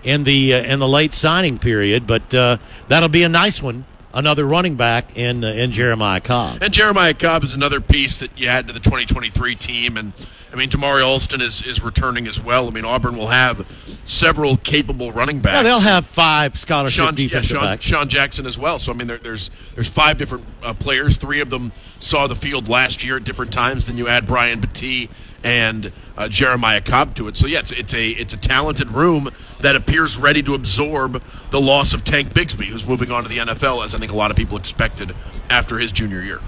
[0.05, 2.59] in the uh, in the late signing period, but uh,
[2.89, 3.85] that'll be a nice one
[4.15, 6.63] another running back in uh, in Jeremiah Cobb.
[6.63, 9.97] And Jeremiah Cobb is another piece that you add to the 2023 team.
[9.97, 10.13] And
[10.53, 12.69] I mean, Damari Alston is, is returning as well.
[12.69, 13.67] I mean, Auburn will have
[14.05, 15.57] several capable running backs.
[15.57, 17.85] Yeah, they'll have five scholarship Sean, defensive yeah, Sean, backs.
[17.85, 18.79] Sean Jackson as well.
[18.79, 21.17] So I mean, there, there's there's five different uh, players.
[21.17, 23.87] Three of them saw the field last year at different times.
[23.87, 25.09] Then you add Brian Battie
[25.43, 27.37] and uh, Jeremiah Cobb to it.
[27.37, 29.31] So yeah, it's, it's a it's a talented room
[29.61, 33.39] that appears ready to absorb the loss of Tank Bigsby, who's moving on to the
[33.39, 35.15] NFL, as I think a lot of people expected
[35.49, 36.41] after his junior year.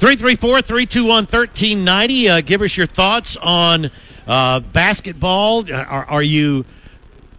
[0.00, 2.28] 334 321 1390.
[2.30, 3.90] Uh, give us your thoughts on
[4.26, 5.70] uh, basketball.
[5.70, 6.64] Are, are you.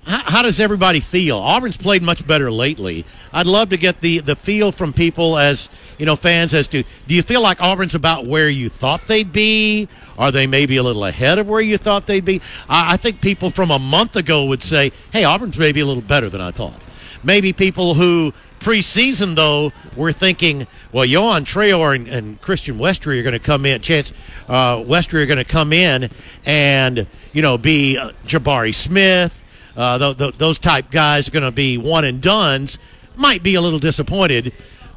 [0.04, 1.40] How, how, does everybody feel?
[1.40, 3.04] Auburn's played much better lately.
[3.34, 6.84] I'd love to get the, the feel from people as you know fans as to
[7.08, 9.88] do you feel like Auburn's about where you thought they'd be?
[10.20, 12.42] Are they maybe a little ahead of where you thought they'd be?
[12.70, 16.04] I, I think people from a month ago would say, "Hey, Auburn's maybe a little
[16.04, 16.80] better than I thought."
[17.24, 23.24] Maybe people who preseason though we're thinking, well, Yohan Traore and, and, Christian Westry are
[23.24, 23.82] going to come in.
[23.82, 24.14] Chance
[24.48, 26.10] uh, Westry are going to come in
[26.46, 29.38] and you know be uh, Jabari Smith.
[29.76, 32.78] Uh, th- th- those type guys are going to be one and duns.
[33.16, 34.54] Might be a little disappointed,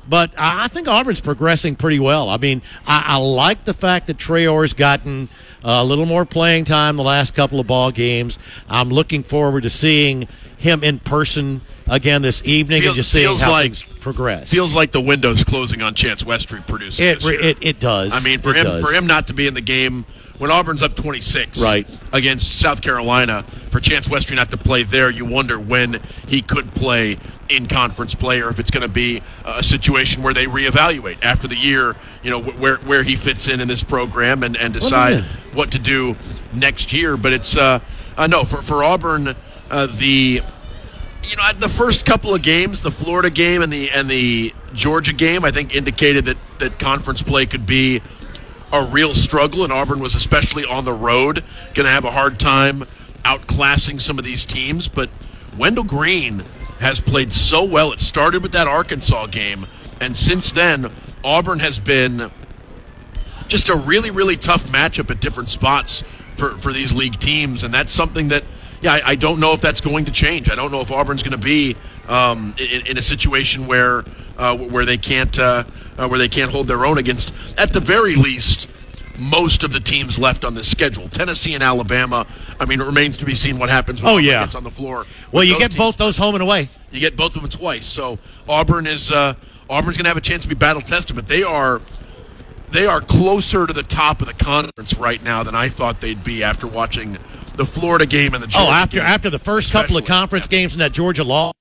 [0.09, 2.29] but I, think Auburn's progressing pretty well.
[2.29, 5.29] I mean, I, I like the fact that Traore's gotten
[5.65, 8.39] uh, a little more playing time the last couple of ball games.
[8.69, 10.29] I'm looking forward to seeing
[10.59, 14.51] him in person again this evening Feel, and just seeing how like, things progress.
[14.51, 17.07] Feels like the window's closing on Chance Westry producing.
[17.07, 18.13] It, it, it does.
[18.15, 18.83] I mean, for it him does.
[18.83, 20.07] for him not to be in the game
[20.39, 21.87] when Auburn's up 26 right.
[22.13, 26.73] against South Carolina, for Chance Westry not to play there, you wonder when he could
[26.75, 27.19] play
[27.57, 31.49] in conference play or if it's going to be a situation where they reevaluate after
[31.49, 35.23] the year, you know, where where he fits in in this program and, and decide
[35.53, 36.17] what to do
[36.53, 37.17] next year.
[37.17, 37.81] But it's, uh,
[38.17, 39.35] uh no, for, for Auburn,
[39.71, 40.43] uh, the
[41.29, 45.13] you know, the first couple of games, the Florida game and the and the Georgia
[45.13, 48.03] game, I think indicated that that conference play could be
[48.73, 51.45] a real struggle, and Auburn was especially on the road
[51.75, 52.85] going to have a hard time
[53.25, 54.89] outclassing some of these teams.
[54.89, 55.09] But
[55.57, 56.45] Wendell Green
[56.85, 57.93] has played so well.
[57.93, 59.67] It started with that Arkansas game,
[60.01, 60.93] and since then,
[61.25, 62.31] Auburn has been
[63.49, 66.05] just a really, really tough matchup at different spots
[66.37, 68.45] for, for these league teams, and that's something that
[68.81, 70.51] yeah, I, I, don't know if that's going to change.
[70.51, 71.75] I don't know if Auburn's going to be
[72.07, 74.05] um, in, in, a situation where
[74.37, 75.65] uh, where they can't uh,
[75.97, 78.69] uh, where they can't hold their own against, at the very least,
[79.19, 81.09] most of the teams left on the schedule.
[81.09, 82.27] Tennessee and Alabama.
[82.59, 84.03] I mean, it remains to be seen what happens.
[84.03, 84.45] When Oh, Auburn yeah.
[84.45, 85.07] gets on the floor.
[85.33, 85.79] Well, you get teams.
[85.79, 86.69] both those home and away.
[86.91, 87.87] You get both of them twice.
[87.87, 88.19] So
[88.49, 89.35] Auburn is uh,
[89.71, 91.81] Auburn's going to have a chance to be battle tested, but they are
[92.71, 96.25] they are closer to the top of the conference right now than I thought they'd
[96.25, 97.19] be after watching
[97.55, 99.07] the Florida game and the Georgia Oh, after game.
[99.07, 100.07] after the first couple of especially.
[100.21, 101.53] conference games in that Georgia law.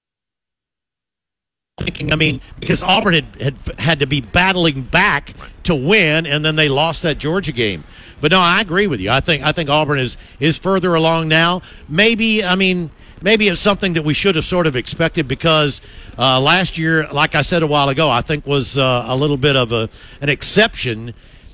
[2.12, 5.34] I mean, because Auburn had, had had to be battling back
[5.64, 7.84] to win, and then they lost that Georgia game.
[8.22, 9.10] But no, I agree with you.
[9.10, 11.62] I think I think Auburn is is further along now.
[11.90, 12.92] Maybe I mean
[13.22, 15.82] maybe it's something that we should have sort of expected because
[16.18, 19.38] uh, last year, like I said a while ago, I think was uh, a little
[19.38, 19.90] bit of a
[20.22, 21.14] an exception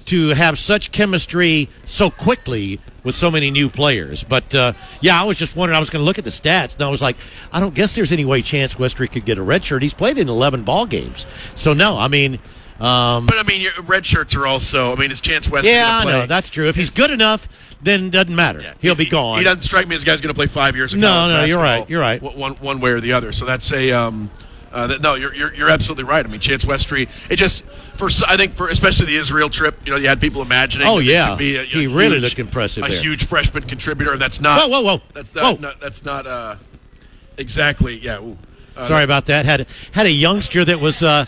[0.09, 4.23] to have such chemistry so quickly with so many new players.
[4.23, 5.77] But uh, yeah, I was just wondering.
[5.77, 7.15] I was going to look at the stats, and I was like,
[7.51, 9.81] I don't guess there's any way Chance Westry could get a red shirt.
[9.83, 11.25] He's played in 11 ball games,
[11.55, 11.97] so no.
[11.97, 12.39] I mean,
[12.79, 14.91] um, But I mean, your red shirts are also.
[14.93, 15.67] I mean, is Chance West?
[15.67, 16.67] yeah, I know that's true.
[16.69, 17.47] If he's good enough,
[17.81, 18.61] then it doesn't matter.
[18.61, 18.73] Yeah.
[18.79, 19.37] He'll be gone.
[19.37, 20.95] He doesn't strike me as a guy's going to play five years.
[20.95, 22.21] No, no, you're right, you're right.
[22.21, 23.31] One, one way or the other.
[23.31, 23.91] So that's a.
[23.91, 24.31] Um,
[24.71, 26.25] uh, that, no, you're, you're you're absolutely right.
[26.25, 27.09] I mean, Chance Westry.
[27.29, 27.63] It just
[27.97, 29.75] for I think for especially the Israel trip.
[29.85, 30.87] You know, you had people imagining.
[30.87, 31.35] Oh, yeah.
[31.35, 33.01] be a, He a really huge- looked impressive A there.
[33.01, 34.11] huge freshman contributor.
[34.13, 34.69] And that's not.
[34.69, 35.01] Whoa, whoa, whoa.
[35.13, 35.41] That's Whoa.
[35.51, 35.61] not.
[35.61, 36.27] not that's not.
[36.27, 36.55] Uh,
[37.37, 37.97] exactly.
[37.97, 38.19] Yeah.
[38.19, 38.37] ooh.
[38.77, 39.45] Uh, Sorry about that.
[39.45, 41.03] Had had a youngster that was.
[41.03, 41.25] Uh,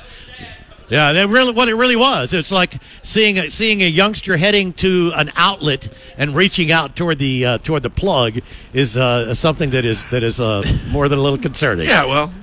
[0.90, 2.34] yeah, that really what it really was.
[2.34, 5.88] It's like seeing a, seeing a youngster heading to an outlet
[6.18, 8.40] and reaching out toward the uh, toward the plug
[8.74, 11.88] is uh, something that is that is uh, more than a little concerning.
[11.88, 12.06] Yeah.
[12.06, 12.34] Well.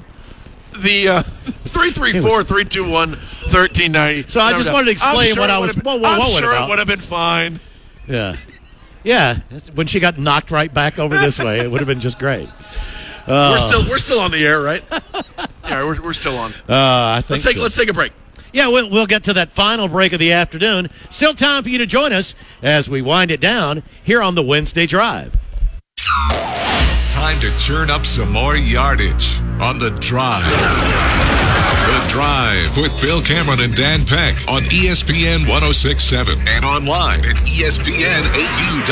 [0.72, 1.22] The uh,
[1.64, 4.28] three three four three two one thirteen ninety.
[4.28, 6.52] So I just wanted to explain what I was- whoa, whoa, I'm whoa, what sure
[6.52, 6.66] about?
[6.66, 7.60] it would have been fine.
[8.06, 8.36] yeah,
[9.02, 9.38] yeah.
[9.74, 12.48] When she got knocked right back over this way, it would have been just great.
[13.26, 14.82] Uh, we're still we're still on the air, right?
[15.64, 16.52] yeah, we're, we're still on.
[16.52, 17.62] Uh, I think Let's take so.
[17.62, 18.12] let's take a break.
[18.52, 20.88] Yeah, we'll, we'll get to that final break of the afternoon.
[21.10, 24.42] Still time for you to join us as we wind it down here on the
[24.42, 25.34] Wednesday Drive.
[27.18, 30.46] Time to churn up some more yardage on the drive.
[30.46, 38.86] The Drive with Bill Cameron and Dan Peck on ESPN 1067 and online at ESPNAU.com.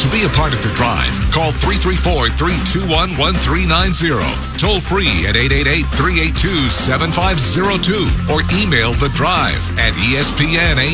[0.00, 2.88] To be a part of The Drive, call 334 321
[3.20, 4.56] 1390.
[4.56, 10.90] Toll free at 888 382 7502 or email The Drive at ESPNAU.com.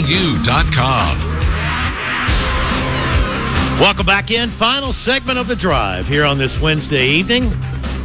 [3.78, 4.48] Welcome back in.
[4.48, 7.42] Final segment of the drive here on this Wednesday evening.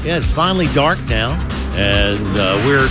[0.04, 1.32] Yeah, it's finally dark now,
[1.76, 2.90] and uh, we're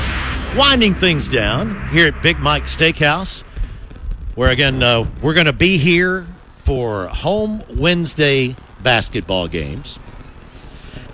[0.59, 3.43] winding things down here at Big Mike Steakhouse,
[4.35, 6.27] where again uh, we're going to be here
[6.65, 9.99] for home Wednesday basketball games.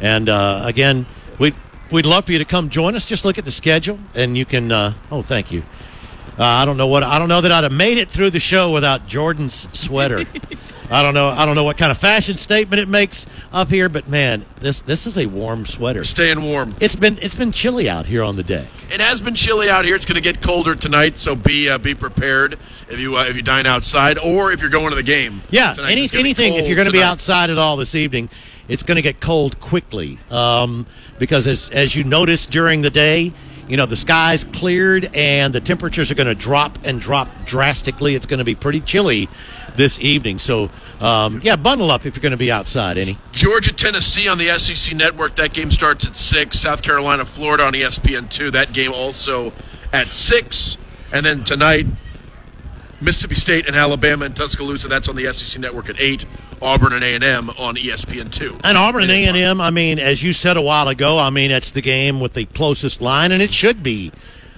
[0.00, 1.04] And uh, again,
[1.40, 1.52] we
[1.90, 3.04] we'd love for you to come join us.
[3.04, 4.70] Just look at the schedule, and you can.
[4.70, 5.64] Uh, oh, thank you.
[6.38, 8.40] Uh, I don't know what I don't know that I'd have made it through the
[8.40, 10.24] show without Jordan's sweater.
[10.90, 11.28] I don't know.
[11.28, 14.80] I don't know what kind of fashion statement it makes up here, but man, this
[14.80, 16.04] this is a warm sweater.
[16.04, 16.74] Staying warm.
[16.80, 18.66] It's been it's been chilly out here on the deck.
[18.90, 19.96] It has been chilly out here.
[19.96, 22.54] It's going to get colder tonight, so be uh, be prepared
[22.88, 25.42] if you uh, if you dine outside or if you're going to the game.
[25.50, 25.92] Yeah, tonight.
[25.92, 26.54] any, anything.
[26.54, 28.28] If you're going to be outside at all this evening,
[28.68, 30.18] it's going to get cold quickly.
[30.30, 30.86] Um,
[31.18, 33.32] because as as you notice during the day,
[33.66, 38.14] you know the skies cleared and the temperatures are going to drop and drop drastically.
[38.14, 39.28] It's going to be pretty chilly
[39.76, 40.38] this evening.
[40.38, 40.70] So
[41.00, 42.98] um, yeah, bundle up if you're going to be outside.
[42.98, 43.18] Any.
[43.32, 45.36] Georgia, Tennessee on the SEC network.
[45.36, 46.58] That game starts at six.
[46.58, 48.50] South Carolina, Florida on E ESPN two.
[48.50, 49.52] That game also
[49.92, 50.78] at six.
[51.12, 51.86] And then tonight,
[53.00, 54.88] Mississippi State and Alabama and Tuscaloosa.
[54.88, 56.24] That's on the SEC network at eight.
[56.62, 58.56] Auburn and A and M on ESPN two.
[58.64, 59.60] And Auburn and A and M.
[59.60, 62.46] I mean, as you said a while ago, I mean it's the game with the
[62.46, 64.12] closest line, and it should be.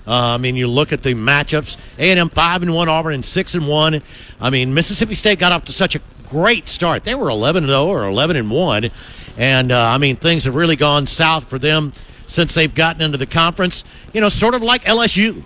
[0.08, 3.12] Uh, I mean, you look at the matchups: A and M five and one, Auburn
[3.12, 4.02] and six and one.
[4.40, 7.04] I mean, Mississippi State got off to such a great start.
[7.04, 8.90] They were eleven and zero or eleven and one,
[9.36, 11.92] and uh, I mean things have really gone south for them
[12.26, 13.84] since they've gotten into the conference.
[14.14, 15.42] You know, sort of like LSU.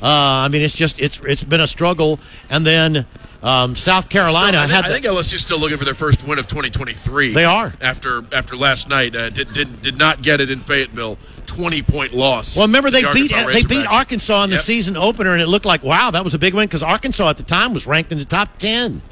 [0.00, 3.06] Uh, I mean, it's just it's it's been a struggle, and then
[3.44, 6.26] um, South Carolina I, think, had I the- think LSU's still looking for their first
[6.26, 7.34] win of 2023.
[7.34, 7.72] They are.
[7.80, 9.14] after after last night.
[9.14, 11.18] Uh, did, did did not get it in Fayetteville.
[11.46, 12.56] 20 point loss.
[12.56, 13.86] Well, remember they the beat Arkansas they beat.
[13.86, 14.64] Arkansas in the Yep.
[14.64, 17.36] season opener, and it looked like wow, that was a big win because Arkansas at
[17.36, 19.02] the time was ranked in the top ten.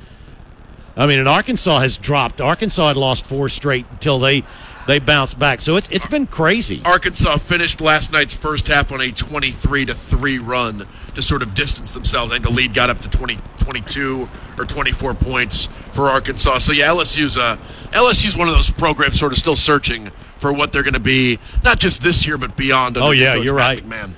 [0.96, 2.40] I mean, and Arkansas has dropped.
[2.40, 4.42] Arkansas had lost four straight until they
[4.86, 5.60] they bounced back.
[5.60, 6.82] So it's it's been crazy.
[6.84, 11.54] Arkansas finished last night's first half on a 23 to 3 run to sort of
[11.54, 12.32] distance themselves.
[12.32, 14.28] I think the lead got up to 20, 22
[14.58, 16.58] or 24 points for Arkansas.
[16.58, 17.56] So yeah, LSU's uh,
[17.92, 21.38] LSU's one of those programs sort of still searching for what they're going to be,
[21.62, 22.96] not just this year but beyond.
[22.98, 23.86] Oh, yeah, coach you're right.
[23.86, 24.16] Man.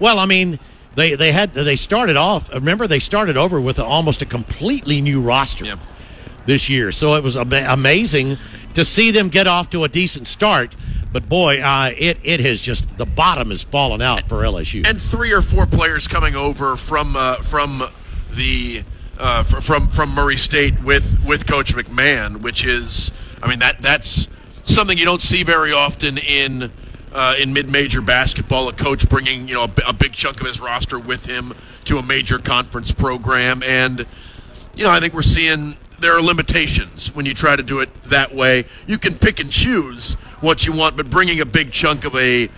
[0.00, 0.58] Well, I mean,
[0.94, 2.52] they they had they started off.
[2.52, 5.78] Remember, they started over with almost a completely new roster Yep.
[6.46, 6.90] this year.
[6.92, 8.38] So it was ama- amazing
[8.76, 10.76] to see them get off to a decent start.
[11.12, 14.86] But boy, uh, it it has just the bottom has fallen out for LSU.
[14.86, 17.82] and three or four players coming over from uh, from
[18.34, 18.84] the
[19.18, 23.12] uh, from from Murray State with with Coach McMahon, which is,
[23.42, 24.28] I mean that that's
[24.64, 26.70] something you don't see very often in
[27.14, 28.68] uh, in mid major basketball.
[28.68, 31.54] A coach bringing you know a, a big chunk of his roster with him
[31.86, 34.04] to a major conference program, and
[34.74, 37.88] you know I think we're seeing there are limitations when you try to do it
[38.04, 38.64] that way.
[38.86, 42.48] You can pick and choose what you want, but bringing a big chunk of a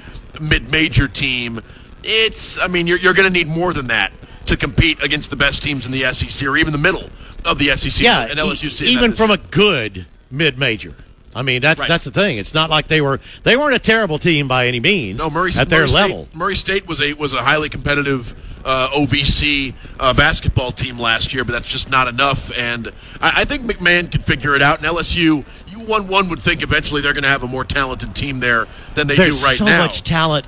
[0.41, 1.61] mid-major team,
[2.05, 4.13] it's I mean you're, you're going to need more than that
[4.47, 7.11] to compete against the best teams in the SEC or even the middle
[7.45, 8.03] of the SEC.
[8.03, 10.95] yeah, and LSU e- even from a good mid major.
[11.35, 11.89] I mean, that's Right.
[11.89, 12.39] that's the thing.
[12.39, 15.19] It's not like they were they weren't a terrible team by any means.
[15.19, 16.25] no Murray at their Murray level.
[16.25, 21.33] State, Murray State was a was a highly competitive uh, OVC uh, basketball team last
[21.35, 22.57] year, but that's just not enough.
[22.57, 22.89] And
[23.21, 24.79] I, I think McMahon could figure it out.
[24.79, 28.15] And LSU, you one one would think eventually they're going to have a more talented
[28.15, 29.79] team there than they There's do right so now.
[29.79, 30.47] So much talent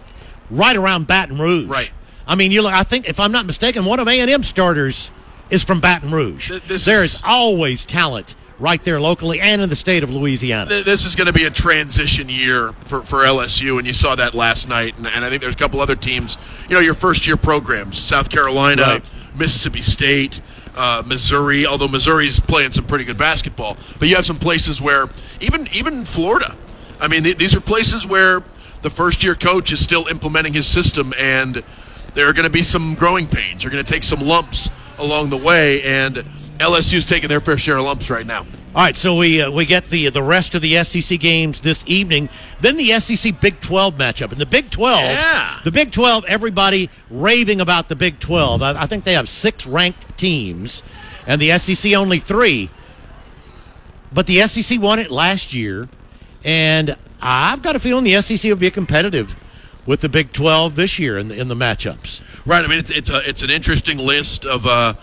[0.50, 1.66] right around Baton Rouge.
[1.68, 1.90] Right.
[2.26, 2.72] I mean, you look.
[2.74, 5.10] I think if I'm not mistaken, one of A and M starters
[5.50, 6.48] is from Baton Rouge.
[6.66, 10.82] Th- There is always talent right there locally and in the state of Louisiana.
[10.82, 14.34] This is going to be a transition year for, for LSU, and you saw that
[14.34, 14.96] last night.
[14.98, 16.36] And, and I think there's a couple other teams,
[16.68, 19.04] you know, your first year programs South Carolina, Right.
[19.34, 20.40] Mississippi State,
[20.76, 23.76] uh, Missouri, although Missouri's playing some pretty good basketball.
[23.98, 25.08] But you have some places where,
[25.40, 26.56] even, even Florida,
[27.00, 28.42] I mean, th- these are places where
[28.82, 31.62] the first year coach is still implementing his system, and
[32.14, 33.62] there are going to be some growing pains.
[33.62, 34.68] You're going to take some lumps
[34.98, 36.24] along the way, and
[36.60, 38.40] LSU's taking their fair share of lumps right now.
[38.74, 41.82] All right, so we uh, we get the the rest of the SEC games this
[41.86, 42.28] evening.
[42.60, 44.30] Then the SEC Big 12 matchup.
[44.30, 45.58] And the Big 12, Yeah.
[45.64, 48.62] the Big 12, everybody raving about the Big 12.
[48.62, 50.82] I, I think they have six ranked teams,
[51.26, 52.68] and the SEC only three.
[54.12, 55.88] But the SEC won it last year,
[56.44, 59.34] and I've got a feeling the SEC will be competitive
[59.86, 62.20] with the Big 12 this year in the, in the matchups.
[62.46, 62.64] Right.
[62.64, 64.94] I mean, it's it's a it's an interesting list of uh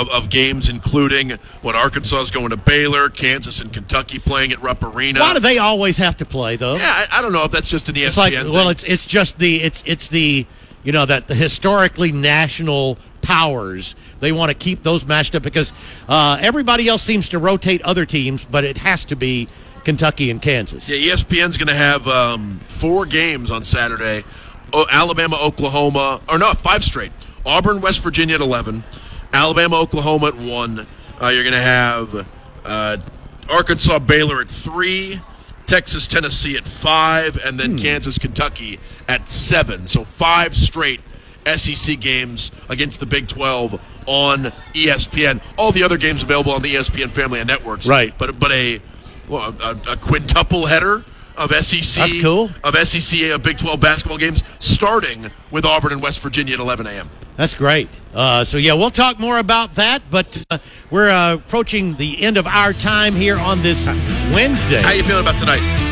[0.00, 1.30] of, of games, including
[1.62, 5.20] what Arkansas is going to Baylor, Kansas, and Kentucky playing at Rupp Arena.
[5.20, 6.76] Why do they always have to play though?
[6.76, 8.06] yeah, I, I don't know if that's just an ESPN.
[8.06, 8.52] It's like thing.
[8.52, 10.46] well, it's it's just the it's it's the
[10.84, 15.72] you know that the historically national powers they want to keep those matched up because
[16.08, 19.48] uh, everybody else seems to rotate other teams, but it has to be
[19.84, 20.88] Kentucky and Kansas.
[20.88, 24.24] yeah, ESPN's going to have um, four games on Saturday:
[24.72, 27.12] o- Alabama, Oklahoma, or no, five straight.
[27.44, 28.82] Auburn, West Virginia at eleven,
[29.36, 30.86] Alabama, Oklahoma at one.
[31.20, 32.26] Uh, you're going to have
[32.64, 32.96] uh,
[33.48, 35.20] Arkansas, Baylor at three.
[35.66, 39.86] Texas, Tennessee at five, and then Kansas, Kentucky at seven.
[39.88, 41.00] So five straight
[41.44, 44.44] SEC games against the Big 12 on
[44.74, 45.42] ESPN.
[45.58, 47.86] All the other games available on the ESPN family of networks.
[47.86, 48.16] Right.
[48.16, 48.80] But but a
[49.28, 51.04] well, a, a quintuple header
[51.36, 52.50] of SEC That's cool.
[52.64, 56.86] of SEC uh, Big 12 basketball games starting with Auburn and West Virginia at 11
[56.86, 57.10] a.m.
[57.36, 57.88] That's great.
[58.14, 60.58] Uh, so yeah, we'll talk more about that, but uh,
[60.90, 63.86] we're uh, approaching the end of our time here on this
[64.32, 64.80] Wednesday.
[64.80, 65.85] How you feeling about tonight?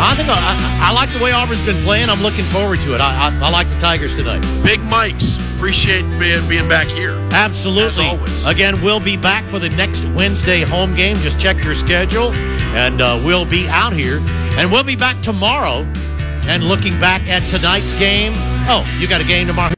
[0.00, 2.08] I think I, I, like the way Auburn's been playing.
[2.08, 3.00] I'm looking forward to it.
[3.00, 4.42] I, I, I like the Tigers tonight.
[4.62, 5.36] Big Mike's.
[5.56, 7.14] Appreciate being, being back here.
[7.32, 8.06] Absolutely.
[8.06, 8.46] As always.
[8.46, 11.16] Again, we'll be back for the next Wednesday home game.
[11.16, 12.32] Just check your schedule,
[12.76, 14.20] and uh, we'll be out here.
[14.56, 15.84] And we'll be back tomorrow
[16.46, 18.34] and looking back at tonight's game.
[18.70, 19.66] Oh, you got a game tomorrow?